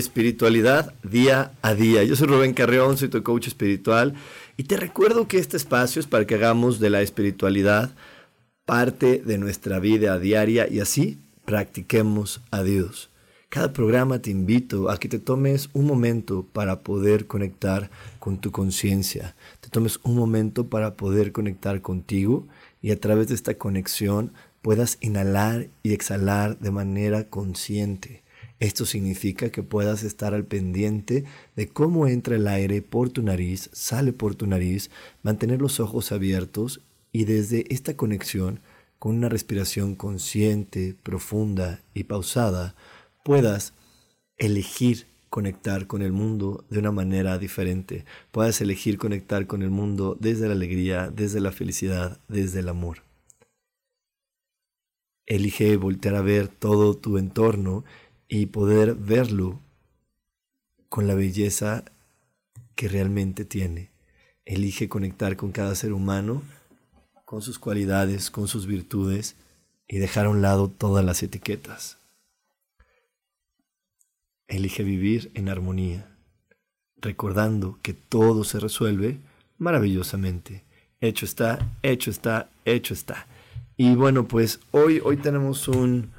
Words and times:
Espiritualidad 0.00 0.92
día 1.02 1.52
a 1.62 1.74
día. 1.74 2.02
Yo 2.02 2.16
soy 2.16 2.26
Rubén 2.26 2.54
Carreón, 2.54 2.96
soy 2.96 3.08
tu 3.08 3.22
coach 3.22 3.46
espiritual 3.46 4.14
y 4.56 4.64
te 4.64 4.76
recuerdo 4.76 5.28
que 5.28 5.38
este 5.38 5.56
espacio 5.56 6.00
es 6.00 6.06
para 6.06 6.26
que 6.26 6.34
hagamos 6.34 6.80
de 6.80 6.90
la 6.90 7.02
espiritualidad 7.02 7.90
parte 8.64 9.22
de 9.24 9.38
nuestra 9.38 9.78
vida 9.78 10.18
diaria 10.18 10.68
y 10.68 10.80
así 10.80 11.18
practiquemos 11.44 12.40
a 12.50 12.62
Dios. 12.62 13.10
Cada 13.48 13.72
programa 13.72 14.20
te 14.20 14.30
invito 14.30 14.90
a 14.90 14.98
que 14.98 15.08
te 15.08 15.18
tomes 15.18 15.70
un 15.72 15.86
momento 15.86 16.46
para 16.52 16.80
poder 16.80 17.26
conectar 17.26 17.90
con 18.18 18.40
tu 18.40 18.52
conciencia, 18.52 19.34
te 19.60 19.68
tomes 19.68 19.98
un 20.02 20.14
momento 20.14 20.68
para 20.68 20.94
poder 20.94 21.32
conectar 21.32 21.82
contigo 21.82 22.46
y 22.80 22.92
a 22.92 23.00
través 23.00 23.28
de 23.28 23.34
esta 23.34 23.54
conexión 23.54 24.32
puedas 24.62 24.98
inhalar 25.00 25.68
y 25.82 25.92
exhalar 25.92 26.58
de 26.58 26.70
manera 26.70 27.24
consciente 27.24 28.22
esto 28.60 28.84
significa 28.84 29.50
que 29.50 29.62
puedas 29.62 30.02
estar 30.02 30.34
al 30.34 30.44
pendiente 30.44 31.24
de 31.56 31.68
cómo 31.68 32.06
entra 32.06 32.36
el 32.36 32.46
aire 32.46 32.82
por 32.82 33.08
tu 33.08 33.22
nariz, 33.22 33.70
sale 33.72 34.12
por 34.12 34.34
tu 34.34 34.46
nariz, 34.46 34.90
mantener 35.22 35.60
los 35.62 35.80
ojos 35.80 36.12
abiertos 36.12 36.82
y 37.10 37.24
desde 37.24 37.64
esta 37.72 37.96
conexión 37.96 38.60
con 38.98 39.16
una 39.16 39.30
respiración 39.30 39.94
consciente, 39.94 40.94
profunda 41.02 41.80
y 41.94 42.04
pausada, 42.04 42.76
puedas 43.24 43.72
elegir 44.36 45.06
conectar 45.30 45.86
con 45.86 46.02
el 46.02 46.12
mundo 46.12 46.64
de 46.68 46.80
una 46.80 46.92
manera 46.92 47.38
diferente. 47.38 48.04
Puedas 48.30 48.60
elegir 48.60 48.98
conectar 48.98 49.46
con 49.46 49.62
el 49.62 49.70
mundo 49.70 50.18
desde 50.20 50.48
la 50.48 50.52
alegría, 50.52 51.08
desde 51.08 51.40
la 51.40 51.52
felicidad, 51.52 52.18
desde 52.28 52.60
el 52.60 52.68
amor. 52.68 53.04
Elige 55.24 55.76
voltear 55.76 56.16
a 56.16 56.22
ver 56.22 56.48
todo 56.48 56.94
tu 56.94 57.16
entorno 57.16 57.84
y 58.30 58.46
poder 58.46 58.94
verlo 58.94 59.60
con 60.88 61.08
la 61.08 61.14
belleza 61.14 61.84
que 62.76 62.86
realmente 62.86 63.44
tiene. 63.44 63.90
Elige 64.44 64.88
conectar 64.88 65.36
con 65.36 65.50
cada 65.50 65.74
ser 65.74 65.92
humano, 65.92 66.42
con 67.24 67.42
sus 67.42 67.58
cualidades, 67.58 68.30
con 68.30 68.46
sus 68.46 68.66
virtudes 68.66 69.34
y 69.88 69.98
dejar 69.98 70.26
a 70.26 70.30
un 70.30 70.42
lado 70.42 70.70
todas 70.70 71.04
las 71.04 71.24
etiquetas. 71.24 71.98
Elige 74.46 74.84
vivir 74.84 75.32
en 75.34 75.48
armonía, 75.48 76.08
recordando 76.98 77.80
que 77.82 77.94
todo 77.94 78.44
se 78.44 78.60
resuelve 78.60 79.18
maravillosamente. 79.58 80.62
Hecho 81.00 81.24
está, 81.24 81.68
hecho 81.82 82.12
está, 82.12 82.48
hecho 82.64 82.94
está. 82.94 83.26
Y 83.76 83.96
bueno, 83.96 84.28
pues 84.28 84.60
hoy, 84.70 85.00
hoy 85.02 85.16
tenemos 85.16 85.66
un, 85.66 86.12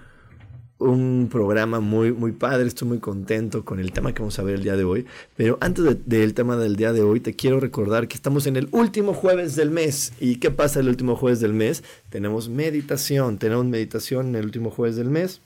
un 0.81 1.29
programa 1.31 1.79
muy, 1.79 2.11
muy 2.11 2.31
padre. 2.31 2.67
Estoy 2.67 2.87
muy 2.87 2.99
contento 2.99 3.63
con 3.63 3.79
el 3.79 3.91
tema 3.91 4.13
que 4.13 4.21
vamos 4.21 4.37
a 4.39 4.43
ver 4.43 4.55
el 4.55 4.63
día 4.63 4.75
de 4.75 4.83
hoy. 4.83 5.05
Pero 5.35 5.57
antes 5.61 5.85
del 6.05 6.33
tema 6.33 6.57
del 6.57 6.75
día 6.75 6.91
de 6.91 7.01
hoy, 7.01 7.19
te 7.19 7.35
quiero 7.35 7.59
recordar 7.59 8.07
que 8.07 8.15
estamos 8.15 8.47
en 8.47 8.57
el 8.57 8.67
último 8.71 9.13
jueves 9.13 9.55
del 9.55 9.71
mes. 9.71 10.13
¿Y 10.19 10.37
qué 10.37 10.51
pasa 10.51 10.79
el 10.79 10.89
último 10.89 11.15
jueves 11.15 11.39
del 11.39 11.53
mes? 11.53 11.83
Tenemos 12.09 12.49
meditación. 12.49 13.37
Tenemos 13.37 13.65
meditación 13.65 14.29
en 14.29 14.35
el 14.35 14.45
último 14.45 14.71
jueves 14.71 14.95
del 14.95 15.09
mes. 15.09 15.41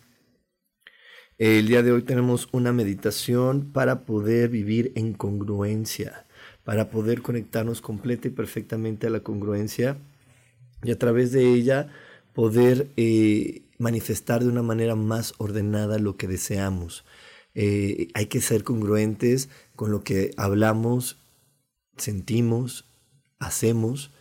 El 1.37 1.67
día 1.67 1.83
de 1.83 1.91
hoy 1.91 2.03
tenemos 2.03 2.47
una 2.53 2.71
meditación 2.71 3.71
para 3.73 4.05
poder 4.05 4.47
vivir 4.47 4.93
en 4.95 5.13
congruencia, 5.13 6.25
para 6.63 6.89
poder 6.89 7.21
conectarnos 7.21 7.81
completa 7.81 8.29
y 8.29 8.31
perfectamente 8.31 9.07
a 9.07 9.09
la 9.09 9.19
congruencia 9.19 9.97
y 10.81 10.91
a 10.91 10.97
través 10.97 11.33
de 11.33 11.53
ella 11.53 11.89
poder 12.33 12.87
eh, 12.95 13.64
manifestar 13.77 14.43
de 14.43 14.49
una 14.49 14.63
manera 14.63 14.95
más 14.95 15.33
ordenada 15.37 15.99
lo 15.99 16.17
que 16.17 16.27
deseamos. 16.27 17.05
Eh, 17.55 18.09
hay 18.13 18.25
que 18.25 18.41
ser 18.41 18.63
congruentes 18.63 19.49
con 19.75 19.89
lo 19.89 20.03
que 20.03 20.31
hablamos, 20.35 21.17
sentimos, 21.97 22.85
hacemos, 23.39 24.11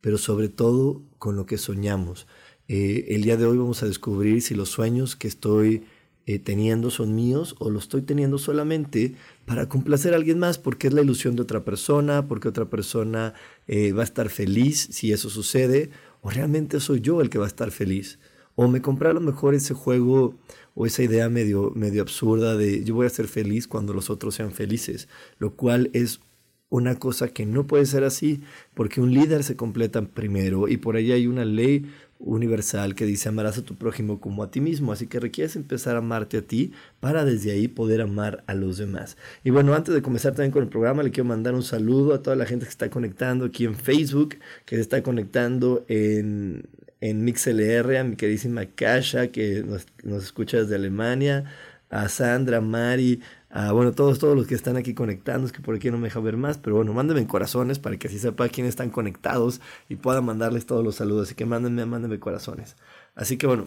pero 0.00 0.18
sobre 0.18 0.48
todo 0.48 1.02
con 1.18 1.36
lo 1.36 1.46
que 1.46 1.56
soñamos. 1.56 2.26
Eh, 2.66 3.06
el 3.10 3.22
día 3.22 3.36
de 3.36 3.46
hoy 3.46 3.58
vamos 3.58 3.82
a 3.82 3.86
descubrir 3.86 4.42
si 4.42 4.54
los 4.54 4.70
sueños 4.70 5.14
que 5.14 5.28
estoy 5.28 5.84
eh, 6.26 6.38
teniendo 6.38 6.90
son 6.90 7.14
míos 7.14 7.56
o 7.58 7.70
los 7.70 7.84
estoy 7.84 8.02
teniendo 8.02 8.38
solamente 8.38 9.14
para 9.46 9.68
complacer 9.68 10.12
a 10.12 10.16
alguien 10.16 10.38
más 10.38 10.58
porque 10.58 10.88
es 10.88 10.92
la 10.92 11.02
ilusión 11.02 11.36
de 11.36 11.42
otra 11.42 11.64
persona, 11.64 12.26
porque 12.26 12.48
otra 12.48 12.66
persona 12.70 13.34
va 13.68 14.00
a 14.00 14.04
estar 14.04 14.30
feliz 14.30 14.88
si 14.90 15.12
eso 15.12 15.30
sucede, 15.30 15.90
o 16.22 16.30
realmente 16.30 16.80
soy 16.80 17.00
yo 17.00 17.20
el 17.20 17.30
que 17.30 17.38
va 17.38 17.44
a 17.44 17.48
estar 17.48 17.70
feliz. 17.70 18.18
O 18.62 18.68
me 18.68 18.82
compré 18.82 19.08
a 19.08 19.14
lo 19.14 19.22
mejor 19.22 19.54
ese 19.54 19.72
juego 19.72 20.34
o 20.74 20.84
esa 20.84 21.02
idea 21.02 21.30
medio, 21.30 21.72
absurda 21.98 22.58
de 22.58 22.84
yo 22.84 22.94
voy 22.94 23.06
a 23.06 23.08
ser 23.08 23.26
feliz 23.26 23.66
cuando 23.66 23.94
los 23.94 24.10
otros 24.10 24.34
sean 24.34 24.52
felices, 24.52 25.08
lo 25.38 25.54
cual 25.56 25.88
es 25.94 26.20
una 26.68 26.96
cosa 26.96 27.28
que 27.28 27.46
no 27.46 27.66
puede 27.66 27.86
ser 27.86 28.04
así, 28.04 28.42
porque 28.74 29.00
un 29.00 29.14
líder 29.14 29.44
se 29.44 29.56
completa 29.56 30.02
primero 30.02 30.68
y 30.68 30.76
por 30.76 30.96
ahí 30.96 31.10
hay 31.10 31.26
una 31.26 31.46
ley 31.46 31.90
universal 32.18 32.94
que 32.94 33.06
dice 33.06 33.30
amarás 33.30 33.56
a 33.56 33.64
tu 33.64 33.76
prójimo 33.76 34.20
como 34.20 34.42
a 34.42 34.50
ti 34.50 34.60
mismo, 34.60 34.92
así 34.92 35.06
que 35.06 35.20
requieres 35.20 35.56
empezar 35.56 35.96
a 35.96 36.00
amarte 36.00 36.36
a 36.36 36.42
ti 36.42 36.72
para 37.00 37.24
desde 37.24 37.52
ahí 37.52 37.66
poder 37.66 38.02
amar 38.02 38.44
a 38.46 38.52
los 38.52 38.76
demás. 38.76 39.16
Y 39.42 39.48
bueno, 39.48 39.72
antes 39.72 39.94
de 39.94 40.02
comenzar 40.02 40.34
también 40.34 40.52
con 40.52 40.62
el 40.62 40.68
programa, 40.68 41.02
le 41.02 41.12
quiero 41.12 41.30
mandar 41.30 41.54
un 41.54 41.62
saludo 41.62 42.12
a 42.12 42.22
toda 42.22 42.36
la 42.36 42.44
gente 42.44 42.66
que 42.66 42.70
está 42.70 42.90
conectando 42.90 43.46
aquí 43.46 43.64
en 43.64 43.74
Facebook, 43.74 44.36
que 44.66 44.76
se 44.76 44.82
está 44.82 45.02
conectando 45.02 45.86
en, 45.88 46.68
en 47.00 47.24
MixLR, 47.24 47.96
a 47.96 48.04
mi 48.04 48.16
queridísima 48.16 48.66
Kasha, 48.66 49.28
que 49.28 49.62
nos, 49.62 49.86
nos, 50.02 50.24
escucha 50.24 50.58
desde 50.58 50.74
Alemania, 50.74 51.44
a 51.88 52.08
Sandra, 52.08 52.60
Mari, 52.60 53.20
a 53.50 53.72
bueno, 53.72 53.92
todos, 53.92 54.18
todos 54.18 54.36
los 54.36 54.46
que 54.46 54.54
están 54.54 54.76
aquí 54.76 54.94
conectando, 54.94 55.46
es 55.46 55.52
que 55.52 55.60
por 55.60 55.74
aquí 55.74 55.90
no 55.90 55.98
me 55.98 56.04
deja 56.04 56.20
ver 56.20 56.36
más, 56.36 56.58
pero 56.58 56.76
bueno, 56.76 56.92
mándenme 56.92 57.26
corazones 57.26 57.78
para 57.78 57.96
que 57.96 58.08
así 58.08 58.18
sepa 58.18 58.48
quiénes 58.48 58.70
están 58.70 58.90
conectados 58.90 59.60
y 59.88 59.96
pueda 59.96 60.20
mandarles 60.20 60.66
todos 60.66 60.84
los 60.84 60.96
saludos, 60.96 61.28
así 61.28 61.34
que 61.34 61.46
mándenme, 61.46 61.84
mándenme 61.86 62.18
corazones. 62.18 62.76
Así 63.14 63.38
que 63.38 63.46
bueno, 63.46 63.66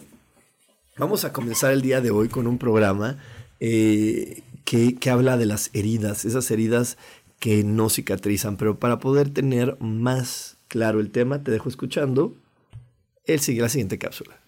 vamos 0.96 1.24
a 1.24 1.32
comenzar 1.32 1.72
el 1.72 1.82
día 1.82 2.00
de 2.00 2.10
hoy 2.10 2.28
con 2.28 2.46
un 2.46 2.58
programa 2.58 3.18
eh, 3.60 4.42
que, 4.64 4.94
que 4.94 5.10
habla 5.10 5.36
de 5.36 5.46
las 5.46 5.70
heridas, 5.74 6.24
esas 6.24 6.50
heridas 6.50 6.96
que 7.40 7.62
no 7.64 7.90
cicatrizan, 7.90 8.56
pero 8.56 8.78
para 8.78 9.00
poder 9.00 9.28
tener 9.28 9.76
más 9.80 10.56
claro 10.68 11.00
el 11.00 11.10
tema, 11.10 11.42
te 11.42 11.50
dejo 11.50 11.68
escuchando 11.68 12.34
sigue 13.26 13.62
la 13.62 13.68
siguiente 13.68 13.98
cápsula. 13.98 14.40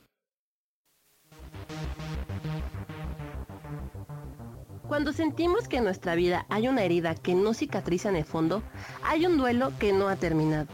Cuando 4.89 5.13
sentimos 5.13 5.67
que 5.67 5.79
en 5.79 5.85
nuestra 5.85 6.15
vida 6.15 6.47
hay 6.49 6.69
una 6.69 6.83
herida 6.85 7.17
que 7.17 7.35
no 7.35 7.55
cicatriza 7.55 8.09
en 8.09 8.17
el 8.17 8.25
fondo, 8.25 8.63
hay 9.03 9.27
un 9.27 9.37
duelo 9.37 9.73
que 9.81 9.93
no 9.93 10.09
ha 10.09 10.17
terminado. 10.17 10.69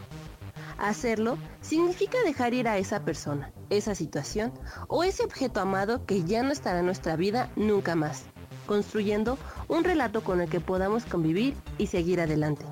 Hacerlo 0.77 1.37
significa 1.61 2.17
dejar 2.23 2.53
ir 2.53 2.67
a 2.67 2.77
esa 2.77 3.03
persona, 3.03 3.51
esa 3.69 3.95
situación 3.95 4.53
o 4.87 5.03
ese 5.03 5.23
objeto 5.23 5.61
amado 5.61 6.05
que 6.05 6.23
ya 6.23 6.43
no 6.43 6.51
estará 6.51 6.79
en 6.79 6.85
nuestra 6.85 7.15
vida 7.15 7.51
nunca 7.55 7.95
más, 7.95 8.25
construyendo 8.67 9.37
un 9.67 9.83
relato 9.83 10.23
con 10.23 10.41
el 10.41 10.49
que 10.49 10.59
podamos 10.59 11.05
convivir 11.05 11.55
y 11.77 11.87
seguir 11.87 12.21
adelante. 12.21 12.65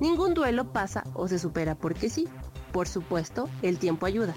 Ningún 0.00 0.34
duelo 0.34 0.72
pasa 0.72 1.04
o 1.14 1.28
se 1.28 1.38
supera 1.38 1.74
porque 1.74 2.08
sí. 2.08 2.28
Por 2.72 2.88
supuesto, 2.88 3.50
el 3.60 3.78
tiempo 3.78 4.06
ayuda, 4.06 4.34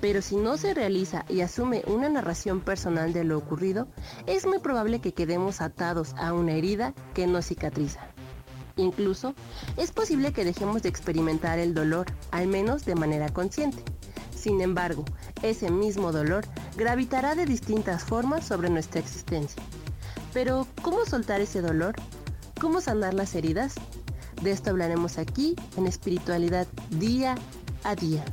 pero 0.00 0.22
si 0.22 0.36
no 0.36 0.56
se 0.56 0.72
realiza 0.72 1.26
y 1.28 1.42
asume 1.42 1.82
una 1.86 2.08
narración 2.08 2.60
personal 2.60 3.12
de 3.12 3.24
lo 3.24 3.36
ocurrido, 3.36 3.88
es 4.26 4.46
muy 4.46 4.58
probable 4.58 5.00
que 5.00 5.12
quedemos 5.12 5.60
atados 5.60 6.14
a 6.16 6.32
una 6.32 6.52
herida 6.52 6.94
que 7.12 7.26
no 7.26 7.42
cicatriza. 7.42 8.00
Incluso, 8.76 9.34
es 9.76 9.92
posible 9.92 10.32
que 10.32 10.44
dejemos 10.44 10.82
de 10.82 10.88
experimentar 10.88 11.58
el 11.58 11.74
dolor, 11.74 12.06
al 12.30 12.46
menos 12.46 12.86
de 12.86 12.94
manera 12.94 13.28
consciente. 13.28 13.84
Sin 14.34 14.62
embargo, 14.62 15.04
ese 15.42 15.70
mismo 15.70 16.10
dolor 16.10 16.46
gravitará 16.76 17.34
de 17.34 17.44
distintas 17.44 18.02
formas 18.02 18.46
sobre 18.46 18.70
nuestra 18.70 19.00
existencia. 19.00 19.62
Pero, 20.32 20.66
¿cómo 20.82 21.04
soltar 21.04 21.42
ese 21.42 21.60
dolor? 21.60 21.94
¿Cómo 22.60 22.80
sanar 22.80 23.14
las 23.14 23.34
heridas? 23.34 23.74
De 24.42 24.50
esto 24.50 24.70
hablaremos 24.70 25.18
aquí 25.18 25.54
en 25.76 25.86
espiritualidad 25.86 26.66
día 26.90 27.36
a 27.84 27.94
día. 27.94 28.24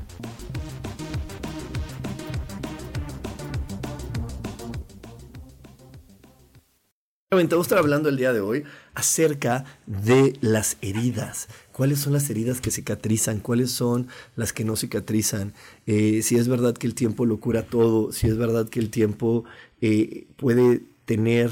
Vamos 7.34 7.54
a 7.54 7.62
estar 7.62 7.78
hablando 7.78 8.10
el 8.10 8.18
día 8.18 8.34
de 8.34 8.42
hoy 8.42 8.66
acerca 8.94 9.64
de 9.86 10.34
las 10.42 10.78
heridas. 10.82 11.48
¿Cuáles 11.72 12.00
son 12.00 12.12
las 12.12 12.30
heridas 12.30 12.60
que 12.60 12.72
cicatrizan? 12.72 13.40
¿Cuáles 13.40 13.72
son 13.72 14.10
las 14.36 14.52
que 14.52 14.66
no 14.66 14.76
cicatrizan? 14.76 15.54
Eh, 15.86 16.24
si 16.24 16.36
es 16.36 16.50
verdad 16.50 16.74
que 16.74 16.88
el 16.88 16.94
tiempo 16.94 17.26
lo 17.26 17.40
cura 17.40 17.64
todo, 17.64 18.12
si 18.12 18.28
es 18.28 18.38
verdad 18.38 18.68
que 18.68 18.80
el 18.82 18.90
tiempo 18.90 19.46
eh, 19.80 20.28
puede 20.36 20.82
tener 21.06 21.52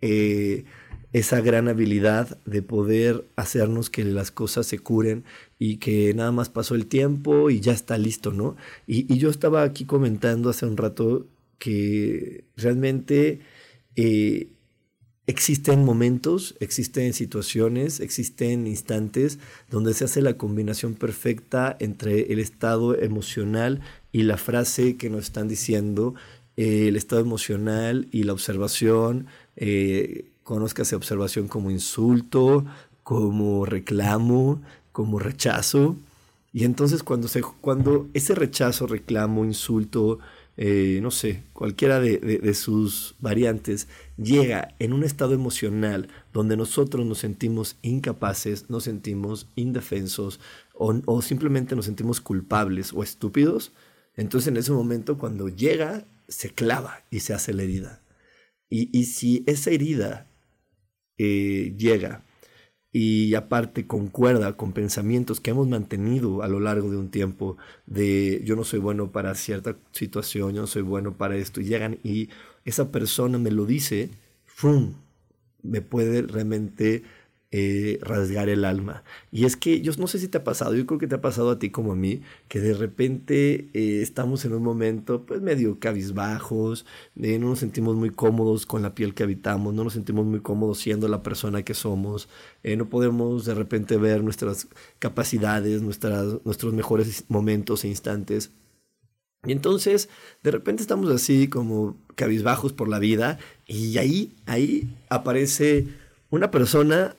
eh, 0.00 0.64
esa 1.12 1.40
gran 1.40 1.68
habilidad 1.68 2.38
de 2.44 2.62
poder 2.62 3.26
hacernos 3.36 3.90
que 3.90 4.04
las 4.04 4.30
cosas 4.30 4.66
se 4.66 4.78
curen 4.78 5.24
y 5.58 5.76
que 5.78 6.12
nada 6.14 6.32
más 6.32 6.48
pasó 6.48 6.74
el 6.74 6.86
tiempo 6.86 7.50
y 7.50 7.60
ya 7.60 7.72
está 7.72 7.98
listo, 7.98 8.32
¿no? 8.32 8.56
Y, 8.86 9.16
yo 9.16 9.30
estaba 9.30 9.62
aquí 9.62 9.84
comentando 9.84 10.50
hace 10.50 10.66
un 10.66 10.76
rato 10.76 11.26
que 11.58 12.44
realmente 12.56 13.40
eh, 13.96 14.48
existen 15.26 15.84
momentos, 15.84 16.54
existen 16.60 17.12
situaciones, 17.12 18.00
existen 18.00 18.66
instantes 18.66 19.38
donde 19.70 19.94
se 19.94 20.04
hace 20.04 20.22
la 20.22 20.36
combinación 20.36 20.94
perfecta 20.94 21.76
entre 21.80 22.32
el 22.32 22.38
estado 22.38 22.96
emocional 22.98 23.80
y 24.12 24.22
la 24.22 24.36
frase 24.36 24.96
que 24.96 25.10
nos 25.10 25.24
están 25.24 25.48
diciendo, 25.48 26.14
eh, 26.56 26.88
el 26.88 26.96
estado 26.96 27.22
emocional 27.22 28.08
y 28.12 28.24
la 28.24 28.32
observación. 28.32 29.26
Eh, 29.56 30.26
esa 30.78 30.96
observación 30.96 31.48
como 31.48 31.70
insulto, 31.70 32.64
como 33.02 33.66
reclamo, 33.66 34.62
como 34.96 35.18
rechazo. 35.18 35.94
Y 36.54 36.64
entonces 36.64 37.02
cuando, 37.02 37.28
se, 37.28 37.42
cuando 37.42 38.08
ese 38.14 38.34
rechazo, 38.34 38.86
reclamo, 38.86 39.44
insulto, 39.44 40.20
eh, 40.56 41.00
no 41.02 41.10
sé, 41.10 41.42
cualquiera 41.52 42.00
de, 42.00 42.54
sus 42.54 43.14
variantes, 43.18 43.88
llega 44.16 44.74
en 44.78 44.94
un 44.94 45.04
estado 45.04 45.34
emocional 45.34 46.08
donde 46.32 46.56
nosotros 46.56 47.04
nos 47.04 47.18
sentimos 47.18 47.76
incapaces, 47.82 48.70
nos 48.70 48.84
sentimos 48.84 49.50
indefensos 49.54 50.40
o, 50.72 50.98
o 51.04 51.20
simplemente 51.20 51.76
nos 51.76 51.84
sentimos 51.84 52.22
culpables 52.22 52.94
o 52.94 53.02
estúpidos, 53.02 53.72
entonces 54.16 54.48
en 54.48 54.56
ese 54.56 54.72
momento 54.72 55.18
cuando 55.18 55.50
llega, 55.50 56.06
se 56.26 56.54
clava 56.54 57.04
y 57.10 57.20
se 57.20 57.34
hace 57.34 57.52
la 57.52 57.64
herida. 57.64 58.00
Y, 58.70 58.98
y 58.98 59.04
si 59.04 59.44
esa 59.46 59.72
herida 59.72 60.26
eh, 61.18 61.74
llega 61.76 62.24
y 62.98 63.34
aparte 63.34 63.86
concuerda 63.86 64.56
con 64.56 64.72
pensamientos 64.72 65.38
que 65.38 65.50
hemos 65.50 65.68
mantenido 65.68 66.42
a 66.42 66.48
lo 66.48 66.60
largo 66.60 66.90
de 66.90 66.96
un 66.96 67.10
tiempo 67.10 67.58
de 67.84 68.40
yo 68.42 68.56
no 68.56 68.64
soy 68.64 68.78
bueno 68.78 69.12
para 69.12 69.34
cierta 69.34 69.76
situación, 69.92 70.54
yo 70.54 70.62
no 70.62 70.66
soy 70.66 70.80
bueno 70.80 71.12
para 71.12 71.36
esto, 71.36 71.60
y 71.60 71.64
llegan 71.64 71.98
y 72.02 72.30
esa 72.64 72.90
persona 72.90 73.36
me 73.36 73.50
lo 73.50 73.66
dice, 73.66 74.08
¡fum! 74.46 74.94
me 75.62 75.82
puede 75.82 76.22
realmente 76.22 77.02
eh, 77.52 77.98
rasgar 78.02 78.48
el 78.48 78.64
alma. 78.64 79.04
Y 79.30 79.44
es 79.44 79.56
que 79.56 79.80
yo 79.80 79.92
no 79.98 80.08
sé 80.08 80.18
si 80.18 80.26
te 80.26 80.38
ha 80.38 80.44
pasado, 80.44 80.74
yo 80.74 80.84
creo 80.84 80.98
que 80.98 81.06
te 81.06 81.14
ha 81.14 81.20
pasado 81.20 81.50
a 81.50 81.58
ti 81.58 81.70
como 81.70 81.92
a 81.92 81.96
mí, 81.96 82.22
que 82.48 82.60
de 82.60 82.74
repente 82.74 83.68
eh, 83.72 84.00
estamos 84.02 84.44
en 84.44 84.52
un 84.52 84.64
momento 84.64 85.24
pues 85.24 85.40
medio 85.40 85.78
cabizbajos, 85.78 86.86
eh, 87.22 87.38
no 87.38 87.50
nos 87.50 87.60
sentimos 87.60 87.94
muy 87.94 88.10
cómodos 88.10 88.66
con 88.66 88.82
la 88.82 88.94
piel 88.94 89.14
que 89.14 89.22
habitamos, 89.22 89.72
no 89.74 89.84
nos 89.84 89.92
sentimos 89.92 90.26
muy 90.26 90.40
cómodos 90.40 90.78
siendo 90.78 91.06
la 91.08 91.22
persona 91.22 91.62
que 91.62 91.74
somos, 91.74 92.28
no 92.64 92.88
podemos 92.88 93.44
de 93.44 93.54
repente 93.54 93.96
ver 93.96 94.24
nuestras 94.24 94.66
capacidades, 94.98 95.82
nuestras, 95.82 96.44
nuestros 96.44 96.72
mejores 96.72 97.24
momentos 97.28 97.84
e 97.84 97.88
instantes. 97.88 98.50
Y 99.46 99.52
entonces, 99.52 100.08
de 100.42 100.50
repente 100.50 100.82
estamos 100.82 101.08
así 101.10 101.46
como 101.46 101.96
cabizbajos 102.16 102.72
por 102.72 102.88
la 102.88 102.98
vida 102.98 103.38
y 103.66 103.98
ahí, 103.98 104.34
ahí 104.46 104.92
aparece 105.08 105.86
una 106.30 106.50
persona 106.50 107.14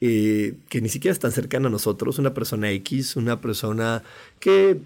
eh, 0.00 0.54
que 0.68 0.80
ni 0.80 0.88
siquiera 0.88 1.12
es 1.12 1.18
tan 1.18 1.32
cercana 1.32 1.68
a 1.68 1.70
nosotros, 1.70 2.18
una 2.18 2.34
persona 2.34 2.70
X, 2.70 3.16
una 3.16 3.40
persona 3.40 4.02
que 4.40 4.80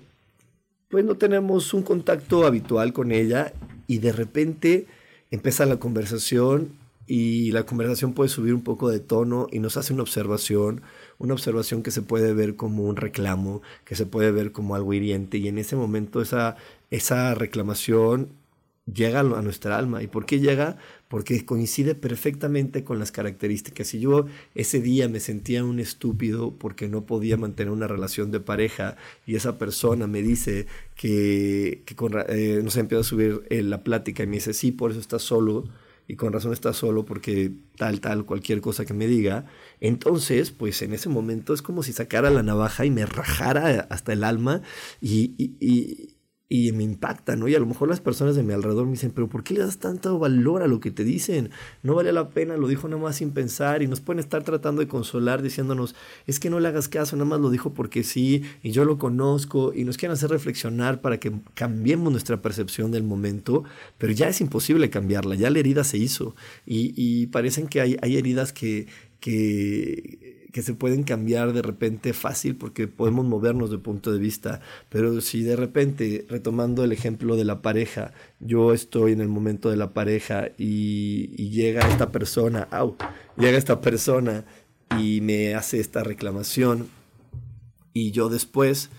pues 0.88 1.04
no 1.04 1.16
tenemos 1.16 1.72
un 1.72 1.82
contacto 1.82 2.46
habitual 2.46 2.92
con 2.92 3.12
ella 3.12 3.52
y 3.86 3.98
de 3.98 4.12
repente 4.12 4.86
empieza 5.30 5.66
la 5.66 5.78
conversación 5.78 6.72
y 7.06 7.50
la 7.52 7.64
conversación 7.64 8.12
puede 8.12 8.28
subir 8.28 8.54
un 8.54 8.62
poco 8.62 8.88
de 8.88 9.00
tono 9.00 9.48
y 9.50 9.58
nos 9.58 9.76
hace 9.76 9.92
una 9.92 10.02
observación, 10.02 10.82
una 11.18 11.34
observación 11.34 11.82
que 11.82 11.90
se 11.90 12.02
puede 12.02 12.34
ver 12.34 12.56
como 12.56 12.84
un 12.84 12.96
reclamo, 12.96 13.62
que 13.84 13.96
se 13.96 14.06
puede 14.06 14.30
ver 14.30 14.52
como 14.52 14.74
algo 14.74 14.92
hiriente 14.92 15.38
y 15.38 15.48
en 15.48 15.58
ese 15.58 15.74
momento 15.74 16.20
esa, 16.20 16.56
esa 16.90 17.34
reclamación 17.34 18.28
llega 18.92 19.20
a 19.20 19.42
nuestra 19.42 19.76
alma. 19.76 20.02
¿Y 20.02 20.06
por 20.06 20.26
qué 20.26 20.40
llega? 20.40 20.76
Porque 21.10 21.44
coincide 21.44 21.96
perfectamente 21.96 22.84
con 22.84 23.00
las 23.00 23.10
características. 23.10 23.88
Si 23.88 23.98
yo 23.98 24.26
ese 24.54 24.80
día 24.80 25.08
me 25.08 25.18
sentía 25.18 25.64
un 25.64 25.80
estúpido 25.80 26.54
porque 26.56 26.88
no 26.88 27.04
podía 27.04 27.36
mantener 27.36 27.72
una 27.72 27.88
relación 27.88 28.30
de 28.30 28.38
pareja 28.38 28.96
y 29.26 29.34
esa 29.34 29.58
persona 29.58 30.06
me 30.06 30.22
dice 30.22 30.66
que, 30.94 31.82
que 31.84 31.96
con, 31.96 32.12
eh, 32.28 32.60
no 32.62 32.70
sé, 32.70 32.80
empieza 32.80 33.00
a 33.00 33.04
subir 33.04 33.42
eh, 33.50 33.62
la 33.62 33.82
plática 33.82 34.22
y 34.22 34.28
me 34.28 34.36
dice, 34.36 34.54
sí, 34.54 34.70
por 34.70 34.92
eso 34.92 35.00
estás 35.00 35.22
solo 35.22 35.64
y 36.06 36.16
con 36.16 36.32
razón 36.32 36.52
estás 36.52 36.76
solo 36.76 37.04
porque 37.04 37.52
tal, 37.76 38.00
tal, 38.00 38.24
cualquier 38.24 38.60
cosa 38.60 38.84
que 38.84 38.94
me 38.94 39.08
diga, 39.08 39.46
entonces, 39.80 40.52
pues 40.52 40.80
en 40.82 40.92
ese 40.92 41.08
momento 41.08 41.54
es 41.54 41.62
como 41.62 41.82
si 41.82 41.92
sacara 41.92 42.30
la 42.30 42.44
navaja 42.44 42.84
y 42.84 42.90
me 42.90 43.04
rajara 43.04 43.86
hasta 43.90 44.12
el 44.12 44.22
alma 44.22 44.62
y 45.00 45.34
y 45.60 46.09
me 46.50 46.82
impacta, 46.82 47.36
¿no? 47.36 47.46
Y 47.46 47.54
a 47.54 47.60
lo 47.60 47.66
mejor 47.66 47.88
las 47.88 48.00
personas 48.00 48.34
de 48.34 48.42
mi 48.42 48.52
alrededor 48.52 48.84
me 48.84 48.92
dicen, 48.92 49.12
pero 49.14 49.28
¿por 49.28 49.44
qué 49.44 49.54
le 49.54 49.60
das 49.60 49.78
tanto 49.78 50.18
valor 50.18 50.62
a 50.62 50.66
lo 50.66 50.80
que 50.80 50.90
te 50.90 51.04
dicen? 51.04 51.50
No 51.84 51.94
vale 51.94 52.12
la 52.12 52.30
pena, 52.30 52.56
lo 52.56 52.66
dijo 52.66 52.88
nada 52.88 53.00
más 53.00 53.16
sin 53.16 53.30
pensar 53.30 53.82
y 53.82 53.86
nos 53.86 54.00
pueden 54.00 54.18
estar 54.18 54.42
tratando 54.42 54.80
de 54.80 54.88
consolar 54.88 55.42
diciéndonos, 55.42 55.94
es 56.26 56.40
que 56.40 56.50
no 56.50 56.58
le 56.58 56.66
hagas 56.66 56.88
caso, 56.88 57.14
nada 57.14 57.28
más 57.28 57.40
lo 57.40 57.50
dijo 57.50 57.72
porque 57.72 58.02
sí 58.02 58.42
y 58.64 58.72
yo 58.72 58.84
lo 58.84 58.98
conozco 58.98 59.72
y 59.72 59.84
nos 59.84 59.96
quieren 59.96 60.14
hacer 60.14 60.30
reflexionar 60.30 61.00
para 61.00 61.20
que 61.20 61.32
cambiemos 61.54 62.10
nuestra 62.10 62.42
percepción 62.42 62.90
del 62.90 63.04
momento, 63.04 63.62
pero 63.96 64.12
ya 64.12 64.28
es 64.28 64.40
imposible 64.40 64.90
cambiarla, 64.90 65.36
ya 65.36 65.50
la 65.50 65.60
herida 65.60 65.84
se 65.84 65.98
hizo 65.98 66.34
y, 66.66 66.92
y 66.96 67.28
parecen 67.28 67.68
que 67.68 67.80
hay, 67.80 67.96
hay 68.02 68.16
heridas 68.16 68.52
que, 68.52 68.88
que 69.20 70.39
que 70.52 70.62
se 70.62 70.74
pueden 70.74 71.02
cambiar 71.02 71.52
de 71.52 71.62
repente 71.62 72.12
fácil 72.12 72.56
porque 72.56 72.88
podemos 72.88 73.24
movernos 73.24 73.70
de 73.70 73.78
punto 73.78 74.12
de 74.12 74.18
vista, 74.18 74.60
pero 74.88 75.20
si 75.20 75.42
de 75.42 75.56
repente, 75.56 76.26
retomando 76.28 76.84
el 76.84 76.92
ejemplo 76.92 77.36
de 77.36 77.44
la 77.44 77.62
pareja, 77.62 78.12
yo 78.40 78.72
estoy 78.72 79.12
en 79.12 79.20
el 79.20 79.28
momento 79.28 79.70
de 79.70 79.76
la 79.76 79.92
pareja 79.92 80.48
y, 80.58 81.50
llega 81.50 81.88
esta 81.88 82.10
persona, 82.12 82.68
au, 82.70 82.96
llega 83.36 83.58
esta 83.58 83.80
persona 83.80 84.44
y 84.98 85.20
me 85.20 85.54
hace 85.54 85.80
esta 85.80 86.02
reclamación 86.02 86.88
y 87.92 88.12
yo 88.12 88.28
después 88.28 88.90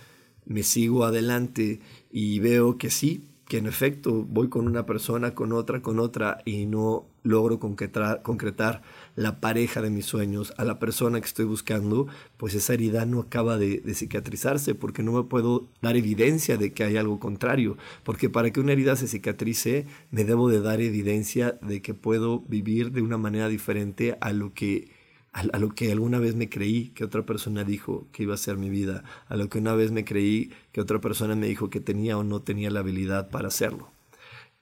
me 0.46 0.64
sigo 0.64 1.06
adelante 1.06 1.80
y 2.12 2.40
veo 2.40 2.78
que 2.78 2.90
sí, 2.90 3.28
que 3.48 3.58
en 3.58 3.68
efecto 3.68 4.26
voy 4.28 4.50
con 4.50 4.68
una 4.68 4.86
persona, 4.86 5.34
con 5.34 5.54
otra, 5.54 5.82
con 5.82 6.00
otra 6.00 6.42
y 6.46 6.66
no 6.66 7.11
logro 7.24 7.60
concretar, 7.60 8.82
la 9.16 9.40
pareja 9.40 9.82
de 9.82 9.90
mis 9.90 10.06
sueños, 10.06 10.54
a 10.58 10.66
la 10.66 10.80
persona 10.80 11.20
que 11.20 11.28
estoy 11.28 11.46
buscando, 11.46 12.08
pues 12.38 12.56
esa 12.56 12.74
herida 12.74 13.06
no 13.06 13.20
acaba 13.20 13.58
de, 13.58 13.82
cicatrizarse 13.94 14.76
porque 14.76 15.04
no 15.04 15.12
me 15.12 15.24
puedo 15.24 15.68
dar 15.82 15.98
evidencia 15.98 16.58
de 16.58 16.74
que 16.74 16.84
hay 16.84 16.98
algo 16.98 17.20
contrario. 17.20 17.78
Porque 18.04 18.30
para 18.30 18.52
que 18.52 18.60
una 18.60 18.72
herida 18.72 18.96
se 18.96 19.08
cicatrice, 19.08 19.86
me 20.12 20.24
debo 20.24 20.50
de 20.50 20.62
dar 20.62 20.82
evidencia 20.82 21.60
de 21.62 21.82
que 21.82 21.94
puedo 21.94 22.40
vivir 22.42 22.92
de 22.92 23.02
una 23.02 23.18
manera 23.18 23.48
diferente 23.48 24.18
a 24.22 24.32
lo 24.34 24.54
que 24.54 24.90
a, 25.34 25.60
lo 25.60 25.70
que 25.70 25.92
alguna 25.92 26.20
vez 26.20 26.36
me 26.36 26.50
creí 26.50 26.90
que 26.90 27.06
otra 27.06 27.26
persona 27.26 27.64
dijo 27.64 28.08
que 28.12 28.24
iba 28.24 28.34
a 28.34 28.38
ser 28.38 28.58
mi 28.58 28.70
vida, 28.70 29.04
a 29.28 29.38
lo 29.38 29.48
que 29.48 29.60
una 29.60 29.74
vez 29.76 29.92
me 29.92 30.04
creí 30.04 30.52
que 30.74 30.82
otra 30.82 31.00
persona 31.00 31.36
me 31.36 31.48
dijo 31.48 31.70
que 31.70 31.80
tenía 31.80 32.18
o 32.18 32.24
no 32.24 32.42
tenía 32.42 32.70
la 32.70 32.82
habilidad 32.82 33.30
para 33.30 33.48
hacerlo. 33.48 33.90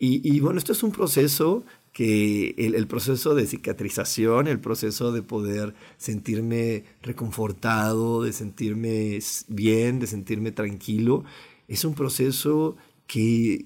Y, 0.01 0.39
bueno, 0.39 0.60
esto 0.60 0.72
es 0.72 0.82
un 0.82 0.94
proceso 0.94 1.66
que 1.93 2.55
el, 2.58 2.88
proceso 2.88 3.36
de 3.36 3.46
cicatrización, 3.46 4.48
el 4.48 4.60
proceso 4.60 5.12
de 5.12 5.22
poder 5.22 5.74
sentirme 5.98 6.86
reconfortado, 7.01 8.24
de 8.24 8.31
sentirme 8.31 9.19
bien, 9.48 10.00
de 10.00 10.08
sentirme 10.08 10.51
tranquilo, 10.51 11.24
es 11.67 11.86
un 11.86 11.96
proceso 11.96 12.77
que, 13.08 13.65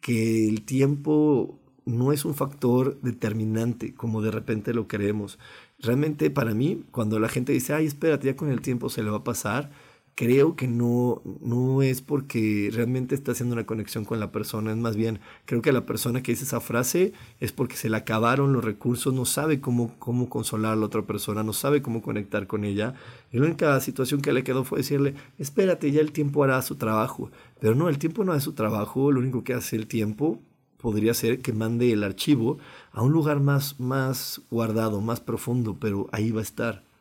que 0.00 0.48
el 0.48 0.62
tiempo 0.62 1.58
no 1.84 2.12
es 2.12 2.24
un 2.24 2.34
factor 2.34 3.00
determinante 3.02 3.94
como 3.94 4.22
de 4.22 4.30
repente 4.30 4.74
lo 4.74 4.86
creemos. 4.86 5.38
Realmente 5.78 6.30
para 6.30 6.54
mí, 6.54 6.84
cuando 6.92 7.18
la 7.18 7.28
gente 7.28 7.52
dice, 7.52 7.72
ay, 7.74 7.86
espérate, 7.86 8.26
ya 8.26 8.36
con 8.36 8.50
el 8.50 8.60
tiempo 8.60 8.88
se 8.88 9.02
le 9.02 9.10
va 9.10 9.18
a 9.18 9.24
pasar, 9.24 9.70
creo 10.14 10.56
que 10.56 10.68
no, 10.68 11.22
no 11.40 11.82
es 11.82 12.02
porque 12.02 12.70
realmente 12.72 13.14
está 13.14 13.32
haciendo 13.32 13.54
una 13.54 13.66
conexión 13.66 14.04
con 14.04 14.20
la 14.20 14.30
persona, 14.30 14.70
es 14.70 14.76
más 14.76 14.94
bien, 14.94 15.20
creo 15.46 15.62
que 15.62 15.72
la 15.72 15.86
persona 15.86 16.22
que 16.22 16.32
dice 16.32 16.44
esa 16.44 16.60
frase 16.60 17.12
es 17.40 17.52
porque 17.52 17.76
se 17.76 17.88
le 17.88 17.96
acabaron 17.96 18.52
los 18.52 18.64
recursos, 18.64 19.14
no 19.14 19.24
sabe 19.24 19.60
cómo, 19.60 19.94
cómo 19.98 20.28
consolar 20.28 20.74
a 20.74 20.76
la 20.76 20.86
otra 20.86 21.02
persona, 21.02 21.42
no 21.42 21.52
sabe 21.52 21.82
cómo 21.82 22.02
conectar 22.02 22.46
con 22.46 22.64
ella. 22.64 22.94
Y 23.32 23.38
la 23.38 23.46
única 23.46 23.80
situación 23.80 24.20
que 24.20 24.32
le 24.32 24.44
quedó 24.44 24.64
fue 24.64 24.78
decirle, 24.78 25.14
espérate, 25.38 25.90
ya 25.90 26.00
el 26.00 26.12
tiempo 26.12 26.44
hará 26.44 26.60
su 26.62 26.76
trabajo. 26.76 27.30
Pero 27.60 27.74
no, 27.74 27.88
el 27.88 27.98
tiempo 27.98 28.24
no 28.24 28.32
hace 28.32 28.44
su 28.44 28.52
trabajo, 28.52 29.12
lo 29.12 29.20
único 29.20 29.44
que 29.44 29.54
hace 29.54 29.76
el 29.76 29.86
tiempo 29.86 30.40
podría 30.76 31.14
ser 31.14 31.40
que 31.40 31.52
mande 31.52 31.92
el 31.92 32.04
archivo 32.04 32.58
a 32.90 33.02
un 33.02 33.12
lugar 33.12 33.40
más, 33.40 33.80
más 33.80 34.42
guardado, 34.50 35.00
más 35.00 35.20
profundo, 35.20 35.78
pero 35.80 36.08
ahí 36.12 36.32
va 36.32 36.40
a 36.40 36.42
estar. 36.42 36.91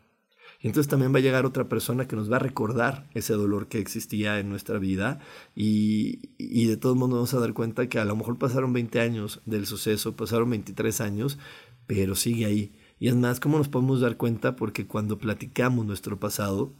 Entonces 0.63 0.89
también 0.89 1.13
va 1.13 1.17
a 1.17 1.21
llegar 1.21 1.45
otra 1.45 1.67
persona 1.67 2.07
que 2.07 2.15
nos 2.15 2.31
va 2.31 2.35
a 2.35 2.39
recordar 2.39 3.07
ese 3.13 3.33
dolor 3.33 3.67
que 3.67 3.79
existía 3.79 4.39
en 4.39 4.49
nuestra 4.49 4.77
vida 4.77 5.19
y, 5.55 6.19
de 6.37 6.77
todos 6.77 6.95
modos 6.95 7.09
nos 7.09 7.17
vamos 7.17 7.33
a 7.33 7.39
dar 7.39 7.53
cuenta 7.53 7.89
que 7.89 7.99
a 7.99 8.05
lo 8.05 8.15
mejor 8.15 8.37
pasaron 8.37 8.71
20 8.73 8.99
años 8.99 9.41
del 9.45 9.65
suceso, 9.65 10.15
pasaron 10.15 10.49
23 10.51 11.01
años, 11.01 11.39
pero 11.87 12.15
sigue 12.15 12.45
ahí. 12.45 12.73
Y 12.99 13.07
es 13.07 13.15
más, 13.15 13.39
¿cómo 13.39 13.57
nos 13.57 13.69
podemos 13.69 14.01
dar 14.01 14.17
cuenta? 14.17 14.55
Porque 14.55 14.85
cuando 14.85 15.17
platicamos 15.17 15.85
nuestro 15.87 16.19
pasado, 16.19 16.73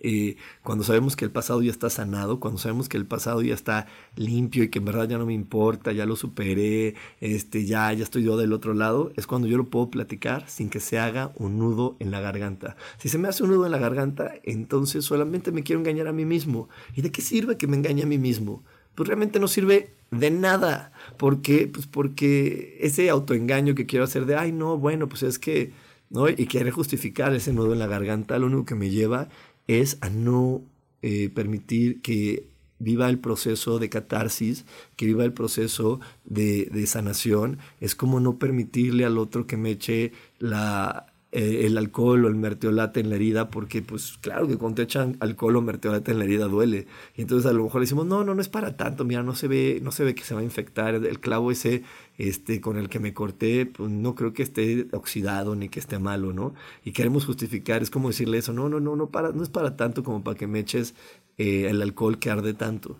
eh, 0.00 0.36
cuando 0.62 0.84
sabemos 0.84 1.16
que 1.16 1.26
el 1.26 1.30
pasado 1.30 1.62
ya 1.62 1.70
está 1.70 1.90
sanado, 1.90 2.40
cuando 2.40 2.58
sabemos 2.58 2.88
que 2.88 2.96
el 2.96 3.04
pasado 3.04 3.42
ya 3.42 3.52
está 3.52 3.86
limpio 4.16 4.64
y 4.64 4.68
que 4.68 4.78
en 4.78 4.86
verdad 4.86 5.06
ya 5.06 5.18
no 5.18 5.26
me 5.26 5.34
importa, 5.34 5.92
ya 5.92 6.06
lo 6.06 6.16
superé, 6.16 6.94
este, 7.20 7.66
ya, 7.66 7.92
ya 7.92 8.02
estoy 8.02 8.22
yo 8.22 8.38
del 8.38 8.54
otro 8.54 8.72
lado, 8.72 9.12
es 9.16 9.26
cuando 9.26 9.48
yo 9.48 9.58
lo 9.58 9.68
puedo 9.68 9.90
platicar 9.90 10.48
sin 10.48 10.70
que 10.70 10.80
se 10.80 10.98
haga 10.98 11.32
un 11.36 11.58
nudo 11.58 11.96
en 12.00 12.10
la 12.10 12.20
garganta. 12.20 12.76
Si 12.96 13.10
se 13.10 13.18
me 13.18 13.28
hace 13.28 13.42
un 13.42 13.50
nudo 13.50 13.66
en 13.66 13.72
la 13.72 13.78
garganta, 13.78 14.32
entonces 14.44 15.04
solamente 15.04 15.52
me 15.52 15.62
quiero 15.62 15.80
engañar 15.80 16.08
a 16.08 16.12
mí 16.12 16.24
mismo. 16.24 16.70
¿Y 16.94 17.02
de 17.02 17.12
qué 17.12 17.20
sirve 17.20 17.58
que 17.58 17.66
me 17.66 17.76
engañe 17.76 18.02
a 18.02 18.06
mí 18.06 18.16
mismo? 18.16 18.64
Pues 18.94 19.08
realmente 19.08 19.40
no 19.40 19.48
sirve 19.48 19.94
de 20.10 20.30
nada. 20.30 20.92
¿Por 21.18 21.42
qué? 21.42 21.66
Pues 21.66 21.86
porque 21.86 22.78
ese 22.80 23.10
autoengaño 23.10 23.74
que 23.74 23.86
quiero 23.86 24.04
hacer 24.06 24.24
de, 24.24 24.36
ay, 24.36 24.52
no, 24.52 24.78
bueno, 24.78 25.08
pues 25.08 25.22
es 25.22 25.38
que, 25.38 25.72
¿no? 26.10 26.28
Y 26.30 26.46
quiere 26.46 26.70
justificar 26.70 27.34
ese 27.34 27.52
nudo 27.52 27.74
en 27.74 27.78
la 27.78 27.86
garganta, 27.86 28.38
lo 28.38 28.46
único 28.46 28.64
que 28.64 28.74
me 28.74 28.90
lleva 28.90 29.28
es 29.66 29.98
a 30.00 30.10
no 30.10 30.62
eh, 31.02 31.30
permitir 31.34 32.00
que 32.00 32.46
viva 32.78 33.08
el 33.08 33.18
proceso 33.18 33.78
de 33.78 33.88
catarsis, 33.88 34.64
que 34.96 35.06
viva 35.06 35.24
el 35.24 35.32
proceso 35.32 36.00
de, 36.24 36.66
de, 36.72 36.86
sanación. 36.86 37.58
Es 37.80 37.94
como 37.94 38.20
no 38.20 38.38
permitirle 38.38 39.04
al 39.04 39.18
otro 39.18 39.46
que 39.46 39.56
me 39.56 39.70
eche 39.70 40.12
la, 40.38 41.12
eh, 41.34 41.64
el 41.64 41.78
alcohol 41.78 42.26
o 42.26 42.28
el 42.28 42.34
mertiolate 42.34 43.00
en 43.00 43.08
la 43.08 43.16
herida, 43.16 43.48
porque 43.48 43.80
pues 43.80 44.18
claro 44.20 44.46
que 44.46 44.58
cuando 44.58 44.76
te 44.76 44.82
echan 44.82 45.16
alcohol 45.20 45.56
o 45.56 45.62
mertiolate 45.62 46.10
en 46.10 46.18
la 46.18 46.24
herida 46.24 46.46
duele. 46.46 46.86
Y 47.16 47.22
entonces 47.22 47.50
a 47.50 47.54
lo 47.54 47.64
mejor 47.64 47.80
decimos, 47.80 48.04
no, 48.04 48.22
no, 48.22 48.34
no 48.34 48.40
es 48.42 48.50
para 48.50 48.76
tanto, 48.76 49.06
mira, 49.06 49.22
no 49.22 49.34
se 49.34 49.48
ve, 49.48 49.80
no 49.82 49.92
se 49.92 50.04
ve 50.04 50.14
que 50.14 50.24
se 50.24 50.34
va 50.34 50.40
a 50.40 50.44
infectar. 50.44 50.94
El 50.94 51.20
clavo 51.20 51.50
ese 51.50 51.84
este, 52.18 52.60
con 52.60 52.76
el 52.76 52.88
que 52.88 53.00
me 53.00 53.14
corté, 53.14 53.66
pues 53.66 53.90
no 53.90 54.14
creo 54.14 54.32
que 54.32 54.42
esté 54.42 54.88
oxidado 54.92 55.54
ni 55.56 55.68
que 55.68 55.80
esté 55.80 55.98
malo, 55.98 56.32
¿no? 56.32 56.54
Y 56.84 56.92
queremos 56.92 57.26
justificar, 57.26 57.82
es 57.82 57.90
como 57.90 58.08
decirle 58.08 58.38
eso, 58.38 58.52
no, 58.52 58.68
no, 58.68 58.80
no, 58.80 58.96
no, 58.96 59.10
para, 59.10 59.32
no 59.32 59.42
es 59.42 59.48
para 59.48 59.76
tanto 59.76 60.02
como 60.04 60.22
para 60.22 60.36
que 60.36 60.46
me 60.46 60.60
eches 60.60 60.94
eh, 61.38 61.68
el 61.68 61.82
alcohol 61.82 62.18
que 62.18 62.30
arde 62.30 62.54
tanto. 62.54 62.98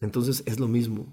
Entonces 0.00 0.42
es 0.46 0.58
lo 0.60 0.68
mismo. 0.68 1.06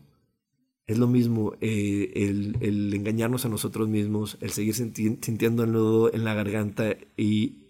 Es 0.86 0.97
lo 0.97 1.07
mismo 1.07 1.53
eh, 1.59 2.12
el, 2.15 2.93
engañarnos 2.93 3.45
a 3.45 3.50
nosotros 3.50 3.89
mismos, 3.89 4.38
el 4.39 4.51
seguir 4.51 4.74
sintiendo 4.74 5.63
el 5.65 5.74
nudo 5.74 6.13
en 6.13 6.24
la 6.24 6.33
garganta 6.33 6.95
y 7.17 7.67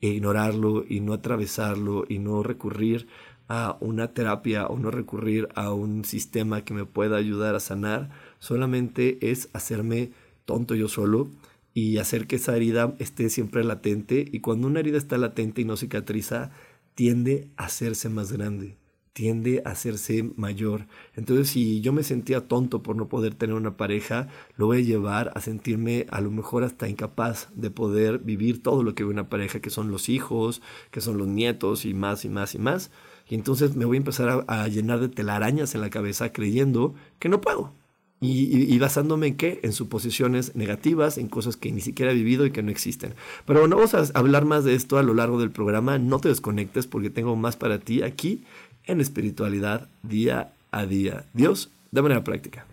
e 0.00 0.08
ignorarlo 0.08 0.84
y 0.88 1.00
no 1.00 1.12
atravesarlo 1.12 2.04
y 2.08 2.20
no 2.20 2.42
recurrir 2.42 3.08
a 3.48 3.76
una 3.80 4.14
terapia 4.14 4.66
o 4.66 4.78
no 4.78 4.90
recurrir 4.92 5.48
a 5.56 5.72
un 5.72 6.04
sistema 6.04 6.64
que 6.64 6.72
me 6.72 6.84
pueda 6.86 7.16
ayudar 7.16 7.56
a 7.56 7.60
sanar, 7.60 8.10
solamente 8.40 9.30
es 9.30 9.48
hacerme 9.52 10.10
tonto 10.44 10.74
yo 10.74 10.88
solo 10.88 11.30
y 11.72 11.98
hacer 11.98 12.26
que 12.26 12.36
esa 12.36 12.56
herida 12.56 12.96
esté 12.98 13.30
siempre 13.30 13.62
latente 13.62 14.28
y 14.32 14.40
cuando 14.40 14.66
una 14.66 14.80
herida 14.80 14.98
está 14.98 15.16
latente 15.16 15.60
y 15.60 15.64
no 15.64 15.76
cicatriza, 15.76 16.50
tiende 16.96 17.48
a 17.56 17.66
hacerse 17.66 18.08
más 18.08 18.32
grande 18.32 18.80
tiende 19.12 19.62
a 19.64 19.70
hacerse 19.70 20.30
mayor. 20.36 20.86
Entonces, 21.14 21.48
si 21.48 21.80
yo 21.80 21.92
me 21.92 22.02
sentía 22.02 22.48
tonto 22.48 22.82
por 22.82 22.96
no 22.96 23.08
poder 23.08 23.34
tener 23.34 23.54
una 23.54 23.76
pareja, 23.76 24.28
lo 24.56 24.66
voy 24.66 24.78
a 24.78 24.80
llevar 24.80 25.32
a 25.34 25.40
sentirme 25.40 26.06
a 26.10 26.20
lo 26.20 26.30
mejor 26.30 26.64
hasta 26.64 26.88
incapaz 26.88 27.48
de 27.54 27.70
poder 27.70 28.20
vivir 28.20 28.62
todo 28.62 28.82
lo 28.82 28.94
que 28.94 29.04
ve 29.04 29.10
una 29.10 29.28
pareja, 29.28 29.60
que 29.60 29.70
son 29.70 29.90
los 29.90 30.08
hijos, 30.08 30.62
que 30.90 31.00
son 31.00 31.18
los 31.18 31.26
nietos 31.26 31.84
y 31.84 31.94
más 31.94 32.24
y 32.24 32.28
más 32.28 32.54
y 32.54 32.58
más. 32.58 32.90
Y 33.28 33.34
entonces 33.34 33.76
me 33.76 33.84
voy 33.84 33.96
a 33.96 33.98
empezar 33.98 34.44
a, 34.46 34.68
llenar 34.68 35.00
de 35.00 35.08
telarañas 35.08 35.74
en 35.74 35.82
la 35.82 35.90
cabeza 35.90 36.32
creyendo 36.32 36.94
que 37.18 37.28
no 37.28 37.40
puedo. 37.40 37.74
Y, 38.22 38.74
y, 38.74 38.78
basándome 38.78 39.28
en 39.28 39.36
qué? 39.36 39.60
En 39.62 39.72
suposiciones 39.72 40.54
negativas, 40.54 41.16
en 41.16 41.28
cosas 41.28 41.56
que 41.56 41.72
ni 41.72 41.80
siquiera 41.80 42.12
he 42.12 42.14
vivido 42.14 42.44
y 42.44 42.50
que 42.50 42.62
no 42.62 42.70
existen. 42.70 43.14
Pero 43.46 43.60
bueno, 43.60 43.76
vamos 43.76 43.94
a 43.94 44.18
hablar 44.18 44.44
más 44.44 44.62
de 44.64 44.74
esto 44.74 44.98
a 44.98 45.02
lo 45.02 45.14
largo 45.14 45.40
del 45.40 45.50
programa. 45.50 45.98
No 45.98 46.18
te 46.18 46.28
desconectes 46.28 46.86
porque 46.86 47.08
tengo 47.08 47.34
más 47.34 47.56
para 47.56 47.78
ti 47.78 48.02
aquí 48.02 48.44
en 48.86 49.00
espiritualidad 49.00 49.88
día 50.02 50.52
a 50.70 50.84
día. 50.84 51.24
Dios, 51.32 51.70
de 51.92 52.02
manera 52.02 52.22
práctica. 52.22 52.66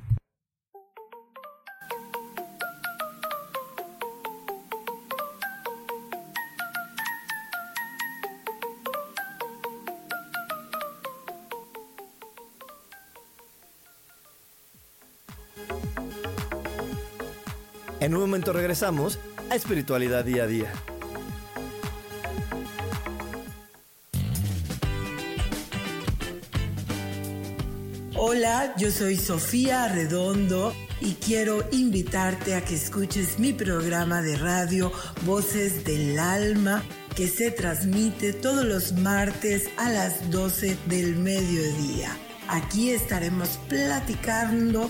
En 18.07 18.15
un 18.15 18.21
momento 18.21 18.53
regresamos 18.53 19.19
a 19.49 19.55
espiritualidad 19.55 20.23
día 20.23 20.43
a 20.43 20.47
día. 20.47 20.71
Hola, 28.15 28.73
yo 28.77 28.91
soy 28.91 29.17
Sofía 29.17 29.89
Redondo 29.89 30.73
y 31.01 31.15
quiero 31.15 31.67
invitarte 31.73 32.55
a 32.55 32.63
que 32.63 32.75
escuches 32.75 33.39
mi 33.39 33.51
programa 33.51 34.21
de 34.21 34.37
radio 34.37 34.93
Voces 35.25 35.83
del 35.83 36.17
Alma 36.17 36.83
que 37.13 37.27
se 37.27 37.51
transmite 37.51 38.31
todos 38.31 38.63
los 38.63 38.93
martes 38.93 39.67
a 39.75 39.89
las 39.89 40.31
12 40.31 40.77
del 40.85 41.17
mediodía. 41.17 42.17
Aquí 42.47 42.91
estaremos 42.91 43.59
platicando 43.67 44.89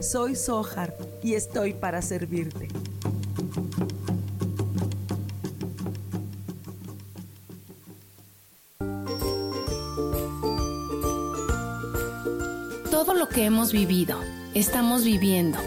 Soy 0.00 0.34
Sohar 0.36 0.94
y 1.22 1.34
estoy 1.34 1.72
para 1.72 2.02
servirte. 2.02 2.68
Todo 12.90 13.14
lo 13.14 13.28
que 13.28 13.44
hemos 13.44 13.72
vivido, 13.72 14.18
estamos 14.54 15.04
viviendo 15.04 15.58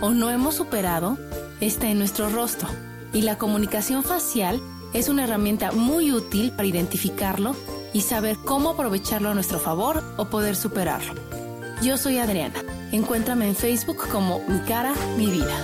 o 0.00 0.10
no 0.10 0.30
hemos 0.30 0.54
superado 0.54 1.16
está 1.60 1.88
en 1.88 1.98
nuestro 1.98 2.28
rostro 2.28 2.68
y 3.12 3.22
la 3.22 3.38
comunicación 3.38 4.04
facial 4.04 4.60
es 4.92 5.08
una 5.08 5.24
herramienta 5.24 5.72
muy 5.72 6.12
útil 6.12 6.52
para 6.52 6.68
identificarlo 6.68 7.56
y 7.92 8.02
saber 8.02 8.36
cómo 8.44 8.70
aprovecharlo 8.70 9.30
a 9.30 9.34
nuestro 9.34 9.58
favor 9.58 10.02
o 10.16 10.26
poder 10.26 10.54
superarlo. 10.54 11.14
Yo 11.82 11.96
soy 11.96 12.18
Adriana 12.18 12.62
Encuéntrame 12.92 13.48
en 13.48 13.56
Facebook 13.56 14.08
como 14.10 14.40
Mi 14.48 14.58
cara, 14.60 14.94
mi 15.16 15.30
vida. 15.30 15.56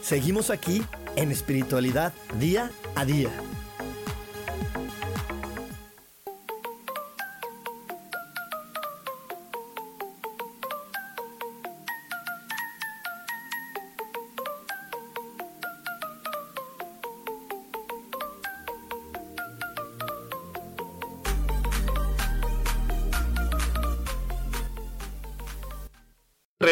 Seguimos 0.00 0.50
aquí 0.50 0.82
en 1.16 1.30
espiritualidad 1.30 2.12
día 2.38 2.70
a 2.94 3.04
día. 3.04 3.30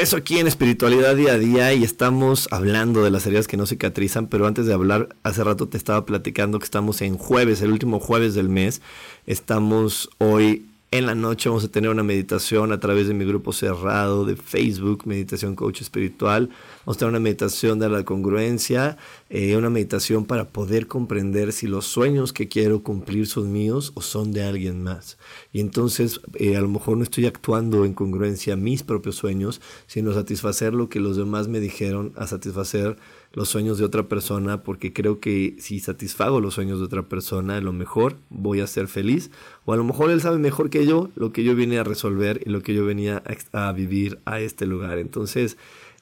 Eso 0.06 0.18
aquí 0.18 0.38
en 0.38 0.46
Espiritualidad 0.46 1.16
Día 1.16 1.32
a 1.32 1.38
Día 1.38 1.74
y 1.74 1.82
estamos 1.82 2.46
hablando 2.52 3.02
de 3.02 3.10
las 3.10 3.26
heridas 3.26 3.48
que 3.48 3.56
no 3.56 3.66
cicatrizan, 3.66 4.28
pero 4.28 4.46
antes 4.46 4.64
de 4.64 4.72
hablar, 4.72 5.08
hace 5.24 5.42
rato 5.42 5.66
te 5.66 5.76
estaba 5.76 6.06
platicando 6.06 6.60
que 6.60 6.64
estamos 6.64 7.02
en 7.02 7.18
jueves, 7.18 7.60
el 7.60 7.72
último 7.72 7.98
jueves 7.98 8.36
del 8.36 8.48
mes. 8.48 8.82
Estamos 9.26 10.08
hoy 10.18 10.64
en 10.98 11.06
la 11.06 11.14
noche 11.14 11.48
vamos 11.50 11.64
a 11.64 11.68
tener 11.68 11.90
una 11.90 12.02
meditación 12.02 12.72
a 12.72 12.80
través 12.80 13.06
de 13.06 13.12
mi 13.12 13.26
grupo 13.26 13.52
cerrado 13.52 14.24
de 14.24 14.34
Facebook, 14.34 15.02
Meditación 15.06 15.54
Coach 15.54 15.82
Espiritual. 15.82 16.48
Vamos 16.86 16.96
a 16.96 16.98
tener 17.00 17.10
una 17.10 17.20
meditación 17.20 17.78
de 17.78 17.88
la 17.90 18.04
congruencia, 18.04 18.96
eh, 19.28 19.56
una 19.56 19.68
meditación 19.68 20.24
para 20.24 20.48
poder 20.48 20.86
comprender 20.86 21.52
si 21.52 21.66
los 21.66 21.86
sueños 21.86 22.32
que 22.32 22.48
quiero 22.48 22.82
cumplir 22.82 23.26
son 23.26 23.52
míos 23.52 23.92
o 23.94 24.00
son 24.00 24.32
de 24.32 24.44
alguien 24.44 24.82
más. 24.82 25.18
Y 25.52 25.60
entonces 25.60 26.20
eh, 26.34 26.56
a 26.56 26.60
lo 26.62 26.68
mejor 26.68 26.96
no 26.96 27.02
estoy 27.02 27.26
actuando 27.26 27.84
en 27.84 27.92
congruencia 27.92 28.54
a 28.54 28.56
mis 28.56 28.82
propios 28.82 29.16
sueños, 29.16 29.60
sino 29.86 30.14
satisfacer 30.14 30.72
lo 30.72 30.88
que 30.88 31.00
los 31.00 31.16
demás 31.16 31.48
me 31.48 31.60
dijeron, 31.60 32.12
a 32.16 32.26
satisfacer 32.26 32.96
los 33.32 33.48
sueños 33.48 33.78
de 33.78 33.84
otra 33.84 34.04
persona, 34.04 34.62
porque 34.62 34.92
creo 34.92 35.20
que 35.20 35.56
si 35.58 35.80
satisfago 35.80 36.40
los 36.40 36.54
sueños 36.54 36.78
de 36.78 36.86
otra 36.86 37.02
persona, 37.02 37.56
a 37.56 37.60
lo 37.60 37.72
mejor 37.72 38.16
voy 38.30 38.60
a 38.60 38.66
ser 38.66 38.88
feliz, 38.88 39.30
o 39.64 39.72
a 39.72 39.76
lo 39.76 39.84
mejor 39.84 40.10
él 40.10 40.20
sabe 40.20 40.38
mejor 40.38 40.70
que 40.70 40.86
yo 40.86 41.10
lo 41.16 41.32
que 41.32 41.44
yo 41.44 41.54
vine 41.54 41.78
a 41.78 41.84
resolver 41.84 42.42
y 42.46 42.50
lo 42.50 42.62
que 42.62 42.74
yo 42.74 42.84
venía 42.84 43.22
a, 43.52 43.72
vivir 43.72 44.18
a 44.24 44.40
este 44.40 44.66
lugar. 44.66 44.98
Entonces, 44.98 45.56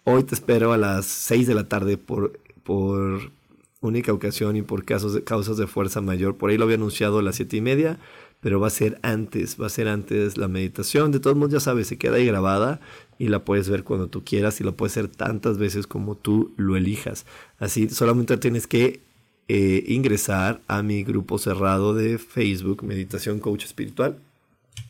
hoy 0.04 0.24
te 0.24 0.34
espero 0.34 0.72
a 0.72 0.78
las 0.78 1.06
6 1.06 1.46
de 1.46 1.54
la 1.54 1.68
tarde 1.68 1.96
por, 1.96 2.38
por 2.62 3.32
única 3.80 4.12
ocasión 4.12 4.56
y 4.56 4.62
por 4.62 4.84
casos 4.84 5.14
de, 5.14 5.24
causas 5.24 5.56
de 5.56 5.66
fuerza 5.66 6.00
mayor. 6.00 6.36
Por 6.36 6.50
ahí 6.50 6.56
lo 6.56 6.64
había 6.64 6.76
anunciado 6.76 7.18
a 7.18 7.22
las 7.22 7.36
7 7.36 7.56
y 7.56 7.60
media 7.60 7.98
pero 8.44 8.60
va 8.60 8.66
a 8.66 8.70
ser 8.70 8.98
antes, 9.00 9.58
va 9.58 9.68
a 9.68 9.70
ser 9.70 9.88
antes 9.88 10.36
la 10.36 10.48
meditación. 10.48 11.10
De 11.12 11.18
todos 11.18 11.34
modos, 11.34 11.50
ya 11.54 11.60
sabes, 11.60 11.86
se 11.86 11.96
queda 11.96 12.16
ahí 12.16 12.26
grabada 12.26 12.78
y 13.18 13.28
la 13.28 13.44
puedes 13.44 13.68
ver 13.68 13.84
cuando 13.84 14.08
tú 14.08 14.24
quieras 14.24 14.60
y 14.60 14.64
la 14.64 14.72
puedes 14.72 14.92
hacer 14.96 15.08
tantas 15.08 15.58
veces 15.58 15.86
como 15.86 16.16
tú 16.16 16.52
lo 16.56 16.76
elijas. 16.76 17.26
Así, 17.58 17.88
solamente 17.88 18.36
tienes 18.36 18.66
que 18.66 19.00
eh, 19.48 19.84
ingresar 19.88 20.60
a 20.68 20.82
mi 20.82 21.04
grupo 21.04 21.38
cerrado 21.38 21.94
de 21.94 22.18
Facebook, 22.18 22.82
Meditación 22.82 23.40
Coach 23.40 23.64
Espiritual, 23.64 24.18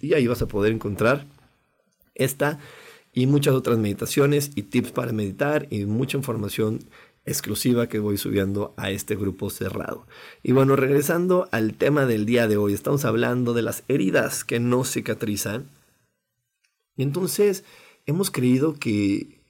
y 0.01 0.15
ahí 0.15 0.27
vas 0.27 0.43
a 0.43 0.49
poder 0.49 0.73
encontrar 0.73 1.27
esta 2.15 2.59
y 3.13 3.27
muchas 3.27 3.55
otras 3.55 3.79
meditaciones 3.79 4.51
y 4.55 4.63
tips 4.63 4.93
para 4.93 5.13
meditar 5.13 5.67
y 5.71 5.85
mucha 5.85 6.17
información 6.17 6.81
exclusiva 7.27 7.89
que 7.89 7.99
voy 7.99 8.19
subiendo 8.19 8.75
a 8.77 8.91
este 8.91 9.17
grupo 9.17 9.51
cerrado. 9.51 10.07
Y 10.43 10.53
bueno, 10.53 10.77
regresando 10.77 11.49
al 11.53 11.75
tema 11.75 12.07
del 12.07 12.27
día 12.27 12.49
de 12.49 12.57
hoy, 12.57 12.75
estamos 12.75 13.05
hablando 13.05 13.55
de 13.55 13.63
las 13.63 13.85
heridas 13.89 14.45
que 14.45 14.61
no 14.61 14.85
cicatrizan. 14.85 15.71
Y 16.97 17.03
entonces 17.03 17.65
hemos 18.07 18.31
creído 18.31 18.75
que, 18.75 19.41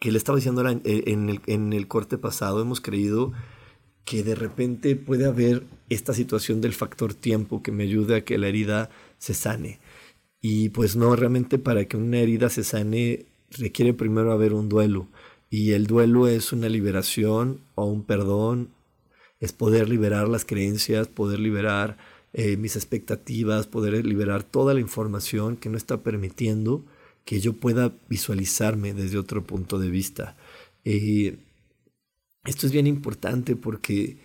que 0.00 0.12
le 0.12 0.18
estaba 0.18 0.36
diciendo 0.36 0.68
en 0.68 1.28
el, 1.28 1.40
en 1.46 1.72
el 1.72 1.88
corte 1.88 2.18
pasado, 2.18 2.60
hemos 2.60 2.80
creído 2.80 3.32
que 4.04 4.22
de 4.22 4.34
repente 4.34 4.96
puede 4.96 5.26
haber 5.26 5.64
esta 5.88 6.12
situación 6.12 6.60
del 6.60 6.72
factor 6.72 7.14
tiempo 7.14 7.62
que 7.62 7.72
me 7.72 7.84
ayude 7.84 8.16
a 8.16 8.24
que 8.24 8.38
la 8.38 8.48
herida 8.48 8.90
se 9.18 9.34
sane. 9.34 9.80
Y 10.40 10.70
pues 10.70 10.96
no, 10.96 11.14
realmente 11.14 11.58
para 11.58 11.84
que 11.84 11.96
una 11.96 12.18
herida 12.18 12.48
se 12.50 12.64
sane 12.64 13.26
requiere 13.50 13.94
primero 13.94 14.32
haber 14.32 14.54
un 14.54 14.68
duelo 14.68 15.08
y 15.50 15.72
el 15.72 15.86
duelo 15.86 16.28
es 16.28 16.52
una 16.52 16.68
liberación 16.68 17.60
o 17.74 17.84
un 17.84 18.04
perdón, 18.04 18.70
es 19.38 19.52
poder 19.52 19.88
liberar 19.88 20.28
las 20.28 20.44
creencias, 20.44 21.08
poder 21.08 21.38
liberar 21.38 21.98
eh, 22.32 22.56
mis 22.56 22.74
expectativas, 22.74 23.66
poder 23.66 24.06
liberar 24.06 24.42
toda 24.44 24.72
la 24.72 24.80
información 24.80 25.56
que 25.56 25.68
no 25.68 25.76
está 25.76 26.02
permitiendo 26.02 26.84
que 27.24 27.40
yo 27.40 27.54
pueda 27.54 27.92
visualizarme 28.08 28.94
desde 28.94 29.18
otro 29.18 29.44
punto 29.44 29.78
de 29.78 29.90
vista. 29.90 30.36
Eh, 30.84 31.38
esto 32.44 32.66
es 32.66 32.72
bien 32.72 32.86
importante 32.86 33.56
porque 33.56 34.16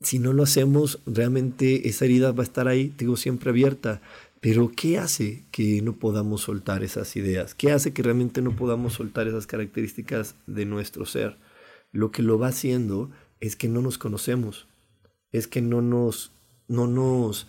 si 0.00 0.18
no 0.18 0.32
lo 0.32 0.42
hacemos, 0.42 1.00
realmente 1.06 1.88
esa 1.88 2.04
herida 2.04 2.32
va 2.32 2.42
a 2.42 2.46
estar 2.46 2.68
ahí, 2.68 2.94
digo, 2.98 3.16
siempre 3.16 3.50
abierta. 3.50 4.00
Pero 4.40 4.72
¿qué 4.74 4.98
hace 4.98 5.44
que 5.50 5.82
no 5.82 5.96
podamos 5.96 6.42
soltar 6.42 6.82
esas 6.82 7.14
ideas? 7.16 7.54
¿Qué 7.54 7.72
hace 7.72 7.92
que 7.92 8.02
realmente 8.02 8.40
no 8.40 8.56
podamos 8.56 8.94
soltar 8.94 9.28
esas 9.28 9.46
características 9.46 10.34
de 10.46 10.64
nuestro 10.64 11.04
ser? 11.04 11.36
Lo 11.92 12.10
que 12.10 12.22
lo 12.22 12.38
va 12.38 12.48
haciendo 12.48 13.10
es 13.40 13.56
que 13.56 13.68
no 13.68 13.82
nos 13.82 13.98
conocemos, 13.98 14.66
es 15.32 15.46
que 15.46 15.60
no 15.60 15.82
nos, 15.82 16.32
no 16.68 16.86
nos 16.86 17.48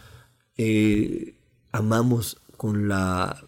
eh, 0.58 1.36
amamos 1.72 2.42
con 2.58 2.90
la 2.90 3.42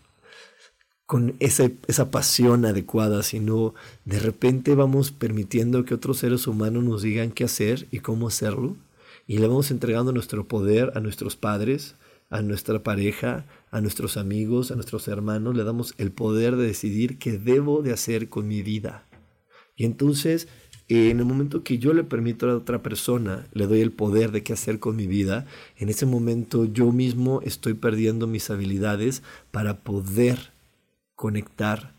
con 1.06 1.36
esa, 1.40 1.70
esa 1.88 2.12
pasión 2.12 2.66
adecuada, 2.66 3.24
sino 3.24 3.74
de 4.06 4.20
repente 4.20 4.76
vamos 4.76 5.12
permitiendo 5.12 5.86
que 5.86 5.94
otros 5.94 6.20
seres 6.20 6.48
humanos 6.48 6.84
nos 6.84 7.02
digan 7.02 7.32
qué 7.32 7.44
hacer 7.44 7.88
y 7.92 8.00
cómo 8.00 8.28
hacerlo, 8.28 8.78
y 9.28 9.38
le 9.38 9.48
vamos 9.48 9.72
entregando 9.72 10.12
nuestro 10.12 10.48
poder 10.48 10.92
a 10.96 11.00
nuestros 11.00 11.36
padres, 11.36 11.96
a 12.30 12.42
nuestra 12.42 12.82
pareja, 12.82 13.46
a 13.70 13.80
nuestros 13.82 14.18
amigos, 14.18 14.72
a 14.72 14.76
nuestros 14.76 15.08
hermanos, 15.08 15.56
le 15.56 15.64
damos 15.64 15.94
el 15.98 16.12
poder 16.12 16.56
de 16.56 16.66
decidir 16.66 17.20
qué 17.20 17.38
debo 17.38 17.82
de 17.82 17.94
hacer 17.94 18.30
con 18.30 18.48
mi 18.48 18.62
vida. 18.62 19.06
Y 19.76 19.86
entonces, 19.86 20.48
en 20.88 21.20
el 21.20 21.26
momento 21.26 21.64
que 21.64 21.78
yo 21.78 21.94
le 21.94 22.04
permito 22.04 22.50
a 22.50 22.56
otra 22.56 22.82
persona, 22.82 23.48
le 23.54 23.68
doy 23.68 23.82
el 23.82 23.92
poder 23.92 24.32
de 24.32 24.44
qué 24.44 24.54
hacer 24.54 24.80
con 24.80 24.96
mi 24.96 25.08
vida, 25.08 25.46
en 25.78 25.90
ese 25.90 26.06
momento 26.06 26.66
yo 26.66 26.92
mismo 26.92 27.42
estoy 27.44 27.74
perdiendo 27.74 28.28
mis 28.28 28.50
habilidades 28.50 29.24
para 29.52 29.80
poder 29.82 30.53
conectar 31.16 31.92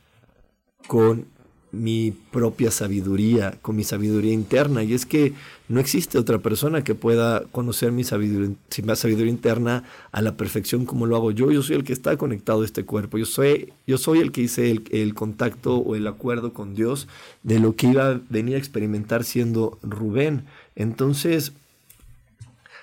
con 0.86 1.26
mi 1.74 2.12
propia 2.30 2.70
sabiduría, 2.70 3.58
con 3.60 3.76
mi 3.76 3.84
sabiduría 3.84 4.32
interna. 4.32 4.82
Y 4.82 4.94
es 4.94 5.04
que 5.04 5.34
no 5.68 5.80
existe 5.80 6.18
otra 6.18 6.38
persona 6.38 6.84
que 6.84 6.94
pueda 6.94 7.44
conocer 7.50 7.92
mi 7.92 8.04
sabiduría, 8.04 8.56
mi 8.82 8.96
sabiduría 8.96 9.30
interna 9.30 9.84
a 10.12 10.22
la 10.22 10.36
perfección 10.36 10.86
como 10.86 11.06
lo 11.06 11.16
hago 11.16 11.32
yo. 11.32 11.50
Yo 11.50 11.62
soy 11.62 11.76
el 11.76 11.84
que 11.84 11.92
está 11.92 12.16
conectado 12.16 12.62
a 12.62 12.64
este 12.64 12.84
cuerpo. 12.84 13.18
Yo 13.18 13.26
soy, 13.26 13.72
yo 13.86 13.98
soy 13.98 14.20
el 14.20 14.32
que 14.32 14.42
hice 14.42 14.70
el, 14.70 15.14
contacto 15.14 15.76
o 15.76 15.96
el 15.96 16.06
acuerdo 16.06 16.52
con 16.52 16.74
Dios 16.74 17.08
de 17.42 17.58
lo 17.58 17.76
que 17.76 17.88
iba 17.88 18.08
a 18.08 18.20
venir 18.30 18.54
a 18.54 18.58
experimentar 18.58 19.24
siendo 19.24 19.78
Rubén. 19.82 20.44
Entonces, 20.76 21.52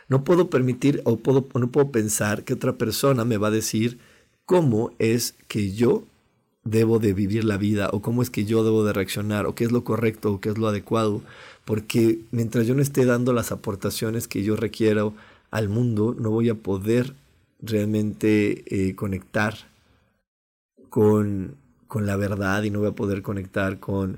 no 0.07 0.23
puedo 0.23 0.49
permitir 0.49 1.01
o 1.05 1.17
puedo, 1.17 1.47
no 1.53 1.71
puedo 1.71 1.91
pensar 1.91 2.43
que 2.43 2.53
otra 2.53 2.73
persona 2.73 3.25
me 3.25 3.37
va 3.37 3.47
a 3.47 3.51
decir 3.51 3.99
cómo 4.45 4.91
es 4.99 5.35
que 5.47 5.71
yo 5.71 6.03
debo 6.63 6.99
de 6.99 7.13
vivir 7.13 7.43
la 7.43 7.57
vida 7.57 7.89
o 7.91 8.01
cómo 8.01 8.21
es 8.21 8.29
que 8.29 8.45
yo 8.45 8.63
debo 8.63 8.83
de 8.83 8.93
reaccionar 8.93 9.45
o 9.45 9.55
qué 9.55 9.63
es 9.63 9.71
lo 9.71 9.83
correcto 9.83 10.33
o 10.33 10.41
qué 10.41 10.49
es 10.49 10.57
lo 10.57 10.67
adecuado, 10.67 11.21
porque 11.65 12.19
mientras 12.31 12.67
yo 12.67 12.75
no 12.75 12.81
esté 12.81 13.05
dando 13.05 13.33
las 13.33 13.51
aportaciones 13.51 14.27
que 14.27 14.43
yo 14.43 14.55
requiero 14.55 15.13
al 15.49 15.69
mundo, 15.69 16.15
no 16.17 16.29
voy 16.31 16.49
a 16.49 16.55
poder 16.55 17.13
realmente 17.61 18.63
eh, 18.67 18.95
conectar 18.95 19.55
con, 20.89 21.55
con 21.87 22.05
la 22.05 22.15
verdad 22.15 22.63
y 22.63 22.69
no 22.69 22.79
voy 22.79 22.89
a 22.89 22.95
poder 22.95 23.21
conectar 23.21 23.79
con, 23.79 24.17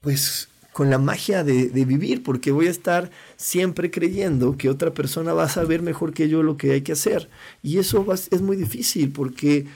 pues, 0.00 0.48
con 0.72 0.90
la 0.90 0.98
magia 0.98 1.42
de, 1.42 1.68
de, 1.70 1.84
vivir, 1.84 2.22
porque 2.22 2.52
voy 2.52 2.68
a 2.68 2.70
estar 2.70 3.10
siempre 3.36 3.90
creyendo 3.90 4.56
que 4.56 4.68
otra 4.68 4.94
persona 4.94 5.32
va 5.32 5.44
a 5.44 5.48
saber 5.48 5.82
mejor 5.82 6.12
que 6.12 6.28
yo 6.28 6.44
lo 6.44 6.56
que 6.56 6.72
hay 6.72 6.82
que 6.82 6.92
hacer. 6.92 7.28
Y 7.62 7.78
eso 7.78 8.06
es 8.12 8.40
muy 8.42 8.56
difícil, 8.56 9.10
porque 9.10 9.66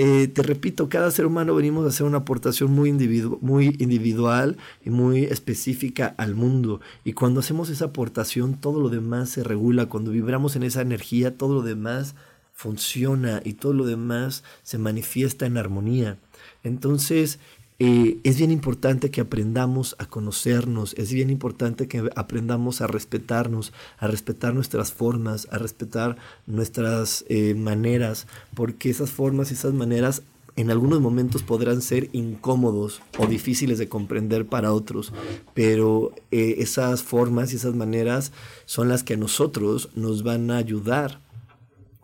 eh, 0.00 0.28
te 0.28 0.44
repito, 0.44 0.88
cada 0.88 1.10
ser 1.10 1.26
humano 1.26 1.56
venimos 1.56 1.84
a 1.84 1.88
hacer 1.88 2.06
una 2.06 2.18
aportación 2.18 2.70
muy, 2.70 2.92
muy 3.40 3.76
individual 3.80 4.56
y 4.84 4.90
muy 4.90 5.24
específica 5.24 6.14
al 6.18 6.36
mundo. 6.36 6.80
Y 7.02 7.14
cuando 7.14 7.40
hacemos 7.40 7.68
esa 7.68 7.86
aportación, 7.86 8.60
todo 8.60 8.80
lo 8.80 8.90
demás 8.90 9.30
se 9.30 9.42
regula. 9.42 9.86
Cuando 9.86 10.12
vibramos 10.12 10.54
en 10.54 10.62
esa 10.62 10.82
energía, 10.82 11.36
todo 11.36 11.52
lo 11.52 11.62
demás 11.62 12.14
funciona 12.52 13.40
y 13.44 13.54
todo 13.54 13.72
lo 13.72 13.86
demás 13.86 14.44
se 14.62 14.78
manifiesta 14.78 15.46
en 15.46 15.58
armonía. 15.58 16.20
Entonces, 16.62 17.40
eh, 17.80 18.18
es 18.24 18.38
bien 18.38 18.50
importante 18.50 19.12
que 19.12 19.20
aprendamos 19.20 19.94
a 19.98 20.06
conocernos, 20.06 20.94
es 20.94 21.12
bien 21.12 21.30
importante 21.30 21.86
que 21.86 22.10
aprendamos 22.16 22.80
a 22.80 22.88
respetarnos, 22.88 23.72
a 23.98 24.08
respetar 24.08 24.52
nuestras 24.52 24.92
formas, 24.92 25.46
a 25.52 25.58
respetar 25.58 26.16
nuestras 26.46 27.24
eh, 27.28 27.54
maneras, 27.54 28.26
porque 28.54 28.90
esas 28.90 29.10
formas 29.10 29.52
y 29.52 29.54
esas 29.54 29.74
maneras 29.74 30.22
en 30.56 30.72
algunos 30.72 31.00
momentos 31.00 31.44
podrán 31.44 31.80
ser 31.80 32.10
incómodos 32.12 33.00
o 33.16 33.28
difíciles 33.28 33.78
de 33.78 33.88
comprender 33.88 34.44
para 34.44 34.72
otros, 34.72 35.12
pero 35.54 36.10
eh, 36.32 36.56
esas 36.58 37.04
formas 37.04 37.52
y 37.52 37.56
esas 37.56 37.76
maneras 37.76 38.32
son 38.64 38.88
las 38.88 39.04
que 39.04 39.14
a 39.14 39.18
nosotros 39.18 39.90
nos 39.94 40.24
van 40.24 40.50
a 40.50 40.56
ayudar 40.56 41.20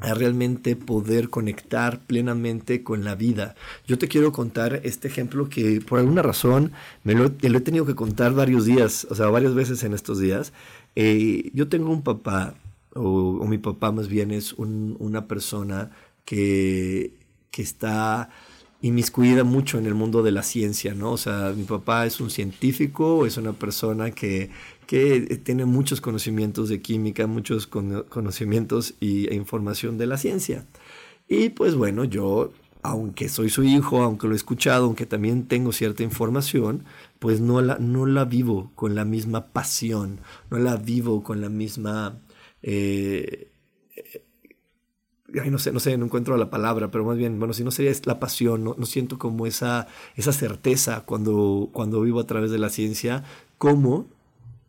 a 0.04 0.14
realmente 0.14 0.76
poder 0.76 1.30
conectar 1.30 2.00
plenamente 2.00 2.82
con 2.82 3.04
la 3.04 3.14
vida. 3.14 3.54
Yo 3.86 3.98
te 3.98 4.08
quiero 4.08 4.32
contar 4.32 4.80
este 4.84 5.08
ejemplo 5.08 5.48
que 5.48 5.80
por 5.80 5.98
alguna 5.98 6.22
razón 6.22 6.72
me 7.02 7.14
lo, 7.14 7.26
he 7.26 7.60
tenido 7.60 7.86
que 7.86 7.94
contar 7.94 8.34
varios 8.34 8.64
días, 8.64 9.06
o 9.10 9.14
sea, 9.14 9.28
varias 9.28 9.54
veces 9.54 9.82
en 9.82 9.94
estos 9.94 10.18
días. 10.18 10.52
Eh, 10.96 11.50
yo 11.54 11.68
tengo 11.68 11.90
un 11.90 12.02
papá, 12.02 12.54
o, 12.94 13.44
mi 13.46 13.58
papá 13.58 13.92
más 13.92 14.08
bien 14.08 14.30
es 14.30 14.52
una 14.54 15.26
persona 15.26 15.90
que, 16.24 17.14
que 17.50 17.62
está 17.62 18.30
inmiscuida 18.84 19.44
mucho 19.44 19.78
en 19.78 19.86
el 19.86 19.94
mundo 19.94 20.22
de 20.22 20.30
la 20.30 20.42
ciencia, 20.42 20.94
¿no? 20.94 21.12
O 21.12 21.16
sea, 21.16 21.54
mi 21.56 21.64
papá 21.64 22.04
es 22.04 22.20
un 22.20 22.28
científico, 22.28 23.24
es 23.24 23.38
una 23.38 23.54
persona 23.54 24.10
que 24.10 24.50
que 24.86 25.20
tiene 25.42 25.64
muchos 25.64 26.00
conocimientos 26.00 26.68
de 26.68 26.80
química, 26.80 27.26
muchos 27.26 27.66
conocimientos 27.66 28.94
y, 29.00 29.28
e 29.28 29.34
información 29.34 29.98
de 29.98 30.06
la 30.06 30.18
ciencia. 30.18 30.66
Y 31.28 31.50
pues 31.50 31.74
bueno, 31.74 32.04
yo, 32.04 32.52
aunque 32.82 33.28
soy 33.28 33.50
su 33.50 33.62
hijo, 33.64 34.02
aunque 34.02 34.26
lo 34.26 34.34
he 34.34 34.36
escuchado, 34.36 34.84
aunque 34.84 35.06
también 35.06 35.46
tengo 35.46 35.72
cierta 35.72 36.02
información, 36.02 36.84
pues 37.18 37.40
no 37.40 37.60
la, 37.62 37.78
no 37.78 38.06
la 38.06 38.24
vivo 38.24 38.72
con 38.74 38.94
la 38.94 39.04
misma 39.04 39.52
pasión, 39.52 40.20
no 40.50 40.58
la 40.58 40.76
vivo 40.76 41.22
con 41.22 41.40
la 41.40 41.48
misma... 41.48 42.20
Eh, 42.62 43.50
ay, 45.40 45.50
no 45.50 45.58
sé, 45.58 45.72
no 45.72 45.80
sé, 45.80 45.96
no 45.96 46.04
encuentro 46.04 46.36
la 46.36 46.50
palabra, 46.50 46.90
pero 46.90 47.04
más 47.04 47.16
bien, 47.16 47.38
bueno, 47.38 47.54
si 47.54 47.64
no 47.64 47.70
sería 47.70 47.92
la 48.04 48.20
pasión, 48.20 48.64
no, 48.64 48.74
no 48.78 48.86
siento 48.86 49.18
como 49.18 49.46
esa, 49.46 49.86
esa 50.16 50.32
certeza 50.32 51.02
cuando, 51.04 51.70
cuando 51.72 52.00
vivo 52.02 52.20
a 52.20 52.26
través 52.26 52.50
de 52.50 52.58
la 52.58 52.68
ciencia, 52.68 53.24
como 53.58 54.06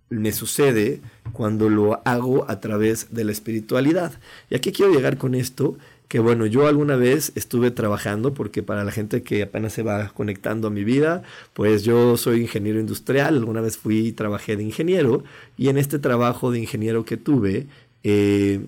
me 0.10 0.32
sucede 0.32 1.02
cuando 1.34 1.70
lo 1.70 2.02
hago 2.06 2.50
a 2.50 2.60
través 2.60 3.14
de 3.14 3.24
la 3.24 3.32
espiritualidad. 3.32 4.14
Y 4.50 4.56
aquí 4.56 4.72
quiero 4.72 4.94
llegar 4.94 5.18
con 5.18 5.36
esto, 5.36 5.78
que 6.08 6.20
bueno, 6.20 6.46
yo 6.46 6.68
alguna 6.68 6.96
vez 6.96 7.32
estuve 7.36 7.72
trabajando, 7.72 8.34
porque 8.34 8.62
para 8.62 8.84
la 8.84 8.92
gente 8.92 9.24
que 9.24 9.44
apenas 9.44 9.74
se 9.74 9.84
va 9.84 10.10
conectando 10.10 10.68
a 10.68 10.72
mi 10.72 10.84
vida, 10.84 11.24
pues 11.54 11.84
yo 11.84 12.18
soy 12.18 12.42
ingeniero 12.42 12.80
industrial, 12.80 13.36
alguna 13.36 13.62
vez 13.62 13.78
fui 13.78 14.08
y 14.08 14.12
trabajé 14.12 14.56
de 14.56 14.64
ingeniero, 14.64 15.24
y 15.58 15.70
en 15.70 15.78
este 15.78 15.98
trabajo 15.98 16.52
de 16.52 16.60
ingeniero 16.60 17.06
que 17.06 17.18
tuve, 17.18 17.68
eh, 18.04 18.62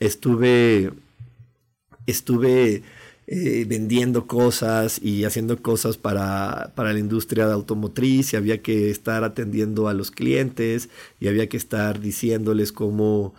estuve, 0.00 0.92
estuve 2.06 2.82
eh, 3.34 3.64
vendiendo 3.66 4.26
cosas 4.26 5.00
y 5.00 5.24
haciendo 5.24 5.56
cosas 5.62 5.96
para, 5.96 6.72
para 6.74 6.92
la 6.92 6.98
industria 6.98 7.46
de 7.46 7.54
automotriz 7.54 8.34
y 8.34 8.36
había 8.36 8.60
que 8.60 8.90
estar 8.90 9.24
atendiendo 9.24 9.88
a 9.88 9.94
los 9.94 10.10
clientes 10.10 10.90
y 11.18 11.28
había 11.28 11.48
que 11.48 11.56
estar 11.56 11.98
diciéndoles 11.98 12.72
cómo 12.72 13.32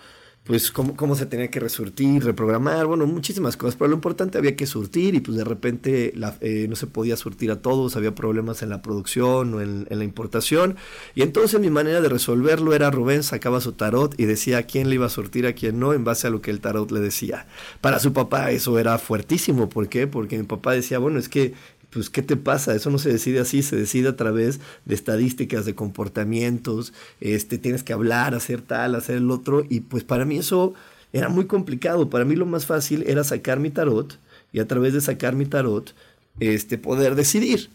pues 0.43 0.71
cómo, 0.71 0.97
cómo, 0.97 1.15
se 1.15 1.25
tenía 1.25 1.49
que 1.49 1.61
resurtir, 1.61 2.23
reprogramar, 2.25 2.85
bueno, 2.85 3.07
muchísimas 3.07 3.55
cosas, 3.55 3.75
pero 3.77 3.87
lo 3.87 3.95
importante 3.95 4.37
había 4.37 4.57
que 4.57 4.65
surtir 4.65 5.15
y 5.15 5.21
pues 5.21 5.37
de 5.37 5.45
repente 5.45 6.13
eh, 6.41 6.65
no 6.67 6.75
se 6.75 6.87
podía 6.87 7.15
surtir 7.15 7.49
a 7.49 7.61
todos, 7.61 7.95
había 7.95 8.13
problemas 8.13 8.61
en 8.61 8.69
la 8.69 8.81
producción 8.81 9.53
o 9.53 9.61
en, 9.61 9.87
en, 9.89 9.97
la 9.99 10.03
importación 10.03 10.75
y 11.15 11.21
entonces 11.21 11.61
mi 11.61 11.69
manera 11.69 12.01
de 12.01 12.09
resolverlo 12.09 12.73
era 12.73 12.91
Rubén 12.91 13.23
sacaba 13.23 13.61
su 13.61 13.71
tarot 13.71 14.19
y 14.19 14.25
decía 14.25 14.57
a 14.57 14.63
quién 14.63 14.89
le 14.89 14.95
iba 14.95 15.05
a 15.05 15.09
surtir, 15.09 15.47
a 15.47 15.53
quién 15.53 15.79
no, 15.79 15.93
en 15.93 16.03
base 16.03 16.27
a 16.27 16.29
lo 16.29 16.41
que 16.41 16.51
el 16.51 16.59
tarot 16.59 16.91
le 16.91 16.99
decía. 16.99 17.47
Para 17.79 17.99
su 17.99 18.11
papá 18.11 18.51
eso 18.51 18.77
era 18.79 18.97
fuertísimo, 18.97 19.69
¿por 19.69 19.87
qué? 19.87 20.07
Porque 20.07 20.37
mi 20.37 20.43
papá 20.43 20.73
decía, 20.73 20.99
bueno, 20.99 21.19
es 21.19 21.29
que 21.29 21.53
pues 21.93 22.09
¿qué 22.09 22.21
te 22.21 22.35
pasa? 22.35 22.75
Eso 22.75 22.89
no 22.89 22.97
se 22.97 23.09
decide 23.09 23.39
así, 23.39 23.61
se 23.61 23.75
decide 23.75 24.09
a 24.09 24.15
través 24.15 24.59
de 24.85 24.95
estadísticas, 24.95 25.65
de 25.65 25.75
comportamientos, 25.75 26.93
este, 27.21 27.57
tienes 27.57 27.83
que 27.83 27.93
hablar, 27.93 28.33
hacer 28.35 28.61
tal, 28.61 28.95
hacer 28.95 29.17
el 29.17 29.31
otro, 29.31 29.65
y 29.69 29.81
pues 29.81 30.03
para 30.03 30.25
mí 30.25 30.37
eso 30.37 30.73
era 31.13 31.29
muy 31.29 31.45
complicado, 31.45 32.09
para 32.09 32.25
mí 32.25 32.35
lo 32.35 32.45
más 32.45 32.65
fácil 32.65 33.03
era 33.07 33.23
sacar 33.23 33.59
mi 33.59 33.69
tarot, 33.69 34.17
y 34.51 34.59
a 34.59 34.67
través 34.67 34.93
de 34.93 35.01
sacar 35.01 35.35
mi 35.35 35.45
tarot, 35.45 35.93
este, 36.39 36.77
poder 36.77 37.15
decidir. 37.15 37.69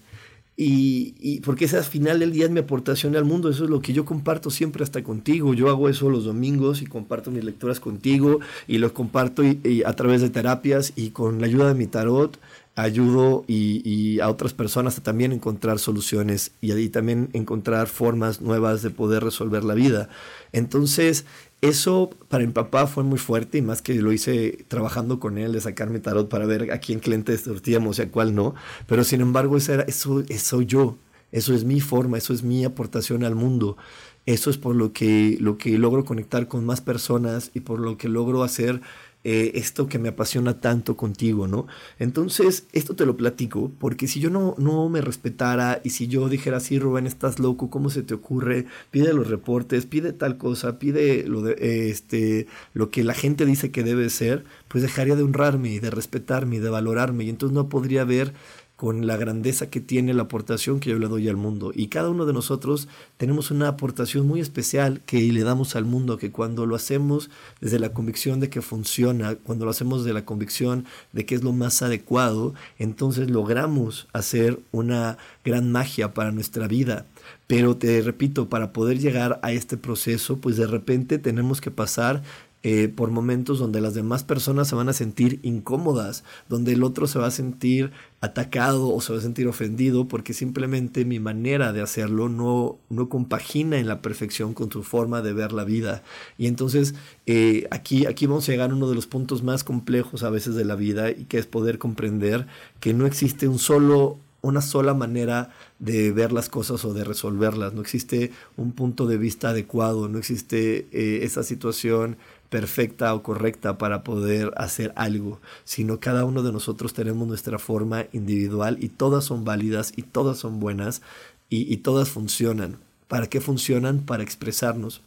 Y, 0.61 1.15
y, 1.21 1.39
porque 1.43 1.67
esa 1.67 1.79
al 1.79 1.85
final 1.85 2.19
del 2.19 2.33
día 2.33 2.47
es 2.47 2.51
mi 2.51 2.59
aportación 2.59 3.15
al 3.15 3.25
mundo, 3.25 3.49
eso 3.49 3.63
es 3.63 3.71
lo 3.71 3.81
que 3.81 3.93
yo 3.93 4.05
comparto 4.05 4.51
siempre 4.51 4.83
hasta 4.83 5.05
contigo. 5.05 5.55
Yo 5.55 5.69
hago 5.69 5.89
eso 5.89 6.11
los 6.11 6.25
domingos 6.25 6.83
y 6.83 6.87
comparto 6.87 7.31
mis 7.31 7.45
lecturas 7.45 7.79
contigo 7.79 8.41
y 8.67 8.79
los 8.79 8.91
comparto 8.91 9.45
y, 9.45 9.85
a 9.87 9.93
través 9.93 10.21
de 10.21 10.31
terapias 10.31 10.93
y 10.97 11.11
con 11.11 11.41
la 11.41 11.47
ayuda 11.47 11.69
de 11.69 11.75
mi 11.75 11.87
tarot 11.87 12.41
ayudo 12.79 13.45
y, 13.49 14.21
a 14.21 14.29
otras 14.29 14.55
personas 14.55 14.99
a 14.99 15.03
también 15.03 15.33
encontrar 15.33 15.79
soluciones 15.79 16.53
y, 16.61 16.73
y 16.73 16.89
también 16.89 17.29
encontrar 17.33 17.89
formas 17.89 18.41
nuevas 18.41 18.83
de 18.83 18.91
poder 18.91 19.25
resolver 19.25 19.65
la 19.65 19.75
vida. 19.75 20.09
Entonces, 20.53 21.25
eso 21.61 22.11
para 22.29 22.47
mi 22.47 22.53
papá 22.53 22.87
fue 22.87 23.03
muy 23.03 23.19
fuerte 23.19 23.59
y 23.59 23.63
más 23.63 23.83
que 23.83 23.95
lo 23.95 24.13
hice 24.13 24.65
trabajando 24.69 25.19
con 25.19 25.39
él 25.39 25.53
de 25.53 25.61
sacar 25.61 25.91
mi 25.91 25.99
tarot 25.99 26.29
para 26.29 26.47
ver 26.47 26.71
a 26.71 26.79
quién 26.79 27.01
cliente 27.01 27.37
sortíamos 27.37 27.99
y 27.99 28.03
a 28.03 28.11
cuál 28.11 28.35
no. 28.35 28.55
Pero 28.87 29.03
sin 29.03 29.21
embargo, 29.21 29.57
eso, 29.57 29.75
era, 29.75 29.83
eso, 29.83 30.23
eso 30.29 30.63
yo. 30.63 30.97
Eso 31.31 31.55
es 31.55 31.65
mi 31.65 31.81
forma, 31.81 32.17
eso 32.17 32.33
es 32.33 32.43
mi 32.43 32.65
aportación 32.65 33.25
al 33.25 33.35
mundo. 33.35 33.77
Eso 34.25 34.51
es 34.51 34.59
por 34.59 34.77
lo 34.77 34.93
que, 34.93 35.37
lo 35.41 35.59
que 35.59 35.77
logro 35.79 36.05
conectar 36.05 36.49
con 36.49 36.65
más 36.65 36.81
personas 36.81 37.51
y 37.55 37.61
por 37.61 37.81
lo 37.81 37.99
que 37.99 38.09
logro 38.09 38.43
hacer 38.45 38.81
eh, 39.25 39.53
esto 39.55 39.89
que 39.89 39.99
me 39.99 40.11
apasiona 40.11 40.61
tanto 40.61 40.97
contigo, 40.97 41.49
¿no? 41.49 41.67
Entonces, 41.99 42.67
esto 42.73 42.95
te 42.95 43.05
lo 43.05 43.17
platico, 43.17 43.73
porque 43.79 44.07
si 44.07 44.21
yo 44.21 44.31
no, 44.31 44.55
no 44.59 44.89
me 44.89 45.01
respetara 45.01 45.81
y 45.83 45.91
si 45.91 46.07
yo 46.07 46.29
dijera, 46.29 46.61
sí, 46.61 46.79
Rubén, 46.79 47.07
estás 47.07 47.39
loco, 47.39 47.69
¿cómo 47.69 47.91
se 47.91 48.03
te 48.03 48.15
ocurre? 48.15 48.67
Pide 48.91 49.13
los 49.13 49.29
reportes, 49.29 49.87
pide 49.87 50.13
tal 50.13 50.39
cosa, 50.39 50.79
pide 50.79 51.25
lo, 51.27 51.43
de, 51.43 51.91
este, 51.91 52.47
lo 52.75 52.91
que 52.91 53.03
la 53.05 53.15
gente 53.15 53.45
dice 53.45 53.71
que 53.71 53.83
debe 53.83 54.09
ser, 54.09 54.45
pues 54.69 54.83
dejaría 54.83 55.17
de 55.17 55.25
honrarme 55.25 55.71
y 55.71 55.81
de 55.81 55.91
respetarme 55.91 56.57
y 56.57 56.61
de 56.61 56.71
valorarme, 56.71 57.25
y 57.25 57.31
entonces 57.31 57.55
no 57.55 57.69
podría 57.69 58.03
haber 58.03 58.33
con 58.79 59.09
la 59.09 59.17
grandeza 59.17 59.71
que 59.71 59.81
tiene 59.81 60.15
la 60.15 60.23
aportación 60.23 60.79
que 60.79 60.91
yo 60.91 61.01
le 61.01 61.09
doy 61.09 61.29
al 61.29 61.37
mundo. 61.37 61.73
Y 61.75 61.89
cada 61.89 62.11
uno 62.11 62.27
de 62.27 62.33
nosotros 62.33 62.87
tenemos 63.17 63.51
una 63.51 63.67
aportación 63.67 64.25
muy 64.25 64.41
especial 64.41 65.01
que 65.05 65.21
le 65.21 65.43
damos 65.43 65.75
al 65.75 65.85
mundo, 65.85 66.17
que 66.17 66.31
cuando 66.31 66.65
lo 66.65 66.77
hacemos 66.77 67.29
desde 67.61 67.81
la 67.81 67.93
convicción 67.93 68.39
de 68.39 68.51
que 68.51 68.63
funciona, 68.63 69.35
cuando 69.35 69.65
lo 69.65 69.73
hacemos 69.73 70.05
desde 70.05 70.15
la 70.15 70.25
convicción 70.25 70.85
de 71.13 71.27
que 71.27 71.35
es 71.35 71.43
lo 71.43 71.53
más 71.53 71.83
adecuado, 71.83 72.55
entonces 72.79 73.29
logramos 73.29 74.07
hacer 74.13 74.61
una 74.71 75.19
gran 75.45 75.73
magia 75.73 76.15
para 76.15 76.31
nuestra 76.31 76.69
vida. 76.69 77.05
Pero 77.49 77.77
te 77.77 78.01
repito, 78.03 78.49
para 78.49 78.73
poder 78.73 79.01
llegar 79.01 79.41
a 79.43 79.51
este 79.51 79.77
proceso, 79.77 80.37
pues 80.37 80.57
de 80.57 80.69
repente 80.69 81.19
tenemos 81.19 81.61
que 81.61 81.73
pasar 81.73 82.23
eh, 82.65 82.89
por 82.89 83.13
momentos 83.13 83.61
donde 83.61 83.81
las 83.81 83.95
demás 83.95 84.25
personas 84.25 84.67
se 84.67 84.75
van 84.75 84.89
a 84.89 84.93
sentir 84.93 85.39
incómodas, 85.43 86.25
donde 86.49 86.73
el 86.73 86.83
otro 86.83 87.07
se 87.07 87.21
va 87.21 87.29
a 87.29 87.31
sentir 87.31 87.93
atacado 88.21 88.93
o 88.93 89.01
se 89.01 89.13
va 89.13 89.21
a 89.21 89.23
sentir 89.23 89.47
ofendido 89.47 90.09
porque 90.09 90.35
simplemente 90.35 91.05
mi 91.05 91.21
manera 91.21 91.73
de 91.73 91.83
hacerlo 91.83 92.29
no, 92.29 92.79
no 92.91 93.09
compagina 93.09 93.79
en 93.79 93.87
la 93.87 94.03
perfección 94.03 94.55
con 94.55 94.73
su 94.73 94.83
forma 94.83 95.23
de 95.23 95.33
ver 95.33 95.53
la 95.53 95.63
vida. 95.63 96.03
Y 96.37 96.49
entonces 96.49 96.97
eh, 97.27 97.69
aquí, 97.71 98.07
aquí 98.07 98.27
vamos 98.27 98.49
a 98.49 98.53
llegar 98.53 98.71
a 98.71 98.75
uno 98.75 98.89
de 98.89 98.97
los 98.97 99.07
puntos 99.07 99.45
más 99.45 99.63
complejos 99.63 100.25
a 100.25 100.31
veces 100.31 100.57
de 100.57 100.65
la 100.65 100.75
vida 100.75 101.11
y 101.11 101.27
que 101.27 101.39
es 101.39 101.47
poder 101.47 101.79
comprender 101.79 102.49
que 102.81 102.93
no 102.93 103.07
existe 103.07 103.47
un 103.47 103.61
solo 103.61 104.19
una 104.41 104.61
sola 104.61 104.95
manera 104.95 105.51
de 105.79 106.13
ver 106.13 106.33
las 106.33 106.49
cosas 106.49 106.85
o 106.85 106.95
de 106.95 107.05
resolverlas. 107.05 107.75
No 107.75 107.81
existe 107.81 108.33
un 108.57 108.73
punto 108.73 109.07
de 109.07 109.17
vista 109.17 109.51
adecuado, 109.51 110.09
no 110.09 110.19
existe 110.19 110.87
eh, 110.93 111.21
esa 111.23 111.43
situación 111.43 112.17
perfecta 112.49 113.15
o 113.15 113.23
correcta 113.23 113.79
para 113.79 114.03
poder 114.03 114.53
hacer 114.57 114.93
algo, 114.97 115.41
sino 115.65 116.01
cada 116.01 116.25
uno 116.25 116.43
de 116.43 116.53
nosotros 116.53 116.95
tenemos 116.95 117.29
nuestra 117.29 117.59
forma 117.59 118.07
individual 118.13 118.79
y 118.81 118.89
todas 118.89 119.25
son 119.25 119.45
válidas 119.45 119.93
y 119.97 120.03
todas 120.03 120.39
son 120.39 120.61
buenas 120.61 121.03
y, 121.51 121.79
todas 121.79 122.11
funcionan. 122.11 122.79
¿Para 123.07 123.27
qué 123.29 123.41
funcionan? 123.41 124.01
Para 124.01 124.23
expresarnos. 124.23 125.01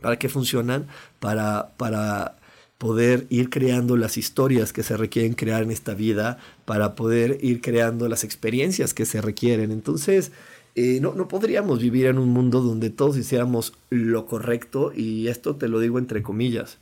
¿Para 0.00 0.16
qué 0.16 0.28
funcionan? 0.28 0.86
Para, 1.18 1.72
para 1.76 2.36
poder 2.78 3.26
ir 3.30 3.50
creando 3.50 3.96
las 3.96 4.16
historias 4.16 4.72
que 4.72 4.84
se 4.84 4.96
requieren 4.96 5.34
crear 5.34 5.62
en 5.62 5.72
esta 5.72 5.94
vida, 5.94 6.38
para 6.64 6.94
poder 6.94 7.38
ir 7.42 7.60
creando 7.60 8.08
las 8.08 8.22
experiencias 8.22 8.94
que 8.94 9.06
se 9.06 9.20
requieren. 9.20 9.72
Entonces, 9.72 10.30
eh, 10.74 10.98
no, 11.00 11.14
no 11.14 11.28
podríamos 11.28 11.80
vivir 11.80 12.06
en 12.06 12.18
un 12.18 12.30
mundo 12.30 12.60
donde 12.60 12.90
todos 12.90 13.16
hiciéramos 13.16 13.72
lo 13.90 14.26
correcto, 14.26 14.92
y 14.94 15.28
esto 15.28 15.56
te 15.56 15.68
lo 15.68 15.80
digo 15.80 15.98
entre 15.98 16.22
comillas. 16.22 16.78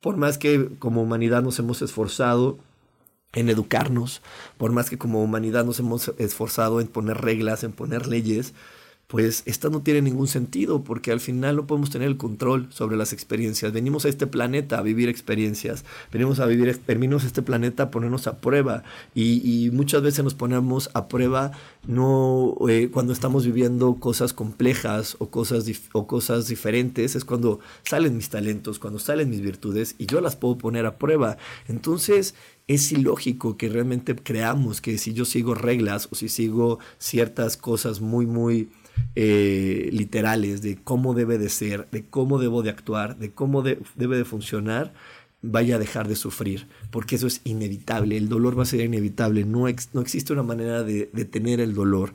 Por 0.00 0.16
más 0.16 0.36
que 0.38 0.68
como 0.78 1.02
humanidad 1.02 1.42
nos 1.42 1.58
hemos 1.58 1.80
esforzado 1.82 2.58
en 3.32 3.48
educarnos, 3.48 4.22
por 4.58 4.70
más 4.72 4.90
que 4.90 4.98
como 4.98 5.22
humanidad 5.22 5.64
nos 5.64 5.78
hemos 5.80 6.12
esforzado 6.18 6.80
en 6.80 6.88
poner 6.88 7.18
reglas, 7.18 7.64
en 7.64 7.72
poner 7.72 8.06
leyes, 8.06 8.52
pues 9.06 9.42
esto 9.44 9.70
no 9.70 9.82
tiene 9.82 10.02
ningún 10.02 10.28
sentido 10.28 10.82
porque 10.82 11.12
al 11.12 11.20
final 11.20 11.56
no 11.56 11.66
podemos 11.66 11.90
tener 11.90 12.08
el 12.08 12.16
control 12.16 12.68
sobre 12.70 12.96
las 12.96 13.12
experiencias. 13.12 13.72
Venimos 13.72 14.04
a 14.04 14.08
este 14.08 14.26
planeta 14.26 14.78
a 14.78 14.82
vivir 14.82 15.08
experiencias, 15.08 15.84
venimos 16.12 16.40
a 16.40 16.46
vivir, 16.46 16.80
venimos 16.86 17.24
a 17.24 17.26
este 17.26 17.42
planeta 17.42 17.84
a 17.84 17.90
ponernos 17.90 18.26
a 18.26 18.40
prueba 18.40 18.82
y, 19.14 19.70
muchas 19.72 20.02
veces 20.02 20.24
nos 20.24 20.34
ponemos 20.34 20.90
a 20.94 21.08
prueba 21.08 21.52
no 21.86 22.56
eh, 22.68 22.90
cuando 22.92 23.12
estamos 23.12 23.44
viviendo 23.44 23.96
cosas 23.96 24.32
complejas 24.32 25.16
o 25.18 25.28
cosas, 25.28 25.64
o 25.92 26.06
cosas 26.06 26.48
diferentes, 26.48 27.14
es 27.14 27.24
cuando 27.24 27.60
salen 27.82 28.16
mis 28.16 28.30
talentos, 28.30 28.78
cuando 28.78 28.98
salen 28.98 29.30
mis 29.30 29.40
virtudes 29.40 29.94
y 29.98 30.06
yo 30.06 30.20
las 30.20 30.36
puedo 30.36 30.56
poner 30.58 30.86
a 30.86 30.96
prueba. 30.96 31.36
Entonces, 31.68 32.34
es 32.66 32.90
ilógico 32.92 33.56
que 33.56 33.68
realmente 33.68 34.14
creamos 34.16 34.80
que 34.80 34.96
si 34.98 35.12
yo 35.12 35.24
sigo 35.24 35.54
reglas 35.54 36.08
o 36.10 36.14
si 36.14 36.28
sigo 36.28 36.78
ciertas 36.98 37.56
cosas 37.56 38.00
muy, 38.00 38.26
muy 38.26 38.70
eh, 39.14 39.88
literales 39.92 40.62
de 40.62 40.76
cómo 40.76 41.14
debe 41.14 41.38
de 41.38 41.48
ser, 41.48 41.88
de 41.90 42.04
cómo 42.04 42.38
debo 42.38 42.62
de 42.62 42.70
actuar, 42.70 43.16
de 43.18 43.30
cómo 43.30 43.62
debe 43.62 44.16
de 44.16 44.24
funcionar, 44.24 44.92
vaya 45.42 45.76
a 45.76 45.78
dejar 45.78 46.08
de 46.08 46.16
sufrir, 46.16 46.66
porque 46.90 47.16
eso 47.16 47.26
es 47.26 47.42
inevitable, 47.44 48.16
el 48.16 48.28
dolor 48.28 48.58
va 48.58 48.62
a 48.62 48.66
ser 48.66 48.80
inevitable, 48.80 49.44
no, 49.44 49.66
no 49.92 50.00
existe 50.00 50.32
una 50.32 50.42
manera 50.42 50.82
de 50.82 51.10
detener 51.12 51.60
el 51.60 51.74
dolor 51.74 52.14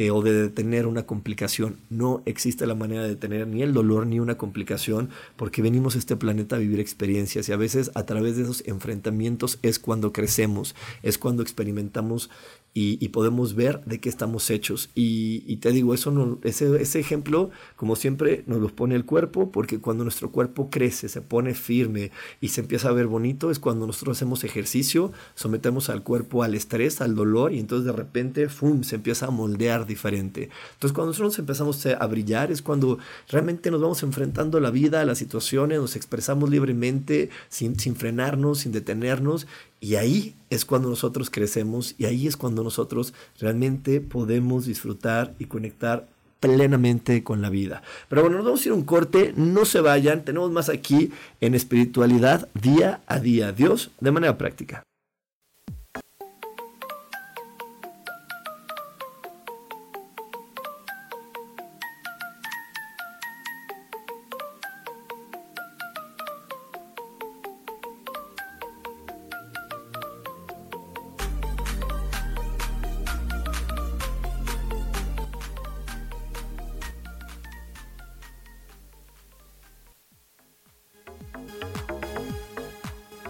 eh, 0.00 0.12
o 0.12 0.22
de 0.22 0.32
detener 0.32 0.86
una 0.86 1.04
complicación, 1.04 1.76
no 1.90 2.22
existe 2.24 2.68
la 2.68 2.76
manera 2.76 3.02
de 3.02 3.08
detener 3.08 3.48
ni 3.48 3.62
el 3.62 3.72
dolor 3.72 4.06
ni 4.06 4.20
una 4.20 4.38
complicación, 4.38 5.10
porque 5.34 5.60
venimos 5.60 5.96
a 5.96 5.98
este 5.98 6.14
planeta 6.14 6.54
a 6.54 6.60
vivir 6.60 6.78
experiencias 6.78 7.48
y 7.48 7.52
a 7.52 7.56
veces 7.56 7.90
a 7.96 8.06
través 8.06 8.36
de 8.36 8.44
esos 8.44 8.62
enfrentamientos 8.68 9.58
es 9.62 9.80
cuando 9.80 10.12
crecemos, 10.12 10.76
es 11.02 11.18
cuando 11.18 11.42
experimentamos 11.42 12.30
y, 12.80 13.08
podemos 13.08 13.54
ver 13.54 13.82
de 13.86 13.98
qué 13.98 14.08
estamos 14.08 14.50
hechos. 14.50 14.90
Y, 14.94 15.56
te 15.56 15.72
digo, 15.72 15.94
eso 15.94 16.12
no, 16.12 16.38
ese, 16.44 16.80
ese, 16.80 17.00
ejemplo, 17.00 17.50
como 17.74 17.96
siempre, 17.96 18.44
nos 18.46 18.60
lo 18.60 18.68
pone 18.68 18.94
el 18.94 19.04
cuerpo, 19.04 19.50
porque 19.50 19.80
cuando 19.80 20.04
nuestro 20.04 20.30
cuerpo 20.30 20.70
crece, 20.70 21.08
se 21.08 21.20
pone 21.20 21.54
firme 21.54 22.12
y 22.40 22.48
se 22.48 22.60
empieza 22.60 22.88
a 22.88 22.92
ver 22.92 23.08
bonito, 23.08 23.50
es 23.50 23.58
cuando 23.58 23.86
nosotros 23.86 24.16
hacemos 24.16 24.44
ejercicio, 24.44 25.12
sometemos 25.34 25.90
al 25.90 26.04
cuerpo 26.04 26.44
al 26.44 26.54
estrés, 26.54 27.00
al 27.00 27.16
dolor, 27.16 27.52
y 27.52 27.58
entonces 27.58 27.86
de 27.86 27.92
repente, 27.92 28.48
¡fum!, 28.48 28.84
se 28.84 28.96
empieza 28.96 29.26
a 29.26 29.30
moldear 29.30 29.86
diferente. 29.86 30.50
Entonces 30.74 30.92
cuando 30.92 31.10
nosotros 31.10 31.38
empezamos 31.38 31.84
a 31.86 32.06
brillar, 32.06 32.52
es 32.52 32.62
cuando 32.62 32.98
realmente 33.28 33.72
nos 33.72 33.80
vamos 33.80 34.02
enfrentando 34.04 34.58
a 34.58 34.60
la 34.60 34.70
vida, 34.70 35.00
a 35.00 35.04
las 35.04 35.18
situaciones, 35.18 35.80
nos 35.80 35.96
expresamos 35.96 36.48
libremente, 36.48 37.30
sin, 37.48 37.78
sin 37.78 37.96
frenarnos, 37.96 38.60
sin 38.60 38.72
detenernos, 38.72 39.46
y 39.80 39.94
ahí 39.96 40.34
es 40.50 40.64
cuando 40.64 40.88
nosotros 40.88 41.30
crecemos 41.30 41.94
y 41.98 42.06
ahí 42.06 42.26
es 42.26 42.36
cuando 42.36 42.62
nosotros 42.62 43.14
realmente 43.38 44.00
podemos 44.00 44.66
disfrutar 44.66 45.34
y 45.38 45.44
conectar 45.46 46.08
plenamente 46.40 47.22
con 47.24 47.42
la 47.42 47.50
vida. 47.50 47.82
Pero 48.08 48.22
bueno, 48.22 48.38
nos 48.38 48.46
vamos 48.46 48.62
a 48.62 48.68
ir 48.68 48.72
a 48.72 48.76
un 48.76 48.84
corte, 48.84 49.32
no 49.36 49.64
se 49.64 49.80
vayan, 49.80 50.24
tenemos 50.24 50.50
más 50.50 50.68
aquí 50.68 51.10
en 51.40 51.54
espiritualidad 51.54 52.48
día 52.54 53.00
a 53.06 53.18
día. 53.18 53.52
Dios 53.52 53.90
de 54.00 54.10
manera 54.10 54.38
práctica. 54.38 54.87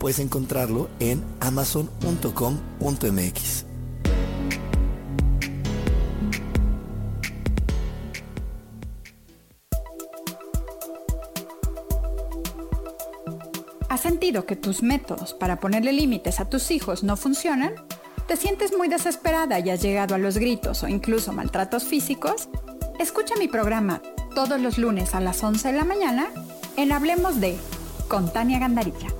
puedes 0.00 0.18
encontrarlo 0.18 0.88
en 0.98 1.22
amazon.com.mx. 1.38 3.66
¿Has 13.88 14.00
sentido 14.00 14.46
que 14.46 14.56
tus 14.56 14.82
métodos 14.82 15.34
para 15.34 15.60
ponerle 15.60 15.92
límites 15.92 16.40
a 16.40 16.48
tus 16.48 16.70
hijos 16.70 17.04
no 17.04 17.16
funcionan? 17.16 17.74
¿Te 18.26 18.36
sientes 18.36 18.76
muy 18.76 18.88
desesperada 18.88 19.58
y 19.58 19.68
has 19.68 19.82
llegado 19.82 20.14
a 20.14 20.18
los 20.18 20.38
gritos 20.38 20.82
o 20.82 20.88
incluso 20.88 21.32
maltratos 21.32 21.84
físicos? 21.84 22.48
Escucha 22.98 23.34
mi 23.36 23.48
programa 23.48 24.00
todos 24.34 24.60
los 24.60 24.78
lunes 24.78 25.14
a 25.14 25.20
las 25.20 25.42
11 25.42 25.72
de 25.72 25.76
la 25.76 25.84
mañana 25.84 26.28
en 26.76 26.92
Hablemos 26.92 27.40
de 27.40 27.58
con 28.08 28.32
Tania 28.32 28.58
Gandarilla. 28.58 29.19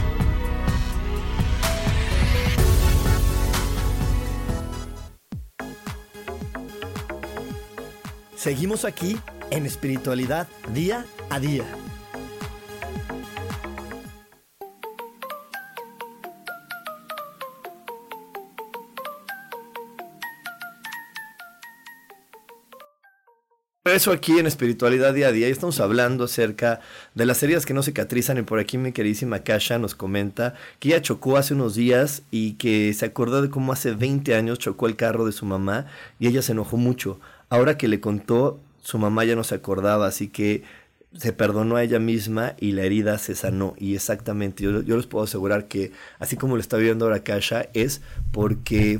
Seguimos 8.41 8.85
aquí 8.85 9.19
en 9.51 9.67
espiritualidad 9.67 10.47
día 10.73 11.05
a 11.29 11.39
día. 11.39 11.63
eso 23.83 24.11
aquí 24.11 24.39
en 24.39 24.47
Espiritualidad 24.47 25.13
Día 25.13 25.27
a 25.27 25.31
Día 25.31 25.49
y 25.49 25.51
estamos 25.51 25.79
hablando 25.81 26.23
acerca 26.23 26.79
de 27.13 27.25
las 27.25 27.43
heridas 27.43 27.65
que 27.65 27.73
no 27.73 27.83
cicatrizan 27.83 28.37
y 28.37 28.41
por 28.41 28.57
aquí 28.57 28.77
mi 28.77 28.93
queridísima 28.93 29.39
Kasha 29.39 29.79
nos 29.79 29.95
comenta 29.95 30.55
que 30.79 30.89
ella 30.89 31.01
chocó 31.01 31.35
hace 31.35 31.53
unos 31.53 31.75
días 31.75 32.23
y 32.31 32.53
que 32.53 32.93
se 32.93 33.05
acordó 33.05 33.41
de 33.41 33.49
cómo 33.49 33.73
hace 33.73 33.91
20 33.91 34.33
años 34.33 34.59
chocó 34.59 34.87
el 34.87 34.95
carro 34.95 35.25
de 35.25 35.33
su 35.33 35.45
mamá 35.45 35.87
y 36.19 36.27
ella 36.27 36.41
se 36.41 36.53
enojó 36.53 36.77
mucho. 36.77 37.19
Ahora 37.51 37.77
que 37.77 37.89
le 37.89 37.99
contó, 37.99 38.61
su 38.81 38.97
mamá 38.97 39.25
ya 39.25 39.35
no 39.35 39.43
se 39.43 39.55
acordaba, 39.55 40.07
así 40.07 40.29
que 40.29 40.63
se 41.17 41.33
perdonó 41.33 41.75
a 41.75 41.83
ella 41.83 41.99
misma 41.99 42.55
y 42.61 42.71
la 42.71 42.83
herida 42.83 43.17
se 43.17 43.35
sanó. 43.35 43.75
Y 43.77 43.93
exactamente, 43.93 44.63
yo, 44.63 44.81
les 44.81 45.05
puedo 45.05 45.25
asegurar 45.25 45.67
que 45.67 45.91
así 46.19 46.37
como 46.37 46.55
lo 46.55 46.61
está 46.61 46.77
viviendo 46.77 47.03
ahora 47.03 47.25
Kasha 47.25 47.67
es 47.73 47.99
porque 48.31 48.99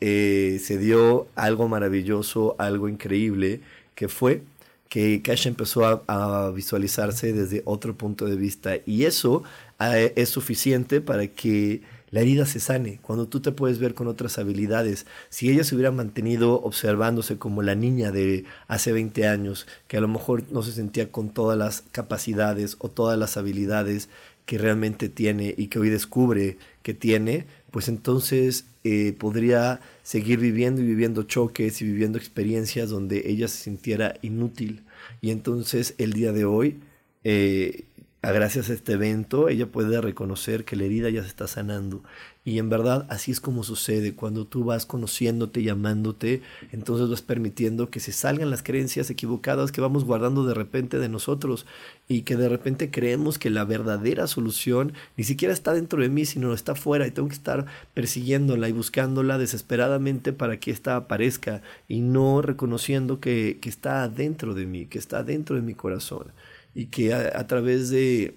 eh, 0.00 0.58
se 0.64 0.78
dio 0.78 1.26
algo 1.34 1.68
maravilloso, 1.68 2.56
algo 2.58 2.88
increíble 2.88 3.60
que 3.94 4.08
fue 4.08 4.44
que 4.88 5.20
Cash 5.22 5.46
empezó 5.46 6.02
a, 6.08 6.50
visualizarse 6.52 7.34
desde 7.34 7.60
otro 7.66 7.94
punto 7.94 8.24
de 8.24 8.36
vista 8.36 8.78
y 8.86 9.04
eso 9.04 9.44
eh, 9.78 10.14
es 10.16 10.30
suficiente 10.30 11.02
para 11.02 11.26
que 11.26 11.82
la 12.10 12.20
herida 12.20 12.44
se 12.46 12.60
sane, 12.60 12.98
cuando 13.02 13.28
tú 13.28 13.40
te 13.40 13.52
puedes 13.52 13.78
ver 13.78 13.94
con 13.94 14.08
otras 14.08 14.38
habilidades. 14.38 15.06
Si 15.28 15.50
ella 15.50 15.62
se 15.62 15.74
hubiera 15.74 15.92
mantenido 15.92 16.60
observándose 16.62 17.38
como 17.38 17.62
la 17.62 17.74
niña 17.74 18.10
de 18.10 18.44
hace 18.66 18.92
20 18.92 19.28
años, 19.28 19.66
que 19.86 19.96
a 19.96 20.00
lo 20.00 20.08
mejor 20.08 20.44
no 20.50 20.62
se 20.62 20.72
sentía 20.72 21.12
con 21.12 21.30
todas 21.30 21.56
las 21.56 21.82
capacidades 21.92 22.76
o 22.80 22.88
todas 22.88 23.18
las 23.18 23.36
habilidades 23.36 24.08
que 24.44 24.58
realmente 24.58 25.08
tiene 25.08 25.54
y 25.56 25.68
que 25.68 25.78
hoy 25.78 25.90
descubre 25.90 26.58
que 26.82 26.94
tiene, 26.94 27.46
pues 27.70 27.88
entonces 27.88 28.64
eh, 28.82 29.14
podría 29.16 29.80
seguir 30.02 30.40
viviendo 30.40 30.80
y 30.80 30.86
viviendo 30.86 31.22
choques 31.22 31.80
y 31.80 31.84
viviendo 31.84 32.18
experiencias 32.18 32.90
donde 32.90 33.30
ella 33.30 33.46
se 33.46 33.58
sintiera 33.58 34.14
inútil. 34.22 34.82
Y 35.20 35.30
entonces 35.30 35.94
el 35.98 36.12
día 36.12 36.32
de 36.32 36.44
hoy, 36.44 36.80
eh, 37.22 37.84
gracias 38.22 38.68
a 38.70 38.74
este 38.74 38.92
evento, 38.92 39.48
ella 39.48 39.66
puede 39.66 40.00
reconocer 40.00 40.64
que 40.64 40.76
la 40.76 40.84
herida 40.84 41.08
ya 41.10 41.22
se 41.22 41.28
está 41.28 41.46
sanando 41.46 42.02
y 42.42 42.58
en 42.58 42.70
verdad 42.70 43.06
así 43.10 43.32
es 43.32 43.40
como 43.40 43.64
sucede. 43.64 44.14
Cuando 44.14 44.46
tú 44.46 44.64
vas 44.64 44.86
conociéndote 44.86 45.60
y 45.60 45.68
amándote, 45.68 46.40
entonces 46.72 47.08
vas 47.08 47.20
permitiendo 47.20 47.90
que 47.90 48.00
se 48.00 48.12
salgan 48.12 48.50
las 48.50 48.62
creencias 48.62 49.10
equivocadas 49.10 49.72
que 49.72 49.82
vamos 49.82 50.04
guardando 50.04 50.44
de 50.46 50.54
repente 50.54 50.98
de 50.98 51.10
nosotros 51.10 51.66
y 52.08 52.22
que 52.22 52.36
de 52.36 52.48
repente 52.48 52.90
creemos 52.90 53.38
que 53.38 53.50
la 53.50 53.64
verdadera 53.64 54.26
solución 54.26 54.94
ni 55.16 55.24
siquiera 55.24 55.52
está 55.52 55.74
dentro 55.74 56.00
de 56.00 56.08
mí, 56.08 56.24
sino 56.24 56.54
está 56.54 56.74
fuera 56.74 57.06
y 57.06 57.10
tengo 57.10 57.28
que 57.28 57.34
estar 57.34 57.66
persiguiéndola 57.92 58.68
y 58.68 58.72
buscándola 58.72 59.36
desesperadamente 59.36 60.32
para 60.32 60.58
que 60.58 60.70
ésta 60.70 60.96
aparezca 60.96 61.60
y 61.88 62.00
no 62.00 62.40
reconociendo 62.40 63.20
que, 63.20 63.58
está 63.70 64.08
dentro 64.08 64.54
de 64.54 64.66
mí, 64.66 64.86
que 64.86 64.98
está 64.98 65.22
dentro 65.22 65.54
de 65.54 65.62
mi 65.62 65.74
corazón 65.74 66.32
y 66.74 66.86
que 66.86 67.14
a, 67.14 67.46
través 67.46 67.90
de... 67.90 68.34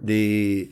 de 0.00 0.70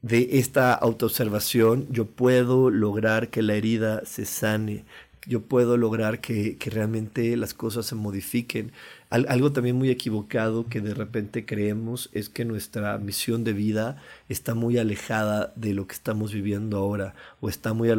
de 0.00 0.38
esta 0.38 0.74
autoobservación 0.74 1.88
yo 1.90 2.06
puedo 2.06 2.70
lograr 2.70 3.30
que 3.30 3.42
la 3.42 3.54
herida 3.54 4.04
se 4.04 4.24
sane, 4.26 4.84
yo 5.28 5.42
puedo 5.42 5.76
lograr 5.76 6.20
que, 6.20 6.56
realmente 6.70 7.36
las 7.36 7.52
cosas 7.52 7.84
se 7.84 7.94
modifiquen. 7.94 8.72
algo 9.10 9.52
también 9.52 9.76
muy 9.76 9.90
equivocado 9.90 10.66
que 10.68 10.80
de 10.80 10.94
repente 10.94 11.44
creemos 11.44 12.08
es 12.12 12.30
que 12.30 12.46
nuestra 12.46 12.96
misión 12.98 13.44
de 13.44 13.52
vida 13.52 14.02
está 14.30 14.54
muy 14.54 14.78
alejada 14.78 15.52
de 15.54 15.74
lo 15.74 15.86
que 15.86 15.94
estamos 15.94 16.32
viviendo 16.32 16.78
ahora 16.78 17.14
o 17.40 17.50
está 17.50 17.74
muy, 17.74 17.90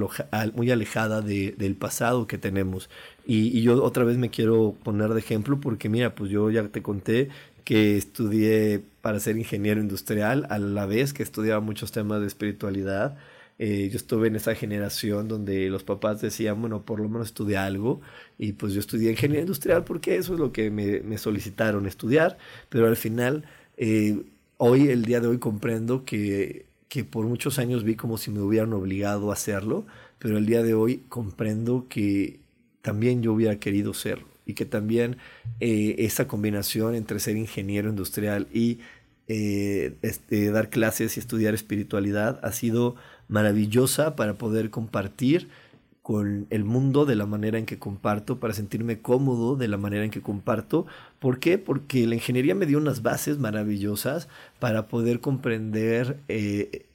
muy 0.55 0.71
alejada 0.71 1.21
del 1.21 1.75
pasado 1.75 2.25
que 2.25 2.39
tenemos. 2.39 2.89
Y, 3.27 3.55
y, 3.55 3.61
yo 3.61 3.83
otra 3.83 4.03
vez 4.03 4.17
me 4.17 4.31
quiero 4.31 4.75
poner 4.83 5.09
de 5.13 5.19
ejemplo 5.19 5.59
porque 5.61 5.87
mira, 5.87 6.15
pues 6.15 6.31
yo 6.31 6.49
ya 6.49 6.67
te 6.69 6.81
conté 6.81 7.29
que 7.69 7.97
estudié 7.97 8.83
para 9.01 9.19
ser 9.19 9.37
ingeniero 9.37 9.79
industrial, 9.79 10.47
a 10.49 10.57
la 10.57 10.87
vez 10.87 11.13
que 11.13 11.21
estudiaba 11.21 11.61
muchos 11.61 11.91
temas 11.91 12.19
de 12.19 12.25
espiritualidad. 12.25 13.15
Eh, 13.59 13.89
yo 13.91 13.97
estuve 13.97 14.27
en 14.27 14.35
esa 14.35 14.55
generación 14.55 15.27
donde 15.27 15.69
los 15.69 15.83
papás 15.83 16.19
decían, 16.19 16.59
bueno, 16.61 16.81
por 16.81 16.99
lo 16.99 17.07
menos 17.07 17.27
estudia 17.27 17.65
algo. 17.65 18.01
Y 18.39 18.53
pues 18.53 18.73
yo 18.73 18.79
estudié 18.79 19.11
ingeniería 19.11 19.41
industrial 19.41 19.83
porque 19.83 20.15
eso 20.15 20.33
es 20.33 20.39
lo 20.39 20.51
que 20.51 20.71
me, 20.71 21.17
solicitaron 21.19 21.85
estudiar. 21.85 22.39
Pero 22.69 22.87
al 22.87 22.95
final, 22.95 23.45
eh, 23.77 24.19
hoy, 24.57 24.87
el 24.87 25.05
día 25.05 25.19
de 25.19 25.27
hoy, 25.27 25.37
comprendo 25.37 26.05
que, 26.05 26.65
que 26.87 27.03
por 27.03 27.27
muchos 27.27 27.59
años 27.59 27.83
vi 27.83 27.95
como 27.95 28.17
si 28.17 28.31
me 28.31 28.41
hubieran 28.41 28.73
obligado 28.73 29.29
a 29.29 29.33
hacerlo. 29.33 29.85
Pero 30.17 30.39
el 30.39 30.47
día 30.47 30.63
de 30.63 30.73
hoy 30.73 31.03
comprendo 31.07 31.85
que 31.87 32.39
también 32.81 33.21
yo 33.21 33.31
hubiera 33.31 33.59
querido 33.59 33.93
serlo 33.93 34.38
y 34.49 34.55
que 34.55 34.65
también 34.65 35.17
eh, 35.59 35.95
esa 35.99 36.27
combinación 36.27 36.95
entre 36.95 37.19
ser 37.19 37.37
ingeniero 37.37 37.87
industrial 37.87 38.47
y 38.51 38.79
eh, 39.27 39.95
este, 40.01 40.49
dar 40.49 40.71
clases 40.71 41.15
y 41.15 41.19
estudiar 41.19 41.53
espiritualidad 41.53 42.39
ha 42.41 42.51
sido 42.51 42.95
maravillosa 43.27 44.15
para 44.15 44.39
poder 44.39 44.71
compartir 44.71 45.49
con 46.01 46.47
el 46.49 46.63
mundo 46.63 47.05
de 47.05 47.15
la 47.15 47.27
manera 47.27 47.59
en 47.59 47.67
que 47.67 47.77
comparto, 47.77 48.39
para 48.39 48.55
sentirme 48.55 48.97
cómodo 48.97 49.55
de 49.55 49.67
la 49.67 49.77
manera 49.77 50.03
en 50.03 50.09
que 50.09 50.21
comparto. 50.21 50.87
¿Por 51.19 51.37
qué? 51.37 51.59
Porque 51.59 52.07
la 52.07 52.15
ingeniería 52.15 52.55
me 52.55 52.65
dio 52.65 52.79
unas 52.79 53.03
bases 53.03 53.37
maravillosas 53.37 54.27
para 54.57 54.87
poder 54.87 55.19
comprender 55.19 56.17
eh, 56.27 56.87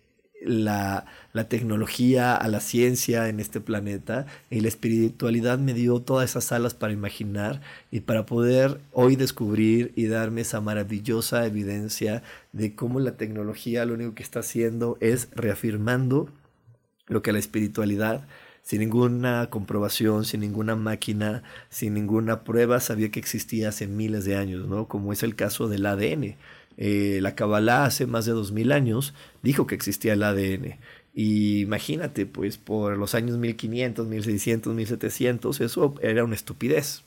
la, 0.44 1.06
tecnología, 1.48 2.34
a 2.36 2.48
la 2.48 2.60
ciencia 2.60 3.28
en 3.28 3.40
este 3.40 3.60
planeta 3.60 4.26
y 4.50 4.60
la 4.60 4.68
espiritualidad 4.68 5.58
me 5.58 5.74
dio 5.74 6.00
todas 6.00 6.30
esas 6.30 6.52
alas 6.52 6.74
para 6.74 6.92
imaginar 6.92 7.60
y 7.90 8.00
para 8.00 8.26
poder 8.26 8.80
hoy 8.92 9.16
descubrir 9.16 9.92
y 9.96 10.06
darme 10.06 10.42
esa 10.42 10.60
maravillosa 10.60 11.46
evidencia 11.46 12.22
de 12.52 12.74
cómo 12.74 13.00
la 13.00 13.16
tecnología 13.16 13.84
lo 13.84 13.94
único 13.94 14.14
que 14.14 14.22
está 14.22 14.40
haciendo 14.40 14.96
es 15.00 15.28
reafirmando 15.34 16.28
lo 17.06 17.22
que 17.22 17.32
la 17.32 17.38
espiritualidad 17.38 18.26
sin 18.64 18.80
ninguna 18.80 19.50
comprobación, 19.50 20.24
sin 20.24 20.40
ninguna 20.40 20.74
máquina, 20.74 21.42
sin 21.68 21.92
ninguna 21.92 22.44
prueba, 22.44 22.80
sabía 22.80 23.10
que 23.10 23.20
existía 23.20 23.68
hace 23.68 23.86
miles 23.86 24.24
de 24.24 24.36
años, 24.36 24.66
¿no? 24.66 24.88
Como 24.88 25.12
es 25.12 25.22
el 25.22 25.36
caso 25.36 25.68
del 25.68 25.84
ADN. 25.84 26.36
Eh, 26.76 27.18
la 27.22 27.34
Kabbalah 27.34 27.84
hace 27.84 28.06
más 28.06 28.26
de 28.26 28.32
dos 28.32 28.52
mil 28.52 28.72
años 28.72 29.14
dijo 29.42 29.66
que 29.66 29.76
existía 29.76 30.14
el 30.14 30.24
ADN 30.24 30.78
Y 31.14 31.60
imagínate, 31.60 32.26
pues 32.26 32.58
por 32.58 32.96
los 32.98 33.14
años 33.14 33.38
1500, 33.38 34.06
1600, 34.06 34.74
1700, 34.74 35.60
eso 35.60 35.94
era 36.02 36.24
una 36.24 36.34
estupidez. 36.34 37.04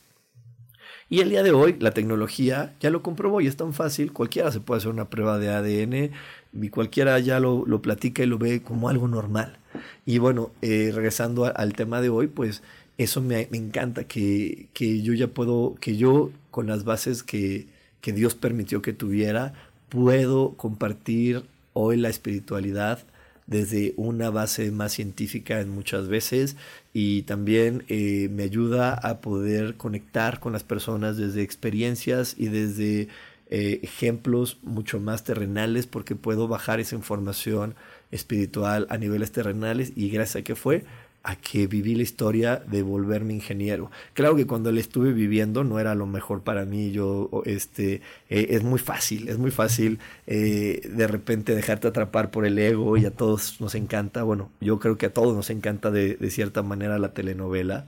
Y 1.10 1.22
el 1.22 1.30
día 1.30 1.44
de 1.44 1.52
hoy 1.52 1.76
la 1.80 1.92
tecnología 1.92 2.76
ya 2.80 2.90
lo 2.90 3.02
comprobó 3.02 3.40
y 3.40 3.48
es 3.48 3.56
tan 3.56 3.74
fácil, 3.74 4.12
cualquiera 4.12 4.52
se 4.52 4.60
puede 4.60 4.80
hacer 4.80 4.92
una 4.92 5.10
prueba 5.10 5.40
de 5.40 5.50
ADN 5.50 6.12
y 6.54 6.70
cualquiera 6.70 7.18
ya 7.20 7.40
lo, 7.40 7.66
lo 7.66 7.82
platica 7.82 8.24
y 8.24 8.26
lo 8.26 8.38
ve 8.38 8.62
como 8.62 8.90
algo 8.90 9.08
normal. 9.08 9.58
Y 10.06 10.18
bueno, 10.18 10.52
eh, 10.62 10.92
regresando 10.94 11.46
al 11.46 11.74
tema 11.74 12.02
de 12.02 12.10
hoy, 12.10 12.28
pues 12.28 12.62
eso 12.98 13.22
me, 13.22 13.48
me 13.52 13.58
encanta, 13.58 14.06
que, 14.06 14.70
que, 14.74 15.02
yo 15.02 15.14
ya 15.14 15.28
puedo, 15.28 15.76
que 15.80 15.98
yo 15.98 16.32
con 16.52 16.68
las 16.68 16.84
bases 16.84 17.24
que, 17.24 17.68
que 18.02 18.14
Dios 18.14 18.36
permitió 18.36 18.82
que 18.82 18.94
tuviera, 18.94 19.54
puedo 19.90 20.54
compartir 20.54 21.44
hoy 21.74 21.98
la 21.98 22.10
espiritualidad 22.10 23.00
desde 23.48 23.94
una 23.96 24.30
base 24.30 24.72
más 24.72 24.92
científica 24.92 25.62
en 25.62 25.70
muchas 25.70 26.08
veces 26.10 26.58
y 26.94 27.22
también 27.24 27.86
eh, 27.88 28.28
me 28.30 28.44
ayuda 28.44 28.94
a 28.94 29.22
poder 29.22 29.76
conectar 29.76 30.40
con 30.40 30.52
las 30.54 30.64
personas 30.64 31.16
desde 31.18 31.42
experiencias 31.44 32.36
y 32.38 32.50
desde 32.50 33.08
eh, 33.50 33.80
ejemplos 33.84 34.58
mucho 34.64 35.00
más 35.00 35.24
terrenales 35.24 35.88
porque 35.88 36.16
puedo 36.16 36.50
bajar 36.50 36.82
esa 36.82 36.96
información 36.96 37.76
espiritual 38.12 38.86
a 38.90 38.98
niveles 38.98 39.32
terrenales 39.32 39.94
y 39.96 40.10
gracias 40.10 40.42
a 40.42 40.44
que 40.44 40.56
fue 40.56 40.84
a 41.28 41.36
que 41.36 41.68
viví 41.68 41.94
la 41.94 42.04
historia 42.04 42.56
de 42.56 42.82
volverme 42.84 43.34
ingeniero. 43.34 43.92
Claro 44.14 44.38
que 44.38 44.48
cuando 44.48 44.72
la 44.72 44.80
estuve 44.80 45.12
viviendo 45.12 45.66
no 45.66 45.78
era 45.78 45.94
lo 45.94 46.06
mejor 46.06 46.42
para 46.42 46.64
mí, 46.64 46.92
yo, 46.92 47.30
este, 47.46 47.96
eh, 48.30 48.48
es 48.52 48.64
muy 48.64 48.80
fácil, 48.80 49.28
es 49.28 49.38
muy 49.38 49.52
fácil 49.52 50.00
eh, 50.26 50.80
de 50.90 51.06
repente 51.06 51.54
dejarte 51.54 51.90
atrapar 51.90 52.32
por 52.32 52.46
el 52.46 52.58
ego 52.58 52.96
y 52.96 53.06
a 53.06 53.12
todos 53.12 53.60
nos 53.60 53.76
encanta, 53.76 54.24
bueno, 54.24 54.50
yo 54.62 54.80
creo 54.80 54.98
que 54.98 55.08
a 55.08 55.14
todos 55.14 55.36
nos 55.36 55.50
encanta 55.50 55.92
de, 55.92 56.16
de 56.16 56.32
cierta 56.32 56.64
manera 56.64 56.98
la 56.98 57.14
telenovela. 57.14 57.88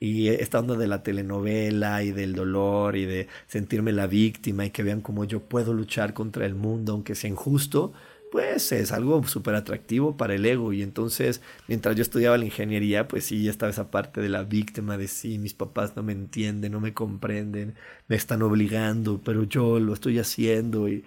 Y 0.00 0.28
esta 0.28 0.60
onda 0.60 0.76
de 0.76 0.86
la 0.86 1.02
telenovela 1.02 2.04
y 2.04 2.12
del 2.12 2.34
dolor 2.34 2.96
y 2.96 3.04
de 3.06 3.26
sentirme 3.48 3.90
la 3.90 4.06
víctima 4.06 4.64
y 4.64 4.70
que 4.70 4.84
vean 4.84 5.00
cómo 5.00 5.24
yo 5.24 5.40
puedo 5.40 5.74
luchar 5.74 6.14
contra 6.14 6.46
el 6.46 6.54
mundo 6.54 6.92
aunque 6.92 7.16
sea 7.16 7.30
injusto, 7.30 7.92
pues 8.30 8.72
es 8.72 8.92
algo 8.92 9.22
súper 9.24 9.54
atractivo 9.54 10.16
para 10.16 10.34
el 10.34 10.44
ego. 10.46 10.72
Y 10.72 10.82
entonces, 10.82 11.40
mientras 11.68 11.96
yo 11.96 12.02
estudiaba 12.02 12.38
la 12.38 12.44
ingeniería, 12.44 13.08
pues 13.08 13.24
sí, 13.26 13.48
estaba 13.48 13.70
esa 13.70 13.90
parte 13.90 14.20
de 14.20 14.28
la 14.28 14.44
víctima, 14.44 14.96
de 14.98 15.08
sí, 15.08 15.38
mis 15.38 15.54
papás 15.54 15.96
no 15.96 16.02
me 16.02 16.12
entienden, 16.12 16.72
no 16.72 16.80
me 16.80 16.94
comprenden, 16.94 17.74
me 18.08 18.16
están 18.16 18.42
obligando, 18.42 19.20
pero 19.24 19.44
yo 19.44 19.78
lo 19.80 19.94
estoy 19.94 20.18
haciendo. 20.18 20.88
Y 20.88 21.04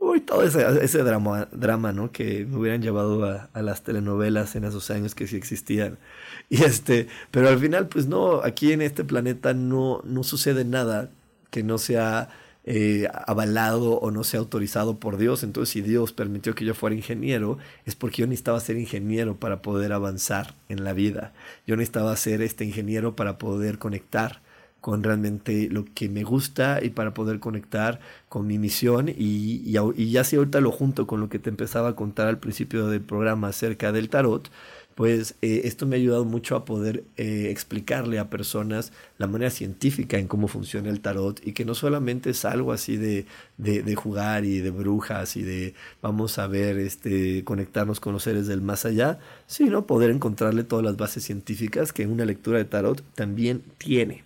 uy, 0.00 0.20
todo 0.20 0.42
ese, 0.44 0.64
ese 0.84 1.02
drama, 1.02 1.48
drama, 1.52 1.92
¿no? 1.92 2.12
Que 2.12 2.46
me 2.46 2.56
hubieran 2.56 2.82
llevado 2.82 3.24
a, 3.24 3.50
a, 3.52 3.62
las 3.62 3.82
telenovelas 3.82 4.56
en 4.56 4.64
esos 4.64 4.90
años 4.90 5.14
que 5.14 5.26
sí 5.26 5.36
existían. 5.36 5.98
Y 6.50 6.64
este, 6.64 7.08
pero 7.30 7.48
al 7.48 7.58
final, 7.58 7.88
pues 7.88 8.06
no, 8.06 8.42
aquí 8.42 8.72
en 8.72 8.80
este 8.82 9.04
planeta 9.04 9.52
no, 9.54 10.00
no 10.04 10.22
sucede 10.24 10.64
nada 10.64 11.10
que 11.50 11.62
no 11.62 11.78
sea 11.78 12.30
eh, 12.70 13.08
avalado 13.26 13.94
o 13.98 14.10
no 14.10 14.24
sea 14.24 14.40
autorizado 14.40 14.98
por 14.98 15.16
Dios. 15.16 15.42
Entonces, 15.42 15.72
si 15.72 15.80
Dios 15.80 16.12
permitió 16.12 16.54
que 16.54 16.66
yo 16.66 16.74
fuera 16.74 16.94
ingeniero, 16.94 17.56
es 17.86 17.94
porque 17.94 18.20
yo 18.20 18.26
necesitaba 18.26 18.60
ser 18.60 18.76
ingeniero 18.76 19.36
para 19.36 19.62
poder 19.62 19.94
avanzar 19.94 20.54
en 20.68 20.84
la 20.84 20.92
vida. 20.92 21.32
Yo 21.66 21.76
necesitaba 21.76 22.14
ser 22.16 22.42
este 22.42 22.66
ingeniero 22.66 23.16
para 23.16 23.38
poder 23.38 23.78
conectar 23.78 24.42
con 24.82 25.02
realmente 25.02 25.68
lo 25.70 25.86
que 25.94 26.10
me 26.10 26.24
gusta 26.24 26.78
y 26.82 26.90
para 26.90 27.14
poder 27.14 27.40
conectar 27.40 28.00
con 28.28 28.46
mi 28.46 28.58
misión 28.58 29.08
y, 29.08 29.62
y, 29.64 29.76
y 29.96 30.10
ya 30.10 30.22
si 30.22 30.36
ahorita 30.36 30.60
lo 30.60 30.70
junto 30.70 31.06
con 31.06 31.20
lo 31.20 31.30
que 31.30 31.38
te 31.38 31.48
empezaba 31.48 31.88
a 31.88 31.96
contar 31.96 32.28
al 32.28 32.38
principio 32.38 32.86
del 32.88 33.00
programa 33.00 33.48
acerca 33.48 33.92
del 33.92 34.10
tarot, 34.10 34.50
pues 34.98 35.36
eh, 35.42 35.60
esto 35.62 35.86
me 35.86 35.94
ha 35.94 36.00
ayudado 36.00 36.24
mucho 36.24 36.56
a 36.56 36.64
poder 36.64 37.04
eh, 37.16 37.50
explicarle 37.52 38.18
a 38.18 38.30
personas 38.30 38.92
la 39.16 39.28
manera 39.28 39.48
científica 39.48 40.18
en 40.18 40.26
cómo 40.26 40.48
funciona 40.48 40.90
el 40.90 40.98
tarot 40.98 41.40
y 41.46 41.52
que 41.52 41.64
no 41.64 41.76
solamente 41.76 42.30
es 42.30 42.44
algo 42.44 42.72
así 42.72 42.96
de, 42.96 43.24
de, 43.58 43.94
jugar 43.94 44.44
y 44.44 44.58
de 44.58 44.72
brujas 44.72 45.36
y 45.36 45.44
de 45.44 45.74
vamos 46.02 46.40
a 46.40 46.48
ver, 46.48 46.78
este, 46.78 47.44
conectarnos 47.44 48.00
con 48.00 48.12
los 48.12 48.24
seres 48.24 48.48
del 48.48 48.60
más 48.60 48.84
allá, 48.86 49.20
sino 49.46 49.86
poder 49.86 50.10
encontrarle 50.10 50.64
todas 50.64 50.84
las 50.84 50.96
bases 50.96 51.22
científicas 51.22 51.92
que 51.92 52.08
una 52.08 52.24
lectura 52.24 52.58
de 52.58 52.64
tarot 52.64 53.00
también 53.14 53.62
tiene. 53.78 54.24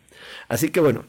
Así 0.48 0.70
que 0.70 0.80
bueno, 0.80 1.04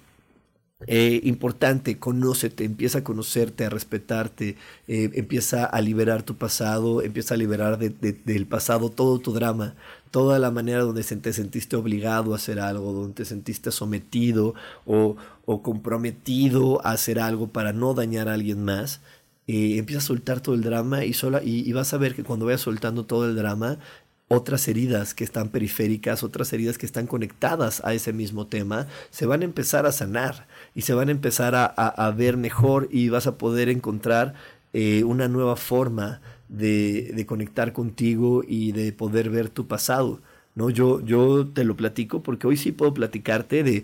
eh, 0.88 1.22
importante, 1.24 1.98
conócete, 2.00 2.66
empieza 2.66 3.00
a 3.00 3.04
conocerte, 3.04 3.66
a 3.66 3.70
respetarte, 3.70 4.58
eh, 4.88 5.10
empieza 5.14 5.66
a 5.66 5.82
liberar 5.82 6.24
tu 6.24 6.36
pasado, 6.36 7.02
empieza 7.02 7.34
a 7.34 7.38
liberar 7.38 7.78
de, 7.78 7.90
de, 7.90 8.14
del 8.14 8.46
pasado 8.46 8.90
todo 8.90 9.20
tu 9.20 9.34
drama, 9.34 9.76
toda 10.12 10.40
la 10.40 10.52
manera 10.52 10.82
donde 10.82 11.04
te 11.04 11.34
sentiste 11.34 11.76
obligado 11.76 12.34
a 12.34 12.36
hacer 12.38 12.60
algo, 12.60 12.94
donde 12.94 13.16
te 13.16 13.26
sentiste 13.26 13.72
sometido 13.72 14.54
o, 14.86 15.16
o 15.46 15.62
comprometido 15.62 16.86
a 16.86 16.92
hacer 16.92 17.20
algo 17.20 17.48
para 17.48 17.74
no 17.74 17.94
dañar 17.94 18.30
a 18.30 18.34
alguien 18.34 18.64
más. 18.64 19.02
Eh, 19.48 19.78
empieza 19.78 20.00
a 20.00 20.06
soltar 20.06 20.40
todo 20.40 20.56
el 20.56 20.62
drama 20.62 21.04
y, 21.04 21.14
sola, 21.14 21.42
y, 21.44 21.68
y, 21.70 21.74
vas 21.74 21.94
a 21.94 21.98
ver 21.98 22.16
que 22.16 22.24
cuando 22.24 22.46
vayas 22.46 22.62
soltando 22.62 23.06
todo 23.06 23.28
el 23.28 23.36
drama, 23.36 23.78
otras 24.28 24.68
heridas 24.68 25.14
que 25.14 25.24
están 25.24 25.50
periféricas, 25.50 26.24
otras 26.24 26.52
heridas 26.54 26.78
que 26.78 26.86
están 26.86 27.08
conectadas 27.08 27.82
a 27.84 27.94
ese 27.94 28.14
mismo 28.14 28.48
tema, 28.48 28.88
se 29.10 29.26
van 29.26 29.42
a 29.42 29.46
empezar 29.46 29.86
a 29.86 29.92
sanar 29.92 30.48
y 30.76 30.82
se 30.82 30.94
van 30.94 31.10
a 31.10 31.12
empezar 31.12 31.56
a, 31.56 31.66
a, 31.66 32.12
ver 32.12 32.38
mejor 32.38 32.90
y 32.92 33.10
vas 33.10 33.28
a 33.28 33.38
poder 33.38 33.70
encontrar 33.70 34.34
eh, 34.74 35.04
una 35.04 35.28
nueva 35.28 35.56
forma 35.56 36.22
de, 36.50 37.12
de, 37.16 37.26
conectar 37.26 37.74
contigo 37.74 38.44
y 38.48 38.72
de 38.72 38.92
poder 38.92 39.30
ver 39.30 39.50
tu 39.50 39.68
pasado. 39.68 40.22
¿no? 40.56 40.70
Yo, 40.70 41.02
yo 41.02 41.48
te 41.48 41.64
lo 41.64 41.76
platico 41.76 42.24
porque 42.24 42.48
hoy 42.48 42.58
sí 42.58 42.72
puedo 42.72 42.94
platicarte 42.94 43.64
de, 43.64 43.84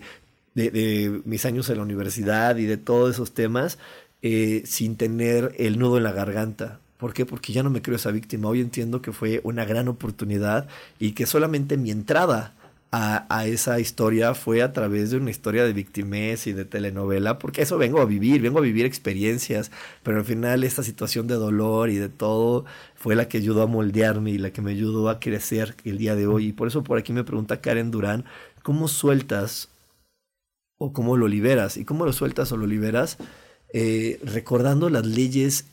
de, 0.54 0.70
de 0.70 1.22
mis 1.24 1.44
años 1.44 1.68
en 1.70 1.78
la 1.78 1.84
universidad 1.84 2.56
y 2.56 2.66
de 2.66 2.76
todos 2.76 3.14
esos 3.14 3.32
temas 3.32 3.78
eh, 4.22 4.62
sin 4.66 4.96
tener 4.96 5.54
el 5.58 5.78
nudo 5.78 5.96
en 5.96 6.02
la 6.02 6.12
garganta. 6.12 6.80
¿Por 6.98 7.14
qué? 7.14 7.24
Porque 7.24 7.54
ya 7.54 7.62
no 7.62 7.70
me 7.70 7.80
creo 7.80 7.96
esa 7.96 8.10
víctima. 8.10 8.48
Hoy 8.48 8.60
entiendo 8.60 9.00
que 9.00 9.12
fue 9.12 9.40
una 9.44 9.64
gran 9.64 9.88
oportunidad 9.88 10.68
y 10.98 11.12
que 11.12 11.24
solamente 11.24 11.78
mi 11.78 11.90
entrada 11.90 12.52
a, 12.92 13.26
a, 13.34 13.46
esa 13.46 13.78
historia 13.78 14.34
fue 14.34 14.62
a 14.62 14.72
través 14.72 15.10
de 15.10 15.16
una 15.16 15.30
historia 15.30 15.64
de 15.64 15.72
victimez 15.72 16.46
y 16.46 16.52
de 16.52 16.64
telenovela, 16.64 17.38
porque 17.38 17.62
eso 17.62 17.78
vengo 17.78 18.00
a 18.00 18.04
vivir, 18.04 18.42
vengo 18.42 18.58
a 18.58 18.62
vivir 18.62 18.84
experiencias, 18.84 19.70
pero 20.02 20.18
al 20.18 20.24
final 20.24 20.64
esta 20.64 20.82
situación 20.82 21.26
de 21.28 21.34
dolor 21.34 21.90
y 21.90 21.96
de 21.96 22.08
todo 22.08 22.64
fue 22.96 23.14
la 23.14 23.28
que 23.28 23.38
ayudó 23.38 23.62
a 23.62 23.66
moldearme 23.66 24.32
y 24.32 24.38
la 24.38 24.52
que 24.52 24.60
me 24.60 24.72
ayudó 24.72 25.08
a 25.08 25.20
crecer 25.20 25.76
el 25.84 25.98
día 25.98 26.16
de 26.16 26.26
hoy. 26.26 26.48
Y 26.48 26.52
por 26.52 26.68
eso 26.68 26.82
por 26.82 26.98
aquí 26.98 27.12
me 27.12 27.24
pregunta 27.24 27.60
Karen 27.60 27.90
Durán, 27.90 28.24
¿cómo 28.62 28.88
sueltas 28.88 29.68
o 30.78 30.92
cómo 30.92 31.16
lo 31.16 31.28
liberas? 31.28 31.76
¿Y 31.76 31.84
cómo 31.84 32.04
lo 32.04 32.12
sueltas 32.12 32.50
o 32.52 32.56
lo 32.56 32.66
liberas? 32.66 33.18
Eh, 33.72 34.18
recordando 34.24 34.90
las 34.90 35.06
leyes 35.06 35.66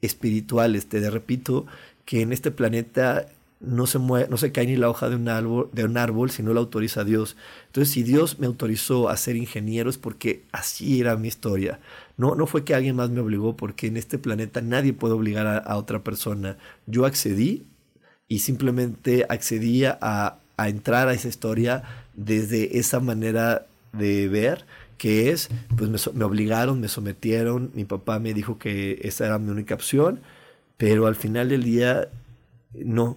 espirituales. 0.00 0.86
Te 0.86 1.08
repito 1.08 1.66
que 2.04 2.20
en 2.20 2.32
este 2.32 2.50
planeta 2.50 3.28
no 3.62 3.86
se, 3.86 3.98
mueve, 3.98 4.28
no 4.28 4.36
se 4.36 4.52
cae 4.52 4.66
ni 4.66 4.76
la 4.76 4.90
hoja 4.90 5.08
de 5.08 5.16
un, 5.16 5.28
árbol, 5.28 5.70
de 5.72 5.84
un 5.84 5.96
árbol 5.96 6.30
si 6.30 6.42
no 6.42 6.52
lo 6.52 6.60
autoriza 6.60 7.04
Dios. 7.04 7.36
Entonces, 7.66 7.92
si 7.92 8.02
Dios 8.02 8.38
me 8.38 8.46
autorizó 8.46 9.08
a 9.08 9.16
ser 9.16 9.36
ingeniero 9.36 9.88
es 9.88 9.98
porque 9.98 10.42
así 10.52 11.00
era 11.00 11.16
mi 11.16 11.28
historia. 11.28 11.80
No, 12.16 12.34
no 12.34 12.46
fue 12.46 12.64
que 12.64 12.74
alguien 12.74 12.96
más 12.96 13.10
me 13.10 13.20
obligó, 13.20 13.56
porque 13.56 13.86
en 13.86 13.96
este 13.96 14.18
planeta 14.18 14.60
nadie 14.60 14.92
puede 14.92 15.14
obligar 15.14 15.46
a, 15.46 15.76
otra 15.76 16.02
persona. 16.02 16.58
Yo 16.86 17.06
accedí 17.06 17.64
y 18.28 18.40
simplemente 18.40 19.26
accedí 19.28 19.84
a, 19.84 20.38
a 20.56 20.68
entrar 20.68 21.08
a 21.08 21.14
esa 21.14 21.28
historia 21.28 21.82
desde 22.14 22.78
esa 22.78 23.00
manera 23.00 23.66
de 23.92 24.28
ver 24.28 24.64
que 25.02 25.30
es, 25.30 25.50
pues 25.76 25.90
me, 26.14 26.24
obligaron, 26.24 26.80
me 26.80 26.86
sometieron, 26.86 27.72
mi 27.74 27.84
papá 27.84 28.20
me 28.20 28.34
dijo 28.34 28.58
que 28.58 29.00
esa 29.02 29.26
era 29.26 29.36
mi 29.40 29.50
única 29.50 29.74
opción, 29.74 30.20
pero 30.76 31.08
al 31.08 31.16
final 31.16 31.48
del 31.48 31.64
día 31.64 32.06
no. 32.72 33.16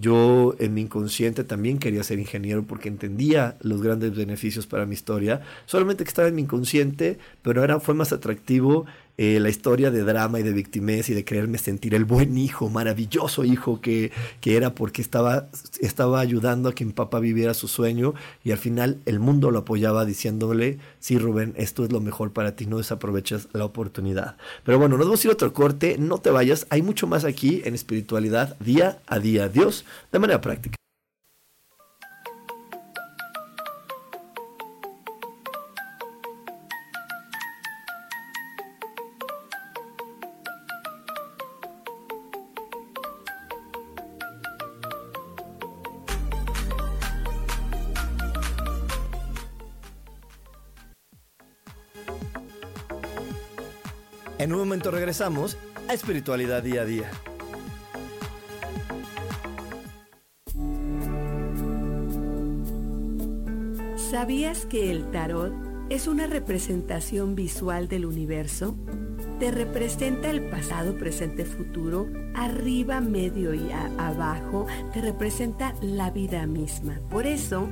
Yo 0.00 0.54
en 0.58 0.72
mi 0.72 0.80
inconsciente 0.80 1.44
también 1.44 1.78
quería 1.78 2.02
ser 2.02 2.18
ingeniero 2.18 2.64
porque 2.64 2.88
entendía 2.88 3.56
los 3.60 3.82
grandes 3.82 4.16
beneficios 4.16 4.66
para 4.66 4.86
mi 4.86 4.94
historia, 4.94 5.42
solamente 5.66 6.04
que 6.04 6.08
estaba 6.08 6.28
en 6.28 6.36
mi 6.36 6.42
inconsciente, 6.42 7.18
pero 7.42 7.60
ahora 7.60 7.80
fue 7.80 7.94
más 7.94 8.12
atractivo 8.12 8.86
eh, 9.22 9.38
la 9.38 9.50
historia 9.50 9.90
de 9.90 10.02
drama 10.02 10.40
y 10.40 10.42
de 10.42 10.54
victimez 10.54 11.10
y 11.10 11.12
de 11.12 11.26
creerme 11.26 11.58
sentir 11.58 11.94
el 11.94 12.06
buen 12.06 12.38
hijo, 12.38 12.70
maravilloso 12.70 13.44
hijo 13.44 13.82
que, 13.82 14.12
que 14.40 14.56
era 14.56 14.74
porque 14.74 15.02
estaba, 15.02 15.50
estaba 15.78 16.20
ayudando 16.20 16.70
a 16.70 16.74
que 16.74 16.86
mi 16.86 16.94
papá 16.94 17.20
viviera 17.20 17.52
su 17.52 17.68
sueño 17.68 18.14
y 18.44 18.52
al 18.52 18.56
final 18.56 18.96
el 19.04 19.20
mundo 19.20 19.50
lo 19.50 19.58
apoyaba 19.58 20.06
diciéndole, 20.06 20.78
sí 21.00 21.18
Rubén, 21.18 21.52
esto 21.58 21.84
es 21.84 21.92
lo 21.92 22.00
mejor 22.00 22.32
para 22.32 22.56
ti, 22.56 22.64
no 22.64 22.78
desaprovechas 22.78 23.48
la 23.52 23.66
oportunidad. 23.66 24.38
Pero 24.64 24.78
bueno, 24.78 24.96
nos 24.96 25.06
vamos 25.06 25.22
a 25.22 25.26
ir 25.26 25.30
a 25.32 25.34
otro 25.34 25.52
corte, 25.52 25.98
no 25.98 26.16
te 26.16 26.30
vayas, 26.30 26.66
hay 26.70 26.80
mucho 26.80 27.06
más 27.06 27.26
aquí 27.26 27.60
en 27.66 27.74
espiritualidad 27.74 28.58
día 28.58 29.00
a 29.06 29.18
día. 29.18 29.50
Dios, 29.50 29.84
de 30.10 30.18
manera 30.18 30.40
práctica. 30.40 30.79
En 54.40 54.54
un 54.54 54.60
momento 54.60 54.90
regresamos 54.90 55.58
a 55.86 55.92
Espiritualidad 55.92 56.62
Día 56.62 56.80
a 56.80 56.84
Día. 56.86 57.10
¿Sabías 63.96 64.64
que 64.64 64.90
el 64.90 65.10
tarot 65.10 65.52
es 65.90 66.06
una 66.06 66.26
representación 66.26 67.34
visual 67.34 67.86
del 67.88 68.06
universo? 68.06 68.78
Te 69.38 69.50
representa 69.50 70.30
el 70.30 70.48
pasado, 70.48 70.96
presente, 70.96 71.44
futuro, 71.44 72.08
arriba, 72.34 73.02
medio 73.02 73.52
y 73.52 73.70
abajo, 73.98 74.66
te 74.94 75.02
representa 75.02 75.74
la 75.82 76.10
vida 76.10 76.46
misma. 76.46 76.98
Por 77.10 77.26
eso, 77.26 77.68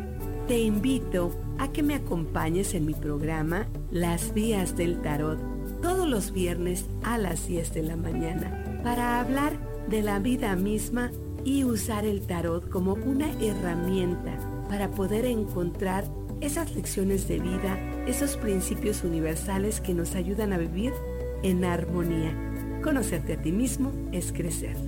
te 0.49 0.59
invito 0.59 1.35
a 1.57 1.73
que 1.73 1.83
me 1.83 1.95
acompañes 1.95 2.75
en 2.75 2.85
mi 2.85 2.93
programa 2.93 3.67
Las 3.91 4.35
Vías 4.35 4.77
del 4.77 5.01
Tarot 5.01 5.48
todos 5.81 6.09
los 6.09 6.33
viernes 6.33 6.87
a 7.03 7.19
las 7.19 7.47
10 7.47 7.75
de 7.75 7.83
la 7.83 7.97
mañana 7.97 8.81
para 8.83 9.21
hablar 9.21 9.59
de 9.89 10.03
la 10.03 10.19
vida 10.19 10.55
misma 10.57 11.11
y 11.45 11.65
usar 11.65 12.05
el 12.05 12.23
tarot 12.23 12.69
como 12.69 12.95
una 12.95 13.31
herramienta 13.41 14.39
para 14.69 14.91
poder 14.91 15.25
encontrar 15.25 16.05
esas 16.41 16.75
lecciones 16.75 17.27
de 17.27 17.41
vida, 17.41 17.79
esos 18.07 18.37
principios 18.37 19.03
universales 19.03 19.81
que 19.81 19.95
nos 19.95 20.15
ayudan 20.15 20.53
a 20.53 20.59
vivir 20.59 20.93
en 21.43 21.65
armonía. 21.65 22.33
Conocerte 22.83 23.35
a 23.35 23.43
ti 23.43 23.53
mismo 23.53 23.93
es 24.13 24.33
crecer. 24.33 24.88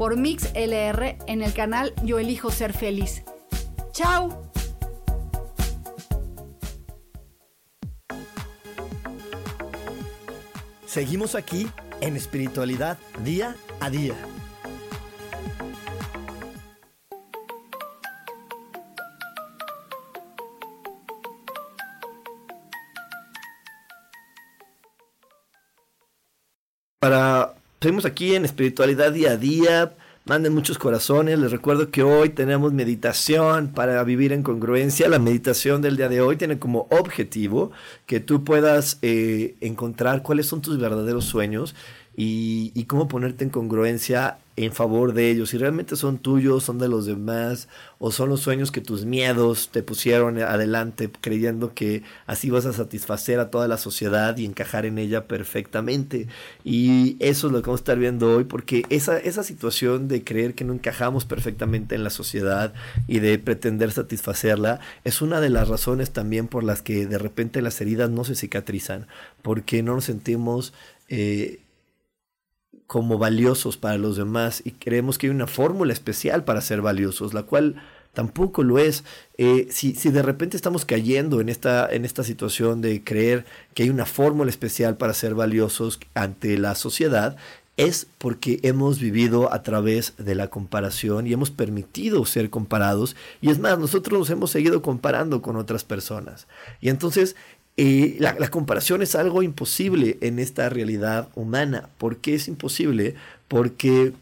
por 0.00 0.16
Mix 0.16 0.50
LR 0.54 1.18
en 1.26 1.42
el 1.42 1.52
canal 1.52 1.92
Yo 2.02 2.18
Elijo 2.18 2.50
Ser 2.50 2.72
Feliz. 2.72 3.22
¡Chao! 3.92 4.50
Seguimos 10.86 11.34
aquí 11.34 11.68
en 12.00 12.16
espiritualidad 12.16 12.96
día 13.22 13.56
a 13.78 13.90
día. 13.90 14.14
Seguimos 27.80 28.04
aquí 28.04 28.34
en 28.34 28.44
espiritualidad 28.44 29.12
día 29.12 29.30
a 29.32 29.36
día. 29.38 29.94
Manden 30.26 30.54
muchos 30.54 30.76
corazones. 30.76 31.38
Les 31.38 31.50
recuerdo 31.50 31.90
que 31.90 32.02
hoy 32.02 32.28
tenemos 32.28 32.74
meditación 32.74 33.68
para 33.68 34.04
vivir 34.04 34.32
en 34.32 34.42
congruencia. 34.42 35.08
La 35.08 35.18
meditación 35.18 35.80
del 35.80 35.96
día 35.96 36.10
de 36.10 36.20
hoy 36.20 36.36
tiene 36.36 36.58
como 36.58 36.86
objetivo 36.90 37.72
que 38.04 38.20
tú 38.20 38.44
puedas 38.44 38.98
eh, 39.00 39.54
encontrar 39.62 40.22
cuáles 40.22 40.46
son 40.46 40.60
tus 40.60 40.78
verdaderos 40.78 41.24
sueños 41.24 41.74
y, 42.14 42.70
y 42.74 42.84
cómo 42.84 43.08
ponerte 43.08 43.44
en 43.44 43.50
congruencia 43.50 44.36
en 44.64 44.72
favor 44.72 45.12
de 45.14 45.30
ellos, 45.30 45.50
si 45.50 45.58
realmente 45.58 45.96
son 45.96 46.18
tuyos, 46.18 46.64
son 46.64 46.78
de 46.78 46.88
los 46.88 47.06
demás, 47.06 47.68
o 47.98 48.10
son 48.10 48.28
los 48.28 48.40
sueños 48.40 48.70
que 48.70 48.80
tus 48.80 49.04
miedos 49.04 49.70
te 49.70 49.82
pusieron 49.82 50.38
adelante 50.38 51.10
creyendo 51.20 51.74
que 51.74 52.02
así 52.26 52.50
vas 52.50 52.66
a 52.66 52.72
satisfacer 52.72 53.40
a 53.40 53.50
toda 53.50 53.68
la 53.68 53.78
sociedad 53.78 54.36
y 54.36 54.44
encajar 54.44 54.86
en 54.86 54.98
ella 54.98 55.26
perfectamente. 55.26 56.28
Y 56.64 57.16
eso 57.20 57.46
es 57.46 57.52
lo 57.52 57.62
que 57.62 57.66
vamos 57.66 57.80
a 57.80 57.82
estar 57.82 57.98
viendo 57.98 58.36
hoy, 58.36 58.44
porque 58.44 58.84
esa, 58.90 59.18
esa 59.18 59.42
situación 59.42 60.08
de 60.08 60.24
creer 60.24 60.54
que 60.54 60.64
no 60.64 60.72
encajamos 60.72 61.24
perfectamente 61.24 61.94
en 61.94 62.04
la 62.04 62.10
sociedad 62.10 62.72
y 63.06 63.20
de 63.20 63.38
pretender 63.38 63.92
satisfacerla, 63.92 64.80
es 65.04 65.22
una 65.22 65.40
de 65.40 65.50
las 65.50 65.68
razones 65.68 66.10
también 66.10 66.48
por 66.48 66.64
las 66.64 66.82
que 66.82 67.06
de 67.06 67.18
repente 67.18 67.62
las 67.62 67.80
heridas 67.80 68.10
no 68.10 68.24
se 68.24 68.34
cicatrizan, 68.34 69.06
porque 69.42 69.82
no 69.82 69.94
nos 69.94 70.04
sentimos... 70.04 70.72
Eh, 71.08 71.60
como 72.90 73.18
valiosos 73.18 73.76
para 73.76 73.98
los 73.98 74.16
demás 74.16 74.62
y 74.64 74.72
creemos 74.72 75.16
que 75.16 75.28
hay 75.28 75.30
una 75.30 75.46
fórmula 75.46 75.92
especial 75.92 76.42
para 76.42 76.60
ser 76.60 76.82
valiosos, 76.82 77.34
la 77.34 77.44
cual 77.44 77.76
tampoco 78.14 78.64
lo 78.64 78.80
es. 78.80 79.04
Eh, 79.38 79.68
si, 79.70 79.94
si, 79.94 80.10
de 80.10 80.22
repente 80.22 80.56
estamos 80.56 80.84
cayendo 80.84 81.40
en 81.40 81.50
esta, 81.50 81.88
en 81.88 82.04
esta 82.04 82.24
situación 82.24 82.80
de 82.80 83.04
creer 83.04 83.44
que 83.74 83.84
hay 83.84 83.90
una 83.90 84.06
fórmula 84.06 84.50
especial 84.50 84.96
para 84.96 85.14
ser 85.14 85.36
valiosos 85.36 86.00
ante 86.14 86.58
la 86.58 86.74
sociedad, 86.74 87.36
es 87.76 88.08
porque 88.18 88.58
hemos 88.64 88.98
vivido 88.98 89.52
a 89.52 89.62
través 89.62 90.14
de 90.18 90.34
la 90.34 90.48
comparación 90.48 91.28
y 91.28 91.32
hemos 91.32 91.52
permitido 91.52 92.26
ser 92.26 92.50
comparados. 92.50 93.14
Y 93.40 93.50
es 93.50 93.60
más, 93.60 93.78
nosotros 93.78 94.18
nos 94.18 94.30
hemos 94.30 94.50
seguido 94.50 94.82
comparando 94.82 95.42
con 95.42 95.54
otras 95.54 95.84
personas. 95.84 96.48
Y 96.80 96.88
entonces 96.88 97.36
la, 97.76 98.48
comparación 98.50 99.02
es 99.02 99.14
algo 99.14 99.42
imposible 99.42 100.18
en 100.20 100.38
esta 100.38 100.68
realidad 100.68 101.28
humana. 101.34 101.88
¿Por 101.98 102.18
qué 102.18 102.34
es 102.34 102.48
imposible? 102.48 103.14
Porque 103.48 104.12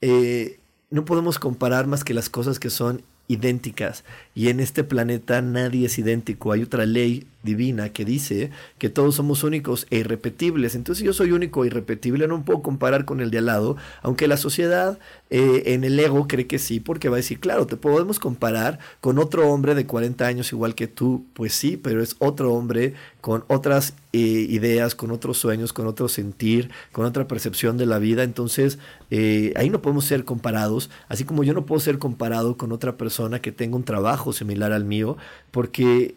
eh, 0.00 0.58
no 0.90 1.04
podemos 1.04 1.38
comparar 1.38 1.86
más 1.86 2.04
que 2.04 2.14
las 2.14 2.28
cosas 2.28 2.58
que 2.58 2.70
son 2.70 3.02
idénticas. 3.28 4.04
Y 4.34 4.48
en 4.48 4.60
este 4.60 4.84
planeta 4.84 5.40
nadie 5.42 5.86
es 5.86 5.98
idéntico. 5.98 6.52
Hay 6.52 6.62
otra 6.62 6.86
ley 6.86 7.26
divina 7.44 7.90
que 7.90 8.04
dice 8.04 8.50
que 8.78 8.88
todos 8.88 9.14
somos 9.14 9.44
únicos 9.44 9.86
e 9.90 9.98
irrepetibles. 9.98 10.74
Entonces 10.74 11.00
si 11.00 11.04
yo 11.04 11.12
soy 11.12 11.30
único 11.30 11.62
e 11.62 11.68
irrepetible, 11.68 12.26
no 12.26 12.42
puedo 12.44 12.62
comparar 12.62 13.04
con 13.04 13.20
el 13.20 13.30
de 13.30 13.38
al 13.38 13.46
lado, 13.46 13.76
aunque 14.02 14.26
la 14.26 14.36
sociedad 14.36 14.98
eh, 15.30 15.74
en 15.74 15.84
el 15.84 15.98
ego 16.00 16.26
cree 16.26 16.46
que 16.46 16.58
sí, 16.58 16.80
porque 16.80 17.08
va 17.08 17.16
a 17.16 17.18
decir, 17.18 17.38
claro, 17.38 17.66
te 17.66 17.76
podemos 17.76 18.18
comparar 18.18 18.78
con 19.00 19.18
otro 19.18 19.48
hombre 19.50 19.74
de 19.74 19.86
40 19.86 20.26
años 20.26 20.52
igual 20.52 20.74
que 20.74 20.88
tú, 20.88 21.24
pues 21.34 21.52
sí, 21.52 21.76
pero 21.76 22.02
es 22.02 22.16
otro 22.18 22.52
hombre 22.54 22.94
con 23.20 23.44
otras 23.48 23.94
eh, 24.12 24.18
ideas, 24.18 24.94
con 24.94 25.10
otros 25.10 25.38
sueños, 25.38 25.72
con 25.72 25.86
otro 25.86 26.08
sentir, 26.08 26.70
con 26.92 27.04
otra 27.04 27.26
percepción 27.26 27.76
de 27.76 27.86
la 27.86 27.98
vida. 27.98 28.22
Entonces, 28.22 28.78
eh, 29.10 29.52
ahí 29.56 29.70
no 29.70 29.82
podemos 29.82 30.04
ser 30.04 30.24
comparados, 30.24 30.90
así 31.08 31.24
como 31.24 31.42
yo 31.42 31.52
no 31.52 31.66
puedo 31.66 31.80
ser 31.80 31.98
comparado 31.98 32.56
con 32.56 32.72
otra 32.72 32.96
persona 32.96 33.40
que 33.40 33.52
tenga 33.52 33.76
un 33.76 33.84
trabajo 33.84 34.23
similar 34.32 34.72
al 34.72 34.84
mío, 34.84 35.16
porque 35.50 36.14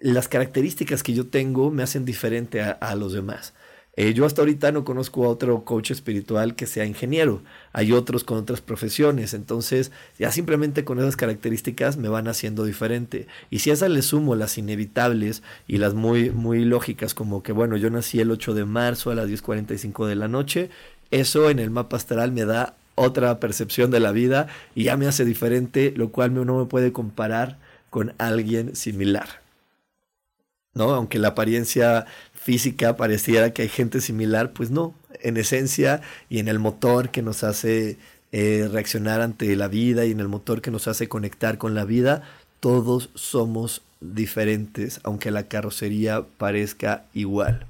las 0.00 0.28
características 0.28 1.02
que 1.02 1.14
yo 1.14 1.26
tengo 1.26 1.70
me 1.70 1.82
hacen 1.82 2.04
diferente 2.04 2.62
a, 2.62 2.94
los 2.94 3.12
demás. 3.12 3.54
Eh, 3.96 4.14
yo 4.14 4.26
hasta 4.26 4.42
ahorita 4.42 4.70
no 4.70 4.84
conozco 4.84 5.24
a 5.24 5.28
otro 5.28 5.64
coach 5.64 5.90
espiritual 5.90 6.54
que 6.54 6.66
sea 6.66 6.84
ingeniero. 6.84 7.42
Hay 7.72 7.90
otros 7.90 8.22
con 8.22 8.38
otras 8.38 8.60
profesiones. 8.60 9.34
Entonces, 9.34 9.90
ya 10.16 10.30
simplemente 10.30 10.84
con 10.84 11.00
esas 11.00 11.16
características 11.16 11.96
me 11.96 12.08
van 12.08 12.28
haciendo 12.28 12.64
diferente. 12.64 13.26
Y 13.50 13.58
si 13.58 13.70
a 13.70 13.72
esas 13.72 13.90
le 13.90 14.02
sumo 14.02 14.36
las 14.36 14.56
inevitables 14.56 15.42
y 15.66 15.78
las 15.78 15.94
muy, 15.94 16.30
muy 16.30 16.64
lógicas, 16.64 17.12
como 17.12 17.42
que, 17.42 17.50
bueno, 17.50 17.76
yo 17.76 17.90
nací 17.90 18.20
el 18.20 18.30
8 18.30 18.54
de 18.54 18.64
marzo 18.66 19.10
a 19.10 19.16
las 19.16 19.28
10.45 19.28 20.06
de 20.06 20.14
la 20.14 20.28
noche, 20.28 20.70
eso 21.10 21.50
en 21.50 21.58
el 21.58 21.70
mapa 21.70 21.96
astral 21.96 22.30
me 22.30 22.44
da 22.44 22.76
otra 22.98 23.40
percepción 23.40 23.90
de 23.90 24.00
la 24.00 24.12
vida 24.12 24.48
y 24.74 24.84
ya 24.84 24.96
me 24.96 25.06
hace 25.06 25.24
diferente, 25.24 25.92
lo 25.96 26.10
cual 26.10 26.34
no 26.34 26.58
me 26.58 26.66
puede 26.66 26.92
comparar 26.92 27.58
con 27.90 28.14
alguien 28.18 28.76
similar. 28.76 29.28
¿no? 30.74 30.94
Aunque 30.94 31.18
la 31.18 31.28
apariencia 31.28 32.06
física 32.32 32.96
pareciera 32.96 33.52
que 33.52 33.62
hay 33.62 33.68
gente 33.68 34.00
similar, 34.00 34.52
pues 34.52 34.70
no, 34.70 34.94
en 35.20 35.36
esencia 35.36 36.00
y 36.28 36.38
en 36.38 36.48
el 36.48 36.58
motor 36.58 37.10
que 37.10 37.22
nos 37.22 37.44
hace 37.44 37.98
eh, 38.32 38.68
reaccionar 38.70 39.20
ante 39.20 39.54
la 39.56 39.68
vida 39.68 40.06
y 40.06 40.12
en 40.12 40.20
el 40.20 40.28
motor 40.28 40.62
que 40.62 40.70
nos 40.70 40.88
hace 40.88 41.08
conectar 41.08 41.58
con 41.58 41.74
la 41.74 41.84
vida, 41.84 42.22
todos 42.60 43.10
somos 43.14 43.82
diferentes, 44.00 45.00
aunque 45.02 45.30
la 45.30 45.48
carrocería 45.48 46.24
parezca 46.36 47.04
igual. 47.12 47.66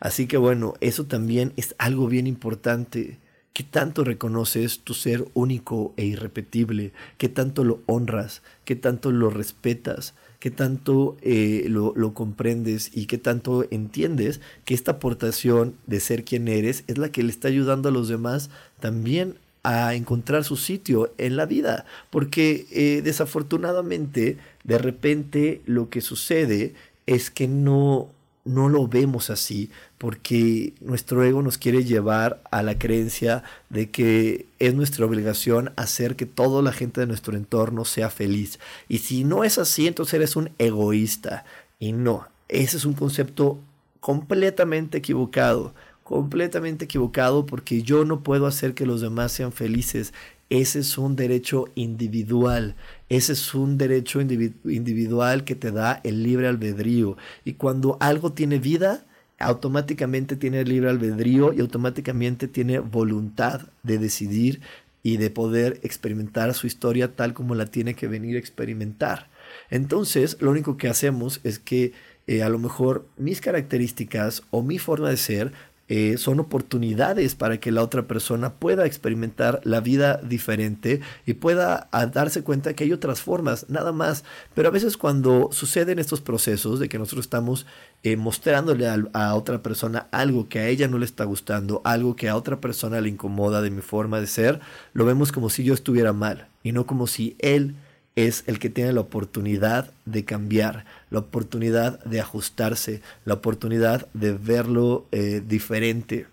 Así 0.00 0.26
que 0.26 0.36
bueno, 0.36 0.74
eso 0.80 1.06
también 1.06 1.52
es 1.56 1.74
algo 1.78 2.06
bien 2.06 2.26
importante. 2.26 3.18
¿Qué 3.56 3.62
tanto 3.62 4.04
reconoces 4.04 4.80
tu 4.80 4.92
ser 4.92 5.24
único 5.32 5.94
e 5.96 6.04
irrepetible? 6.04 6.92
¿Qué 7.16 7.30
tanto 7.30 7.64
lo 7.64 7.80
honras? 7.86 8.42
¿Qué 8.66 8.76
tanto 8.76 9.10
lo 9.12 9.30
respetas? 9.30 10.12
qué 10.40 10.50
tanto 10.50 11.16
eh, 11.22 11.64
lo, 11.70 12.12
comprendes 12.12 12.90
y 12.92 13.06
qué 13.06 13.16
tanto 13.16 13.64
entiendes 13.70 14.42
que 14.66 14.74
esta 14.74 14.92
aportación 14.92 15.74
de 15.86 16.00
ser 16.00 16.22
quien 16.22 16.48
eres 16.48 16.84
es 16.86 16.98
la 16.98 17.08
que 17.08 17.22
le 17.22 17.30
está 17.30 17.48
ayudando 17.48 17.88
a 17.88 17.92
los 17.92 18.08
demás 18.08 18.50
también 18.78 19.38
a 19.62 19.94
encontrar 19.94 20.44
su 20.44 20.56
sitio 20.56 21.14
en 21.16 21.36
la 21.36 21.46
vida. 21.46 21.86
Porque 22.10 22.66
eh, 22.72 23.00
desafortunadamente, 23.02 24.36
de 24.64 24.76
repente 24.76 25.62
lo 25.64 25.88
que 25.88 26.02
sucede 26.02 26.74
es 27.06 27.30
que 27.30 27.48
no 27.48 28.10
no 28.46 28.68
lo 28.68 28.86
vemos 28.86 29.30
así 29.30 29.70
porque 29.98 30.74
nuestro 30.80 31.24
ego 31.24 31.42
nos 31.42 31.58
quiere 31.58 31.84
llevar 31.84 32.40
a 32.50 32.62
la 32.62 32.78
creencia 32.78 33.42
de 33.68 33.90
que 33.90 34.46
es 34.58 34.74
nuestra 34.74 35.04
obligación 35.04 35.72
hacer 35.76 36.16
que 36.16 36.26
toda 36.26 36.62
la 36.62 36.72
gente 36.72 37.00
de 37.00 37.06
nuestro 37.06 37.36
entorno 37.36 37.84
sea 37.84 38.10
feliz. 38.10 38.58
Y 38.88 38.98
si 38.98 39.24
no 39.24 39.44
es 39.44 39.58
así, 39.58 39.86
entonces 39.86 40.14
eres 40.14 40.36
un 40.36 40.50
egoísta. 40.58 41.44
Y 41.78 41.92
no, 41.92 42.26
ese 42.48 42.76
es 42.76 42.84
un 42.84 42.94
concepto 42.94 43.58
completamente 44.00 44.98
equivocado, 44.98 45.74
completamente 46.04 46.84
equivocado 46.84 47.44
porque 47.46 47.82
yo 47.82 48.04
no 48.04 48.20
puedo 48.22 48.46
hacer 48.46 48.74
que 48.74 48.86
los 48.86 49.00
demás 49.00 49.32
sean 49.32 49.52
felices. 49.52 50.14
Ese 50.48 50.80
es 50.80 50.96
un 50.96 51.16
derecho 51.16 51.66
individual. 51.74 52.76
Ese 53.08 53.32
es 53.32 53.54
un 53.54 53.78
derecho 53.78 54.20
individual 54.20 55.44
que 55.44 55.54
te 55.54 55.72
da 55.72 56.00
el 56.04 56.22
libre 56.22 56.46
albedrío. 56.46 57.16
Y 57.44 57.54
cuando 57.54 57.96
algo 58.00 58.32
tiene 58.32 58.58
vida, 58.58 59.06
automáticamente 59.38 60.36
tiene 60.36 60.64
libre 60.64 60.90
albedrío 60.90 61.52
y 61.52 61.60
automáticamente 61.60 62.48
tiene 62.48 62.78
voluntad 62.78 63.68
de 63.82 63.98
decidir 63.98 64.60
y 65.02 65.18
de 65.18 65.30
poder 65.30 65.78
experimentar 65.82 66.52
su 66.54 66.66
historia 66.66 67.14
tal 67.14 67.32
como 67.32 67.54
la 67.54 67.66
tiene 67.66 67.94
que 67.94 68.08
venir 68.08 68.36
a 68.36 68.40
experimentar. 68.40 69.28
Entonces, 69.70 70.36
lo 70.40 70.50
único 70.50 70.76
que 70.76 70.88
hacemos 70.88 71.40
es 71.44 71.58
que 71.58 71.92
eh, 72.26 72.42
a 72.42 72.48
lo 72.48 72.58
mejor 72.58 73.06
mis 73.16 73.40
características 73.40 74.42
o 74.50 74.62
mi 74.62 74.78
forma 74.78 75.10
de 75.10 75.16
ser 75.16 75.52
eh, 75.88 76.16
son 76.18 76.40
oportunidades 76.40 77.36
para 77.36 77.60
que 77.60 77.70
la 77.70 77.82
otra 77.82 78.08
persona 78.08 78.54
pueda 78.54 78.86
experimentar 78.86 79.60
la 79.62 79.80
vida 79.80 80.20
diferente 80.22 81.00
y 81.26 81.34
pueda 81.34 81.88
darse 82.12 82.42
cuenta 82.42 82.74
que 82.74 82.84
hay 82.84 82.92
otras 82.92 83.20
formas, 83.20 83.66
nada 83.68 83.92
más. 83.92 84.24
Pero 84.54 84.68
a 84.68 84.72
veces 84.72 84.96
cuando 84.96 85.48
suceden 85.52 86.00
estos 86.00 86.20
procesos 86.20 86.80
de 86.80 86.88
que 86.88 86.98
nosotros 86.98 87.26
estamos 87.26 87.66
eh, 88.02 88.16
mostrándole 88.16 88.88
a, 88.88 88.98
a, 89.12 89.34
otra 89.36 89.62
persona 89.62 90.08
algo 90.10 90.48
que 90.48 90.58
a 90.58 90.68
ella 90.68 90.88
no 90.88 90.98
le 90.98 91.04
está 91.04 91.24
gustando, 91.24 91.82
algo 91.84 92.16
que 92.16 92.28
a 92.28 92.36
otra 92.36 92.60
persona 92.60 93.00
le 93.00 93.08
incomoda 93.08 93.62
de 93.62 93.70
mi 93.70 93.82
forma 93.82 94.20
de 94.20 94.26
ser, 94.26 94.60
lo 94.92 95.04
vemos 95.04 95.30
como 95.30 95.50
si 95.50 95.62
yo 95.62 95.72
estuviera 95.72 96.12
mal 96.12 96.48
y 96.64 96.72
no 96.72 96.84
como 96.86 97.06
si 97.06 97.36
él 97.38 97.76
es 98.16 98.44
el 98.46 98.58
que 98.58 98.70
tiene 98.70 98.92
la 98.92 99.02
oportunidad 99.02 99.92
de 100.06 100.24
cambiar, 100.24 100.86
la 101.10 101.20
oportunidad 101.20 102.02
de 102.04 102.20
ajustarse, 102.20 103.02
la 103.24 103.34
oportunidad 103.34 104.08
de 104.12 104.32
verlo 104.32 105.06
eh, 105.12 105.42
diferente. 105.46 106.26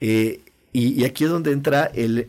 Eh, 0.00 0.40
y, 0.72 1.04
aquí 1.04 1.24
es 1.24 1.30
donde 1.30 1.52
entra 1.52 1.84
el, 1.84 2.26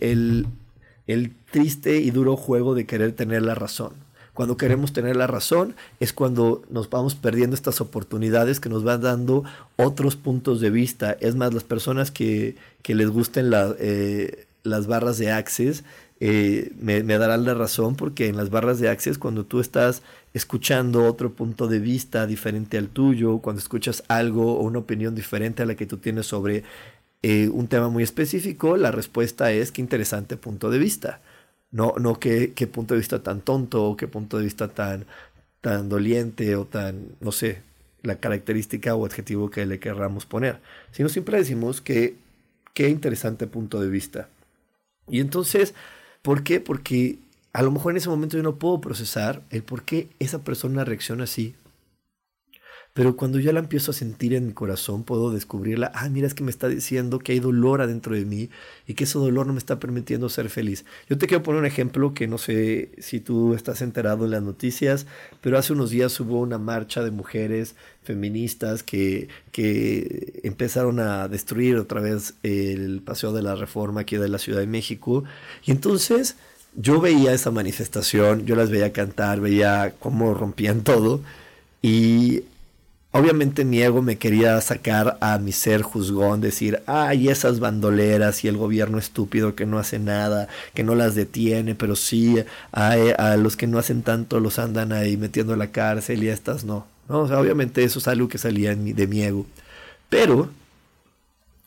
el 1.08 1.36
triste 1.52 1.98
y 1.98 2.12
duro 2.12 2.36
juego 2.36 2.76
de 2.76 2.86
querer 2.86 3.14
tener 3.14 3.42
la 3.42 3.56
razón. 3.56 3.94
Cuando 4.34 4.58
queremos 4.58 4.94
tener 4.94 5.16
la 5.16 5.28
razón 5.28 5.76
es 6.00 6.12
cuando 6.12 6.64
nos 6.70 6.90
vamos 6.90 7.14
perdiendo 7.14 7.56
estas 7.56 7.82
oportunidades 7.82 8.60
que 8.60 8.70
nos 8.70 8.84
van 8.84 9.02
dando 9.02 9.44
otros 9.76 10.16
puntos 10.16 10.60
de 10.60 10.72
vista. 10.72 11.16
Es 11.20 11.36
más, 11.36 11.54
las 11.54 11.64
personas 11.64 12.10
que, 12.10 12.56
que 12.82 12.96
les 12.96 13.10
gusten 13.10 13.52
eh, 13.80 14.48
las 14.64 14.88
barras 14.88 15.20
de 15.20 15.32
Access 15.32 15.84
eh, 16.20 16.72
me, 16.80 17.04
darán 17.04 17.46
la 17.46 17.54
razón 17.54 17.96
porque 17.96 18.28
en 18.28 18.38
las 18.38 18.50
barras 18.50 18.80
de 18.80 18.90
Access 18.90 19.20
cuando 19.20 19.46
tú 19.46 19.60
estás 19.60 20.02
escuchando 20.34 21.06
otro 21.06 21.34
punto 21.34 21.68
de 21.68 21.80
vista 21.80 22.26
diferente 22.26 22.78
al 22.78 22.90
tuyo, 22.90 23.40
cuando 23.40 23.60
escuchas 23.60 24.04
algo 24.08 24.58
o 24.58 24.64
una 24.64 24.80
opinión 24.80 25.16
diferente 25.16 25.64
a 25.64 25.66
la 25.66 25.76
que 25.76 25.86
tú 25.86 25.98
tienes 25.98 26.26
sobre 26.28 26.64
eh, 27.22 27.50
un 27.50 27.68
tema 27.68 27.90
muy 27.90 28.04
específico, 28.04 28.78
la 28.78 28.92
respuesta 28.92 29.52
es 29.52 29.72
qué 29.72 29.82
interesante 29.82 30.38
punto 30.38 30.70
de 30.70 30.80
vista. 30.80 31.22
No, 31.72 31.96
no 32.00 32.20
qué, 32.20 32.54
qué 32.54 32.68
punto 32.68 32.94
de 32.94 33.00
vista 33.00 33.24
tan 33.24 33.42
tonto 33.42 33.84
o 33.84 33.98
qué 33.98 34.08
punto 34.08 34.38
de 34.38 34.44
vista 34.44 34.68
tan, 34.68 35.06
tan 35.62 35.90
doliente 35.90 36.56
o 36.56 36.66
tan, 36.66 37.08
no 37.20 37.32
sé, 37.32 37.62
la 38.04 38.18
característica 38.18 38.96
o 38.96 39.06
adjetivo 39.06 39.50
que 39.50 39.66
le 39.66 39.80
querramos 39.80 40.26
poner, 40.26 40.60
sino 40.92 41.10
siempre 41.10 41.38
decimos 41.38 41.82
que 41.82 42.16
qué 42.74 42.90
interesante 42.90 43.48
punto 43.48 43.80
de 43.80 43.90
vista. 43.90 44.28
Y 45.08 45.20
entonces 45.20 45.74
¿Por 46.24 46.44
qué? 46.44 46.60
Porque 46.62 47.18
a 47.54 47.62
lo 47.62 47.72
mejor 47.72 47.92
en 47.94 47.98
ese 47.98 48.10
momento 48.10 48.36
yo 48.36 48.44
no 48.44 48.58
puedo 48.58 48.82
procesar 48.82 49.44
el 49.52 49.64
por 49.64 49.84
qué 49.84 50.10
esa 50.20 50.44
persona 50.44 50.84
reacciona 50.84 51.26
así. 51.26 51.56
Pero 52.94 53.16
cuando 53.16 53.40
yo 53.40 53.52
la 53.52 53.60
empiezo 53.60 53.90
a 53.90 53.94
sentir 53.96 54.36
en 54.36 54.46
mi 54.46 54.54
corazón, 54.54 55.04
puedo 55.04 55.32
descubrirla, 55.32 55.92
ah, 55.96 56.10
mira, 56.10 56.28
es 56.28 56.36
que 56.36 56.44
me 56.44 56.52
está 56.52 56.68
diciendo 56.68 57.18
que 57.18 57.32
hay 57.32 57.40
dolor 57.40 57.82
adentro 57.82 58.16
de 58.16 58.24
mí 58.24 58.52
y 58.86 58.94
que 58.94 59.06
ese 59.06 59.18
dolor 59.18 59.48
no 59.48 59.54
me 59.54 59.58
está 59.58 59.80
permitiendo 59.80 60.30
ser 60.30 60.48
feliz. 60.50 60.86
Yo 61.10 61.18
te 61.18 61.26
quiero 61.26 61.42
poner 61.42 61.62
un 61.62 61.66
ejemplo 61.66 62.14
que 62.14 62.28
no 62.28 62.38
sé 62.38 62.92
si 63.00 63.20
tú 63.20 63.56
estás 63.56 63.82
enterado 63.82 64.26
en 64.26 64.32
las 64.32 64.44
noticias, 64.44 65.08
pero 65.42 65.58
hace 65.58 65.74
unos 65.74 65.90
días 65.90 66.20
hubo 66.20 66.40
una 66.40 66.60
marcha 66.60 67.04
de 67.04 67.10
mujeres 67.10 67.76
feministas 68.04 68.84
que, 68.84 69.28
que 69.52 70.42
empezaron 70.44 71.00
a 71.00 71.28
destruir 71.28 71.78
otra 71.78 72.00
vez 72.00 72.36
el 72.44 73.02
Paseo 73.02 73.34
de 73.34 73.42
la 73.42 73.56
Reforma 73.56 74.02
aquí 74.02 74.18
de 74.18 74.30
la 74.30 74.38
Ciudad 74.38 74.60
de 74.60 74.68
México. 74.68 75.24
Y 75.66 75.72
entonces 75.72 76.36
yo 76.76 77.02
veía 77.02 77.34
esa 77.34 77.52
manifestación, 77.52 78.46
yo 78.46 78.56
las 78.56 78.70
veía 78.70 78.94
cantar, 78.94 79.40
veía 79.40 79.94
cómo 80.00 80.34
rompían 80.34 80.82
todo. 80.84 81.22
Y 81.82 82.44
Obviamente 83.16 83.64
mi 83.64 83.80
ego 83.80 84.02
me 84.02 84.18
quería 84.18 84.60
sacar 84.60 85.20
a 85.22 85.38
mi 85.38 85.52
ser 85.52 85.84
juzgón, 85.84 86.42
decir, 86.42 86.82
ay, 86.88 87.30
esas 87.30 87.60
bandoleras 87.60 88.44
y 88.44 88.48
el 88.48 88.58
gobierno 88.58 88.98
estúpido 88.98 89.54
que 89.54 89.68
no 89.68 89.78
hace 89.78 90.00
nada, 90.00 90.48
que 90.74 90.84
no 90.84 90.96
las 90.96 91.14
detiene, 91.14 91.76
pero 91.76 91.96
sí 91.96 92.38
a, 92.72 93.38
los 93.38 93.56
que 93.56 93.68
no 93.68 93.78
hacen 93.78 94.02
tanto 94.02 94.40
los 94.40 94.58
andan 94.58 94.92
ahí 94.92 95.16
metiendo 95.16 95.54
en 95.54 95.60
la 95.60 95.72
cárcel 95.72 96.24
y 96.24 96.30
estas 96.30 96.64
no. 96.64 96.88
¿no? 97.08 97.20
Obviamente 97.20 97.84
eso 97.84 98.00
es 98.00 98.08
algo 98.08 98.28
que 98.30 98.40
salía 98.40 98.76
de 98.76 99.08
mi 99.08 99.22
ego. 99.22 99.46
Pero 100.10 100.50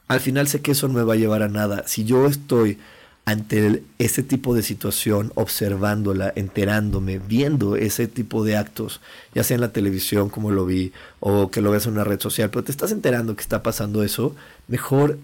al 0.08 0.18
final 0.18 0.48
sé 0.48 0.62
que 0.62 0.72
eso 0.72 0.88
no 0.88 0.94
me 0.94 1.04
va 1.04 1.14
a 1.14 1.16
llevar 1.16 1.44
a 1.44 1.48
nada. 1.48 1.84
Si 1.86 2.04
yo 2.04 2.26
estoy 2.26 2.78
ante 3.26 3.82
ese 3.98 4.22
tipo 4.22 4.54
de 4.54 4.62
situación, 4.62 5.32
observándola, 5.34 6.32
enterándome, 6.36 7.18
viendo 7.18 7.74
ese 7.74 8.06
tipo 8.06 8.44
de 8.44 8.56
actos, 8.56 9.00
ya 9.34 9.42
sea 9.42 9.56
en 9.56 9.60
la 9.60 9.72
televisión 9.72 10.30
como 10.30 10.52
lo 10.52 10.64
vi, 10.64 10.92
o 11.18 11.50
que 11.50 11.60
lo 11.60 11.72
veas 11.72 11.86
en 11.86 11.94
una 11.94 12.04
red 12.04 12.20
social, 12.20 12.50
pero 12.50 12.62
te 12.62 12.70
estás 12.70 12.92
enterando 12.92 13.34
que 13.34 13.42
está 13.42 13.64
pasando 13.64 14.04
eso, 14.04 14.36
mejor 14.68 15.18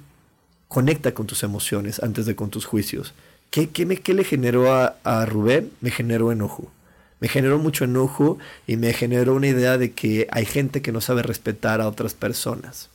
conecta 0.66 1.14
con 1.14 1.28
tus 1.28 1.44
emociones 1.44 2.02
antes 2.02 2.26
de 2.26 2.34
con 2.34 2.50
tus 2.50 2.66
juicios. 2.66 3.14
¿Qué, 3.50 3.70
qué, 3.70 3.86
me, 3.86 3.96
qué 3.98 4.14
le 4.14 4.24
generó 4.24 4.74
a, 4.74 4.96
a 5.04 5.24
Rubén? 5.24 5.70
Me 5.80 5.92
generó 5.92 6.32
enojo. 6.32 6.72
Me 7.20 7.28
generó 7.28 7.60
mucho 7.60 7.84
enojo 7.84 8.38
y 8.66 8.78
me 8.78 8.92
generó 8.94 9.34
una 9.34 9.46
idea 9.46 9.78
de 9.78 9.92
que 9.92 10.26
hay 10.32 10.44
gente 10.44 10.82
que 10.82 10.90
no 10.90 11.00
sabe 11.00 11.22
respetar 11.22 11.80
a 11.80 11.86
otras 11.86 12.14
personas 12.14 12.88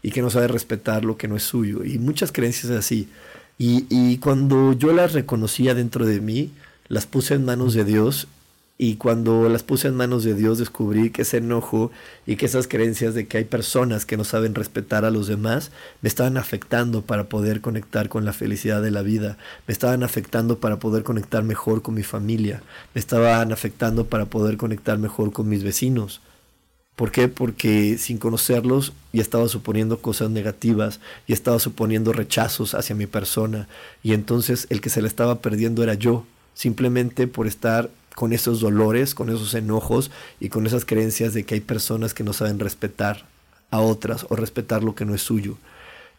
y 0.00 0.12
que 0.12 0.22
no 0.22 0.30
sabe 0.30 0.48
respetar 0.48 1.04
lo 1.04 1.18
que 1.18 1.28
no 1.28 1.36
es 1.36 1.42
suyo 1.42 1.84
y 1.84 1.98
muchas 1.98 2.32
creencias 2.32 2.72
así. 2.72 3.10
Y, 3.58 4.18
cuando 4.18 4.74
yo 4.74 4.92
las 4.92 5.12
reconocía 5.12 5.74
dentro 5.74 6.04
de 6.04 6.20
mí, 6.20 6.52
las 6.88 7.06
puse 7.06 7.34
en 7.34 7.44
manos 7.44 7.72
de 7.74 7.84
Dios 7.84 8.28
y 8.78 8.96
cuando 8.96 9.48
las 9.48 9.62
puse 9.62 9.88
en 9.88 9.96
manos 9.96 10.22
de 10.22 10.34
Dios 10.34 10.58
descubrí 10.58 11.08
que 11.08 11.22
ese 11.22 11.38
enojo 11.38 11.90
y 12.26 12.36
que 12.36 12.44
esas 12.44 12.68
creencias 12.68 13.14
de 13.14 13.26
que 13.26 13.38
hay 13.38 13.44
personas 13.44 14.04
que 14.04 14.18
no 14.18 14.24
saben 14.24 14.54
respetar 14.54 15.06
a 15.06 15.10
los 15.10 15.26
demás 15.28 15.70
me 16.02 16.08
estaban 16.10 16.36
afectando 16.36 17.00
para 17.00 17.24
poder 17.24 17.62
conectar 17.62 18.10
con 18.10 18.26
la 18.26 18.34
felicidad 18.34 18.82
de 18.82 18.90
la 18.90 19.00
vida, 19.00 19.38
me 19.66 19.72
estaban 19.72 20.02
afectando 20.02 20.58
para 20.58 20.78
poder 20.78 21.04
conectar 21.04 21.42
mejor 21.42 21.80
con 21.80 21.94
mi 21.94 22.02
familia, 22.02 22.62
me 22.94 22.98
estaban 22.98 23.50
afectando 23.50 24.06
para 24.08 24.26
poder 24.26 24.58
conectar 24.58 24.98
mejor 24.98 25.32
con 25.32 25.48
mis 25.48 25.64
vecinos. 25.64 26.20
¿Por 26.96 27.12
qué? 27.12 27.28
Porque 27.28 27.98
sin 27.98 28.16
conocerlos 28.16 28.94
ya 29.12 29.20
estaba 29.20 29.48
suponiendo 29.48 29.98
cosas 29.98 30.30
negativas 30.30 30.98
y 31.26 31.34
estaba 31.34 31.58
suponiendo 31.58 32.14
rechazos 32.14 32.74
hacia 32.74 32.96
mi 32.96 33.06
persona 33.06 33.68
y 34.02 34.14
entonces 34.14 34.66
el 34.70 34.80
que 34.80 34.88
se 34.88 35.02
le 35.02 35.08
estaba 35.08 35.40
perdiendo 35.40 35.82
era 35.82 35.92
yo, 35.92 36.24
simplemente 36.54 37.26
por 37.26 37.46
estar 37.46 37.90
con 38.14 38.32
esos 38.32 38.60
dolores, 38.60 39.14
con 39.14 39.28
esos 39.28 39.52
enojos 39.52 40.10
y 40.40 40.48
con 40.48 40.66
esas 40.66 40.86
creencias 40.86 41.34
de 41.34 41.44
que 41.44 41.56
hay 41.56 41.60
personas 41.60 42.14
que 42.14 42.24
no 42.24 42.32
saben 42.32 42.58
respetar 42.58 43.26
a 43.70 43.80
otras 43.80 44.24
o 44.30 44.36
respetar 44.36 44.82
lo 44.82 44.94
que 44.94 45.04
no 45.04 45.14
es 45.14 45.20
suyo. 45.20 45.58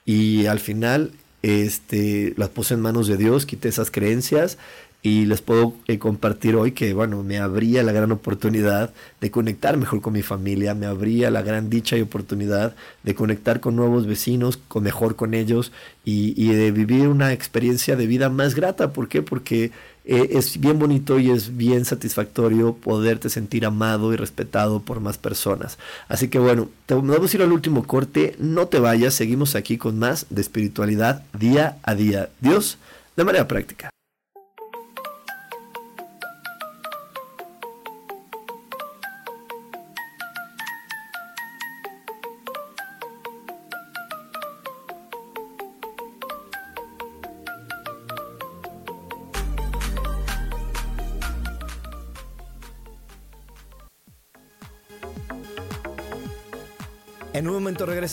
Y 0.06 0.46
al 0.46 0.60
final 0.60 1.12
este, 1.42 2.36
las 2.38 2.50
puse 2.50 2.76
en 2.76 2.82
manos 2.82 3.08
de 3.08 3.18
Dios, 3.18 3.48
quité 3.48 3.68
esas 3.68 3.90
creencias 3.90 4.60
y 5.04 5.26
les 5.26 5.42
puedo 5.42 5.74
eh, 5.88 6.00
compartir 6.00 6.56
hoy 6.56 6.72
que, 6.72 6.94
bueno, 6.94 7.24
me 7.24 7.38
abría 7.38 7.84
la 7.84 7.92
gran 7.92 8.12
oportunidad 8.12 8.94
de 9.22 9.32
conectar 9.32 9.78
mejor 9.78 10.02
con 10.02 10.14
mi 10.14 10.22
familia, 10.22 10.74
me 10.74 10.86
abría 10.86 11.32
la 11.32 11.44
gran 11.44 11.70
dicha 11.70 11.98
y 11.98 12.02
oportunidad 12.02 12.76
de 13.04 13.16
conectar 13.16 13.60
con 13.60 13.76
nuevos 13.76 14.08
vecinos, 14.08 14.58
con 14.58 14.84
mejor 14.84 15.16
con 15.16 15.34
ellos 15.34 15.72
y, 16.04 16.52
de 16.52 16.72
vivir 16.72 17.08
una 17.08 17.32
experiencia 17.32 17.96
de 17.96 18.08
vida 18.08 18.30
más 18.30 18.56
grata. 18.56 18.92
¿Por 18.92 19.08
qué? 19.08 19.22
Porque 19.22 19.72
eh, 20.04 20.30
es 20.32 20.60
bien 20.60 20.80
bonito 20.80 21.20
y 21.20 21.30
es 21.30 21.56
bien 21.56 21.86
satisfactorio 21.86 22.74
poderte 22.74 23.30
sentir 23.30 23.66
amado 23.66 24.14
y 24.14 24.18
respetado 24.18 24.82
por 24.82 25.00
más 25.00 25.18
personas. 25.18 25.78
Así 26.08 26.28
que 26.28 26.40
bueno, 26.40 26.70
te 26.86 26.96
vamos 26.96 27.34
a 27.34 27.38
ir 27.38 27.44
al 27.44 27.52
último 27.52 27.86
corte, 27.86 28.36
no 28.40 28.68
te 28.68 28.80
vayas, 28.80 29.14
seguimos 29.14 29.56
aquí 29.56 29.78
con 29.78 30.00
más 30.00 30.26
de 30.30 30.42
espiritualidad 30.42 31.24
día 31.38 31.78
a 31.84 31.94
día. 31.94 32.30
Dios, 32.42 32.78
de 33.16 33.24
manera 33.24 33.48
práctica. 33.48 33.90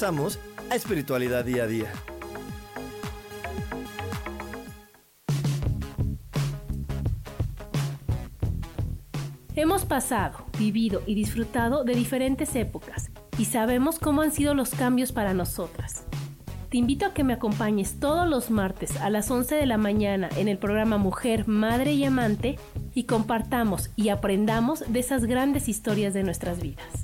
A 0.05 0.75
Espiritualidad 0.75 1.47
Día 1.47 1.63
a 1.63 1.67
Día. 1.67 1.93
Hemos 9.57 9.87
pasado, 9.87 10.45
vivido 10.59 11.01
y 11.07 11.15
disfrutado 11.15 11.85
de 11.85 11.95
diferentes 11.95 12.55
épocas 12.55 13.11
y 13.39 13.47
sabemos 13.47 13.99
cómo 13.99 14.21
han 14.21 14.31
sido 14.31 14.53
los 14.53 14.75
cambios 14.75 15.11
para 15.11 15.33
nosotras. 15.33 16.05
Te 16.69 16.77
invito 16.77 17.07
a 17.07 17.15
que 17.15 17.25
me 17.25 17.33
acompañes 17.33 17.99
todos 17.99 18.29
los 18.29 18.51
martes 18.51 19.01
a 19.01 19.09
las 19.09 19.31
11 19.31 19.55
de 19.55 19.65
la 19.65 19.79
mañana 19.79 20.29
en 20.37 20.49
el 20.49 20.59
programa 20.59 20.99
Mujer, 20.99 21.49
Madre 21.49 21.95
y 21.95 22.05
Amante 22.05 22.59
y 22.95 23.05
compartamos 23.05 23.89
y 23.97 24.11
aprendamos 24.11 24.85
de 24.87 25.01
esas 25.01 25.25
grandes 25.25 25.67
historias 25.67 26.13
de 26.13 26.25
nuestras 26.25 26.61
vidas. 26.61 27.04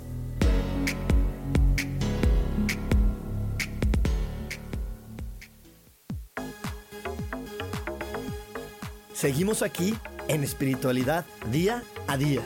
Seguimos 9.21 9.61
aquí 9.61 9.93
en 10.29 10.43
espiritualidad 10.43 11.25
día 11.51 11.83
a 12.07 12.17
día. 12.17 12.41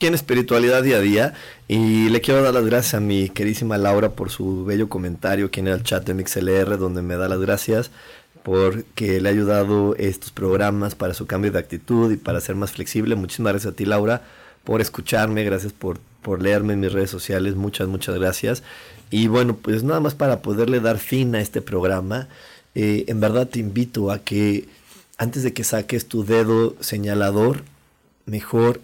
en 0.00 0.12
Espiritualidad 0.12 0.82
Día 0.82 0.98
a 0.98 1.00
Día 1.00 1.34
y 1.66 2.10
le 2.10 2.20
quiero 2.20 2.42
dar 2.42 2.52
las 2.52 2.66
gracias 2.66 2.92
a 2.92 3.00
mi 3.00 3.30
queridísima 3.30 3.78
Laura 3.78 4.10
por 4.10 4.28
su 4.28 4.66
bello 4.66 4.90
comentario 4.90 5.46
aquí 5.46 5.60
en 5.60 5.68
el 5.68 5.82
chat 5.82 6.04
de 6.04 6.12
MixLR 6.12 6.76
donde 6.76 7.00
me 7.00 7.16
da 7.16 7.26
las 7.26 7.40
gracias 7.40 7.90
porque 8.42 9.22
le 9.22 9.30
ha 9.30 9.32
ayudado 9.32 9.96
estos 9.96 10.30
programas 10.30 10.94
para 10.94 11.14
su 11.14 11.26
cambio 11.26 11.50
de 11.50 11.58
actitud 11.58 12.12
y 12.12 12.18
para 12.18 12.42
ser 12.42 12.54
más 12.54 12.72
flexible. 12.72 13.14
Muchísimas 13.14 13.54
gracias 13.54 13.72
a 13.72 13.76
ti 13.76 13.86
Laura 13.86 14.20
por 14.64 14.80
escucharme, 14.80 15.44
gracias 15.44 15.72
por, 15.72 15.98
por 16.22 16.42
leerme 16.42 16.72
en 16.72 16.80
mis 16.80 16.92
redes 16.92 17.10
sociales, 17.10 17.54
muchas, 17.54 17.88
muchas 17.88 18.14
gracias. 18.16 18.62
Y 19.10 19.28
bueno, 19.28 19.56
pues 19.56 19.84
nada 19.84 20.00
más 20.00 20.14
para 20.14 20.42
poderle 20.42 20.80
dar 20.80 20.98
fin 20.98 21.34
a 21.34 21.40
este 21.40 21.62
programa, 21.62 22.28
eh, 22.74 23.04
en 23.06 23.20
verdad 23.20 23.48
te 23.48 23.60
invito 23.60 24.10
a 24.10 24.18
que 24.18 24.66
antes 25.18 25.42
de 25.42 25.52
que 25.52 25.64
saques 25.64 26.06
tu 26.06 26.24
dedo 26.24 26.74
señalador, 26.80 27.62
mejor 28.26 28.80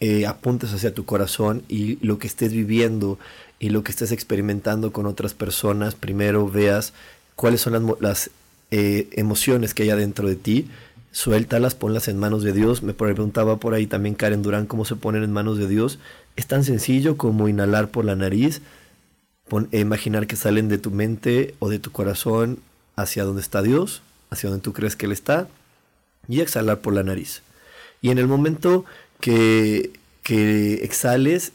eh, 0.00 0.26
apuntes 0.26 0.72
hacia 0.72 0.94
tu 0.94 1.04
corazón 1.04 1.62
y 1.68 2.04
lo 2.04 2.18
que 2.18 2.26
estés 2.26 2.52
viviendo 2.52 3.18
y 3.60 3.68
lo 3.70 3.84
que 3.84 3.92
estés 3.92 4.10
experimentando 4.10 4.92
con 4.92 5.06
otras 5.06 5.34
personas, 5.34 5.94
primero 5.94 6.48
veas 6.48 6.92
cuáles 7.36 7.60
son 7.60 7.96
las, 8.00 8.30
eh, 8.72 9.08
emociones 9.12 9.74
que 9.74 9.84
hay 9.84 9.90
adentro 9.90 10.26
de 10.26 10.34
ti, 10.34 10.68
suéltalas, 11.12 11.74
ponlas 11.74 12.08
en 12.08 12.18
manos 12.18 12.42
de 12.42 12.52
Dios. 12.52 12.82
Me 12.82 12.94
preguntaba 12.94 13.58
por 13.58 13.74
ahí 13.74 13.86
también 13.86 14.14
Karen 14.14 14.42
Durán 14.42 14.66
cómo 14.66 14.84
se 14.84 14.96
ponen 14.96 15.22
en 15.22 15.32
manos 15.32 15.58
de 15.58 15.68
Dios. 15.68 15.98
Es 16.34 16.46
tan 16.46 16.64
sencillo 16.64 17.16
como 17.16 17.48
inhalar 17.48 17.90
por 17.90 18.04
la 18.04 18.16
nariz, 18.16 18.62
imaginar 19.70 20.26
que 20.26 20.36
salen 20.36 20.68
de 20.68 20.78
tu 20.78 20.90
mente 20.90 21.54
o 21.58 21.68
de 21.68 21.78
tu 21.78 21.92
corazón 21.92 22.58
hacia 22.96 23.24
donde 23.24 23.42
está 23.42 23.62
Dios, 23.62 24.02
hacia 24.30 24.48
donde 24.48 24.62
tú 24.62 24.72
crees 24.72 24.96
que 24.96 25.06
Él 25.06 25.12
está, 25.12 25.46
y 26.28 26.40
exhalar 26.40 26.80
por 26.80 26.94
la 26.94 27.02
nariz. 27.02 27.42
Y 28.00 28.10
en 28.10 28.18
el 28.18 28.26
momento 28.26 28.84
que, 29.20 29.92
que 30.22 30.74
exhales, 30.82 31.52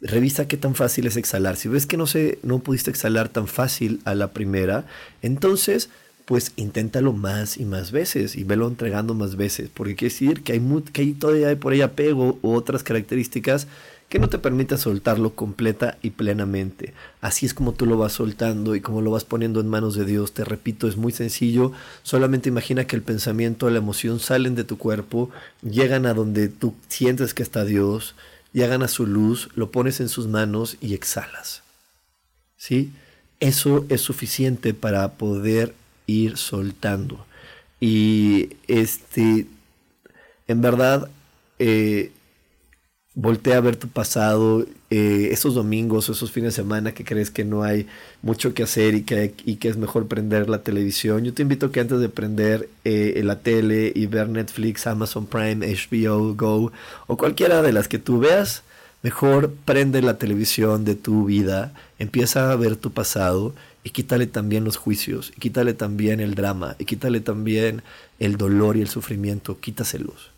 revisa 0.00 0.46
qué 0.46 0.56
tan 0.56 0.74
fácil 0.74 1.06
es 1.06 1.16
exhalar. 1.16 1.56
Si 1.56 1.68
ves 1.68 1.86
que 1.86 1.96
no, 1.96 2.06
se, 2.06 2.38
no 2.42 2.58
pudiste 2.60 2.90
exhalar 2.90 3.28
tan 3.28 3.48
fácil 3.48 4.00
a 4.04 4.14
la 4.14 4.28
primera, 4.32 4.84
entonces 5.22 5.88
pues 6.28 6.52
inténtalo 6.56 7.14
más 7.14 7.56
y 7.56 7.64
más 7.64 7.90
veces 7.90 8.36
y 8.36 8.44
velo 8.44 8.68
entregando 8.68 9.14
más 9.14 9.36
veces, 9.36 9.70
porque 9.72 9.96
quiere 9.96 10.12
decir 10.12 10.42
que 10.42 10.52
hay, 10.52 10.62
que 10.92 11.00
hay 11.00 11.12
todavía 11.14 11.58
por 11.58 11.72
ahí 11.72 11.80
apego 11.80 12.38
u 12.42 12.52
otras 12.52 12.82
características 12.82 13.66
que 14.10 14.18
no 14.18 14.28
te 14.28 14.38
permiten 14.38 14.76
soltarlo 14.76 15.34
completa 15.34 15.96
y 16.02 16.10
plenamente. 16.10 16.92
Así 17.22 17.46
es 17.46 17.54
como 17.54 17.72
tú 17.72 17.86
lo 17.86 17.96
vas 17.96 18.12
soltando 18.12 18.76
y 18.76 18.82
como 18.82 19.00
lo 19.00 19.10
vas 19.10 19.24
poniendo 19.24 19.58
en 19.60 19.68
manos 19.68 19.94
de 19.94 20.04
Dios. 20.04 20.32
Te 20.32 20.44
repito, 20.44 20.86
es 20.86 20.98
muy 20.98 21.12
sencillo. 21.12 21.72
Solamente 22.02 22.50
imagina 22.50 22.84
que 22.86 22.96
el 22.96 23.02
pensamiento, 23.02 23.70
la 23.70 23.78
emoción 23.78 24.20
salen 24.20 24.54
de 24.54 24.64
tu 24.64 24.76
cuerpo, 24.76 25.30
llegan 25.62 26.04
a 26.04 26.12
donde 26.12 26.48
tú 26.48 26.74
sientes 26.88 27.32
que 27.32 27.42
está 27.42 27.64
Dios, 27.64 28.14
llegan 28.52 28.82
a 28.82 28.88
su 28.88 29.06
luz, 29.06 29.48
lo 29.54 29.70
pones 29.70 29.98
en 30.00 30.10
sus 30.10 30.26
manos 30.26 30.76
y 30.82 30.92
exhalas. 30.92 31.62
¿Sí? 32.58 32.92
Eso 33.40 33.86
es 33.88 34.02
suficiente 34.02 34.74
para 34.74 35.12
poder 35.12 35.72
ir 36.08 36.36
soltando. 36.36 37.24
Y 37.80 38.56
este, 38.66 39.46
en 40.48 40.60
verdad, 40.60 41.08
eh, 41.60 42.10
voltea 43.14 43.58
a 43.58 43.60
ver 43.60 43.76
tu 43.76 43.88
pasado, 43.88 44.64
eh, 44.90 45.28
esos 45.32 45.54
domingos, 45.54 46.08
esos 46.08 46.30
fines 46.32 46.54
de 46.54 46.62
semana 46.62 46.94
que 46.94 47.04
crees 47.04 47.30
que 47.30 47.44
no 47.44 47.62
hay 47.62 47.86
mucho 48.22 48.54
que 48.54 48.62
hacer 48.62 48.94
y 48.94 49.02
que, 49.02 49.34
y 49.44 49.56
que 49.56 49.68
es 49.68 49.76
mejor 49.76 50.06
prender 50.08 50.48
la 50.48 50.62
televisión. 50.62 51.24
Yo 51.24 51.34
te 51.34 51.42
invito 51.42 51.70
que 51.70 51.80
antes 51.80 52.00
de 52.00 52.08
prender 52.08 52.68
eh, 52.84 53.20
la 53.24 53.40
tele 53.40 53.92
y 53.94 54.06
ver 54.06 54.28
Netflix, 54.28 54.86
Amazon 54.86 55.26
Prime, 55.26 55.66
HBO, 55.66 56.34
Go 56.34 56.72
o 57.06 57.16
cualquiera 57.16 57.62
de 57.62 57.72
las 57.72 57.88
que 57.88 57.98
tú 57.98 58.18
veas, 58.20 58.62
mejor 59.02 59.52
prende 59.64 60.02
la 60.02 60.18
televisión 60.18 60.84
de 60.84 60.94
tu 60.94 61.26
vida, 61.26 61.72
empieza 61.98 62.52
a 62.52 62.56
ver 62.56 62.76
tu 62.76 62.92
pasado 62.92 63.54
y 63.88 63.90
quítale 63.90 64.26
también 64.26 64.64
los 64.64 64.76
juicios, 64.76 65.32
y 65.34 65.40
quítale 65.40 65.72
también 65.72 66.20
el 66.20 66.34
drama, 66.34 66.76
y 66.78 66.84
quítale 66.84 67.20
también 67.20 67.82
el 68.18 68.36
dolor 68.36 68.76
y 68.76 68.82
el 68.82 68.88
sufrimiento, 68.88 69.58
quítaselos, 69.60 70.30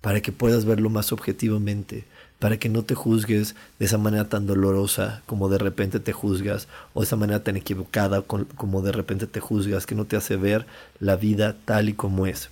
para 0.00 0.20
que 0.20 0.32
puedas 0.32 0.64
verlo 0.64 0.90
más 0.90 1.12
objetivamente, 1.12 2.02
para 2.40 2.56
que 2.56 2.68
no 2.68 2.82
te 2.82 2.96
juzgues 2.96 3.54
de 3.78 3.86
esa 3.86 3.96
manera 3.96 4.28
tan 4.28 4.48
dolorosa 4.48 5.22
como 5.26 5.48
de 5.48 5.58
repente 5.58 6.00
te 6.00 6.12
juzgas, 6.12 6.66
o 6.92 7.00
de 7.02 7.06
esa 7.06 7.14
manera 7.14 7.44
tan 7.44 7.56
equivocada 7.56 8.22
como 8.22 8.82
de 8.82 8.90
repente 8.90 9.28
te 9.28 9.38
juzgas, 9.38 9.86
que 9.86 9.94
no 9.94 10.06
te 10.06 10.16
hace 10.16 10.34
ver 10.34 10.66
la 10.98 11.14
vida 11.14 11.54
tal 11.64 11.90
y 11.90 11.92
como 11.92 12.26
es. 12.26 12.50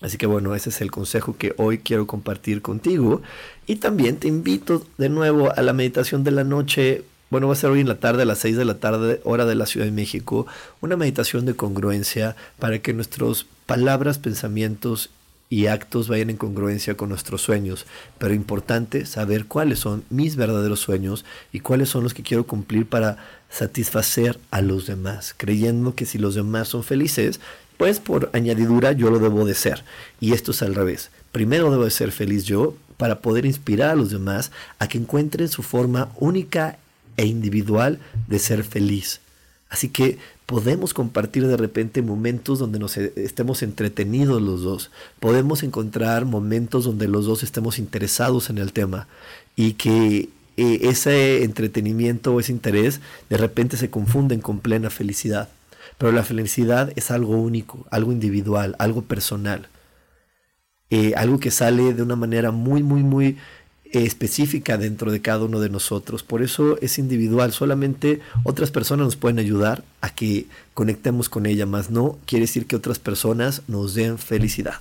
Así 0.00 0.16
que 0.16 0.24
bueno, 0.24 0.54
ese 0.54 0.70
es 0.70 0.80
el 0.80 0.90
consejo 0.90 1.36
que 1.36 1.54
hoy 1.58 1.78
quiero 1.78 2.06
compartir 2.06 2.62
contigo. 2.62 3.20
Y 3.66 3.76
también 3.76 4.16
te 4.16 4.28
invito 4.28 4.84
de 4.96 5.10
nuevo 5.10 5.52
a 5.54 5.60
la 5.60 5.74
meditación 5.74 6.24
de 6.24 6.32
la 6.32 6.42
noche 6.42 7.04
bueno, 7.32 7.46
va 7.46 7.54
a 7.54 7.56
ser 7.56 7.70
hoy 7.70 7.80
en 7.80 7.88
la 7.88 7.98
tarde, 7.98 8.24
a 8.24 8.26
las 8.26 8.40
6 8.40 8.58
de 8.58 8.66
la 8.66 8.74
tarde, 8.74 9.22
hora 9.24 9.46
de 9.46 9.54
la 9.54 9.64
Ciudad 9.64 9.86
de 9.86 9.90
México, 9.90 10.46
una 10.82 10.98
meditación 10.98 11.46
de 11.46 11.56
congruencia 11.56 12.36
para 12.58 12.80
que 12.80 12.92
nuestras 12.92 13.46
palabras, 13.64 14.18
pensamientos 14.18 15.08
y 15.48 15.64
actos 15.64 16.08
vayan 16.08 16.28
en 16.28 16.36
congruencia 16.36 16.94
con 16.94 17.08
nuestros 17.08 17.40
sueños. 17.40 17.86
Pero 18.18 18.34
importante 18.34 19.06
saber 19.06 19.46
cuáles 19.46 19.78
son 19.78 20.04
mis 20.10 20.36
verdaderos 20.36 20.80
sueños 20.80 21.24
y 21.54 21.60
cuáles 21.60 21.88
son 21.88 22.02
los 22.02 22.12
que 22.12 22.22
quiero 22.22 22.46
cumplir 22.46 22.84
para 22.84 23.16
satisfacer 23.48 24.38
a 24.50 24.60
los 24.60 24.86
demás, 24.86 25.34
creyendo 25.34 25.94
que 25.94 26.04
si 26.04 26.18
los 26.18 26.34
demás 26.34 26.68
son 26.68 26.84
felices, 26.84 27.40
pues 27.78 27.98
por 27.98 28.28
añadidura 28.34 28.92
yo 28.92 29.10
lo 29.10 29.18
debo 29.18 29.46
de 29.46 29.54
ser. 29.54 29.84
Y 30.20 30.34
esto 30.34 30.50
es 30.50 30.60
al 30.60 30.74
revés. 30.74 31.10
Primero 31.32 31.70
debo 31.70 31.84
de 31.84 31.90
ser 31.90 32.12
feliz 32.12 32.44
yo 32.44 32.74
para 32.98 33.20
poder 33.20 33.46
inspirar 33.46 33.88
a 33.88 33.96
los 33.96 34.10
demás 34.10 34.52
a 34.78 34.86
que 34.86 34.98
encuentren 34.98 35.48
su 35.48 35.62
forma 35.62 36.10
única 36.20 36.76
e 37.16 37.26
individual 37.26 37.98
de 38.28 38.38
ser 38.38 38.64
feliz. 38.64 39.20
Así 39.68 39.88
que 39.88 40.18
podemos 40.44 40.92
compartir 40.92 41.46
de 41.46 41.56
repente 41.56 42.02
momentos 42.02 42.58
donde 42.58 42.78
nos 42.78 42.98
e, 42.98 43.12
estemos 43.16 43.62
entretenidos 43.62 44.42
los 44.42 44.62
dos. 44.62 44.90
Podemos 45.18 45.62
encontrar 45.62 46.26
momentos 46.26 46.84
donde 46.84 47.08
los 47.08 47.24
dos 47.24 47.42
estemos 47.42 47.78
interesados 47.78 48.50
en 48.50 48.58
el 48.58 48.72
tema 48.72 49.08
y 49.56 49.72
que 49.72 50.28
eh, 50.58 50.78
ese 50.82 51.42
entretenimiento 51.44 52.34
o 52.34 52.40
ese 52.40 52.52
interés 52.52 53.00
de 53.30 53.38
repente 53.38 53.78
se 53.78 53.88
confunden 53.88 54.40
con 54.40 54.60
plena 54.60 54.90
felicidad. 54.90 55.48
Pero 55.96 56.12
la 56.12 56.22
felicidad 56.22 56.92
es 56.96 57.10
algo 57.10 57.36
único, 57.36 57.86
algo 57.90 58.12
individual, 58.12 58.76
algo 58.78 59.02
personal. 59.02 59.68
Eh, 60.90 61.14
algo 61.16 61.40
que 61.40 61.50
sale 61.50 61.94
de 61.94 62.02
una 62.02 62.16
manera 62.16 62.50
muy, 62.50 62.82
muy, 62.82 63.02
muy 63.02 63.38
específica 63.92 64.78
dentro 64.78 65.12
de 65.12 65.20
cada 65.20 65.44
uno 65.44 65.60
de 65.60 65.68
nosotros. 65.68 66.22
Por 66.22 66.42
eso 66.42 66.78
es 66.80 66.98
individual. 66.98 67.52
Solamente 67.52 68.20
otras 68.44 68.70
personas 68.70 69.06
nos 69.06 69.16
pueden 69.16 69.38
ayudar 69.38 69.84
a 70.00 70.10
que 70.10 70.46
conectemos 70.74 71.28
con 71.28 71.46
ella, 71.46 71.66
más 71.66 71.90
no 71.90 72.18
quiere 72.26 72.44
decir 72.44 72.66
que 72.66 72.76
otras 72.76 72.98
personas 72.98 73.62
nos 73.68 73.94
den 73.94 74.18
felicidad. 74.18 74.80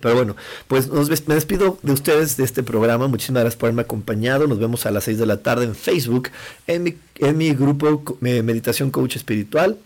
Pero 0.00 0.16
bueno, 0.16 0.36
pues 0.68 0.90
me 1.26 1.34
despido 1.34 1.78
de 1.82 1.92
ustedes 1.92 2.36
de 2.36 2.44
este 2.44 2.62
programa. 2.62 3.08
Muchísimas 3.08 3.42
gracias 3.42 3.58
por 3.58 3.68
haberme 3.68 3.82
acompañado. 3.82 4.46
Nos 4.46 4.58
vemos 4.58 4.86
a 4.86 4.90
las 4.90 5.04
6 5.04 5.18
de 5.18 5.26
la 5.26 5.38
tarde 5.38 5.64
en 5.64 5.74
Facebook, 5.74 6.28
en 6.66 6.82
mi, 6.82 6.96
en 7.16 7.36
mi 7.38 7.54
grupo 7.54 8.18
Meditación 8.20 8.90
Coach 8.90 9.16
Espiritual. 9.16 9.78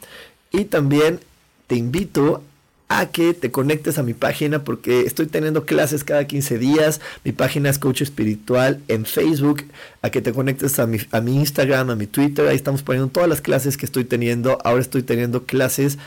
Y 0.51 0.65
también 0.65 1.21
te 1.67 1.77
invito 1.77 2.43
a 2.89 3.07
que 3.07 3.35
te 3.35 3.51
conectes 3.51 3.99
a 3.99 4.03
mi 4.03 4.15
página 4.15 4.65
porque 4.65 5.03
estoy 5.03 5.27
teniendo 5.27 5.67
clases 5.67 6.05
cada 6.05 6.27
15 6.27 6.59
días. 6.59 7.01
Mi 7.23 7.33
página 7.33 7.69
es 7.69 7.79
Coach 7.79 8.01
Espiritual 8.01 8.81
en 8.89 9.05
Facebook. 9.05 9.65
A 10.01 10.11
que 10.11 10.23
te 10.23 10.33
conectes 10.33 10.79
a 10.79 10.87
mi, 10.87 10.99
a 11.11 11.21
mi 11.21 11.37
Instagram, 11.37 11.91
a 11.91 11.97
mi 11.97 12.07
Twitter. 12.07 12.49
Ahí 12.49 12.57
estamos 12.57 12.83
poniendo 12.83 13.11
todas 13.11 13.29
las 13.29 13.41
clases 13.43 13.77
que 13.77 13.85
estoy 13.85 14.05
teniendo. 14.05 14.59
Ahora 14.65 14.81
estoy 14.81 15.03
teniendo 15.03 15.45
clases 15.45 15.99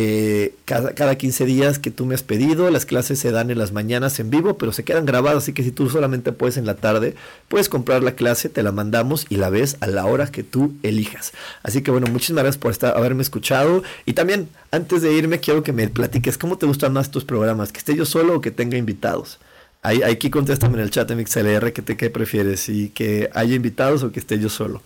eh, 0.00 0.54
cada, 0.64 0.94
cada 0.94 1.16
15 1.16 1.44
días 1.44 1.80
que 1.80 1.90
tú 1.90 2.06
me 2.06 2.14
has 2.14 2.22
pedido. 2.22 2.70
Las 2.70 2.86
clases 2.86 3.18
se 3.18 3.32
dan 3.32 3.50
en 3.50 3.58
las 3.58 3.72
mañanas 3.72 4.20
en 4.20 4.30
vivo, 4.30 4.56
pero 4.56 4.70
se 4.70 4.84
quedan 4.84 5.04
grabadas, 5.04 5.38
así 5.38 5.52
que 5.52 5.64
si 5.64 5.72
tú 5.72 5.90
solamente 5.90 6.30
puedes 6.30 6.56
en 6.56 6.66
la 6.66 6.76
tarde, 6.76 7.16
puedes 7.48 7.68
comprar 7.68 8.04
la 8.04 8.12
clase, 8.12 8.48
te 8.48 8.62
la 8.62 8.70
mandamos 8.70 9.26
y 9.28 9.38
la 9.38 9.50
ves 9.50 9.76
a 9.80 9.88
la 9.88 10.06
hora 10.06 10.28
que 10.28 10.44
tú 10.44 10.72
elijas. 10.84 11.32
Así 11.64 11.82
que 11.82 11.90
bueno, 11.90 12.06
muchísimas 12.06 12.44
gracias 12.44 12.60
por 12.60 12.70
estar, 12.70 12.96
haberme 12.96 13.22
escuchado. 13.22 13.82
Y 14.06 14.12
también, 14.12 14.48
antes 14.70 15.02
de 15.02 15.12
irme, 15.12 15.40
quiero 15.40 15.64
que 15.64 15.72
me 15.72 15.88
platiques 15.88 16.38
cómo 16.38 16.58
te 16.58 16.66
gustan 16.66 16.92
más 16.92 17.10
tus 17.10 17.24
programas, 17.24 17.72
que 17.72 17.78
esté 17.78 17.96
yo 17.96 18.04
solo 18.04 18.36
o 18.36 18.40
que 18.40 18.52
tenga 18.52 18.78
invitados. 18.78 19.40
Ahí, 19.82 20.04
aquí 20.04 20.30
contéstame 20.30 20.74
en 20.74 20.84
el 20.84 20.90
chat 20.92 21.08
de 21.08 21.16
MixLR 21.16 21.72
que 21.72 21.82
te 21.82 21.96
qué 21.96 22.08
prefieres, 22.08 22.68
y 22.68 22.90
que 22.90 23.30
haya 23.34 23.56
invitados 23.56 24.04
o 24.04 24.12
que 24.12 24.20
esté 24.20 24.38
yo 24.38 24.48
solo. 24.48 24.80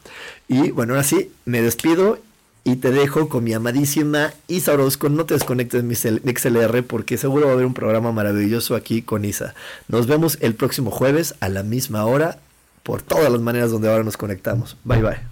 Y 0.49 0.71
bueno, 0.71 0.95
ahora 0.95 1.05
sí, 1.05 1.31
me 1.45 1.61
despido 1.61 2.19
y 2.65 2.77
te 2.77 2.91
dejo 2.91 3.29
con 3.29 3.45
mi 3.45 3.53
amadísima 3.55 4.33
Isa 4.49 4.73
Orozco. 4.73 5.09
No 5.09 5.25
te 5.25 5.35
desconectes 5.35 5.83
mi 5.83 5.95
XLR 5.95 6.83
porque 6.85 7.19
seguro 7.19 7.47
va 7.47 7.53
a 7.53 7.55
haber 7.55 7.67
un 7.67 7.75
programa 7.75 8.13
maravilloso 8.13 8.77
aquí 8.77 9.03
con 9.03 9.25
Isa. 9.25 9.55
Nos 9.89 10.07
vemos 10.07 10.39
el 10.41 10.55
próximo 10.55 10.91
jueves 10.91 11.35
a 11.41 11.49
la 11.49 11.63
misma 11.63 12.05
hora 12.05 12.39
por 12.83 13.03
todas 13.03 13.31
las 13.31 13.41
maneras 13.41 13.71
donde 13.71 13.89
ahora 13.89 14.05
nos 14.05 14.17
conectamos. 14.17 14.77
Bye 14.85 15.03
bye. 15.03 15.32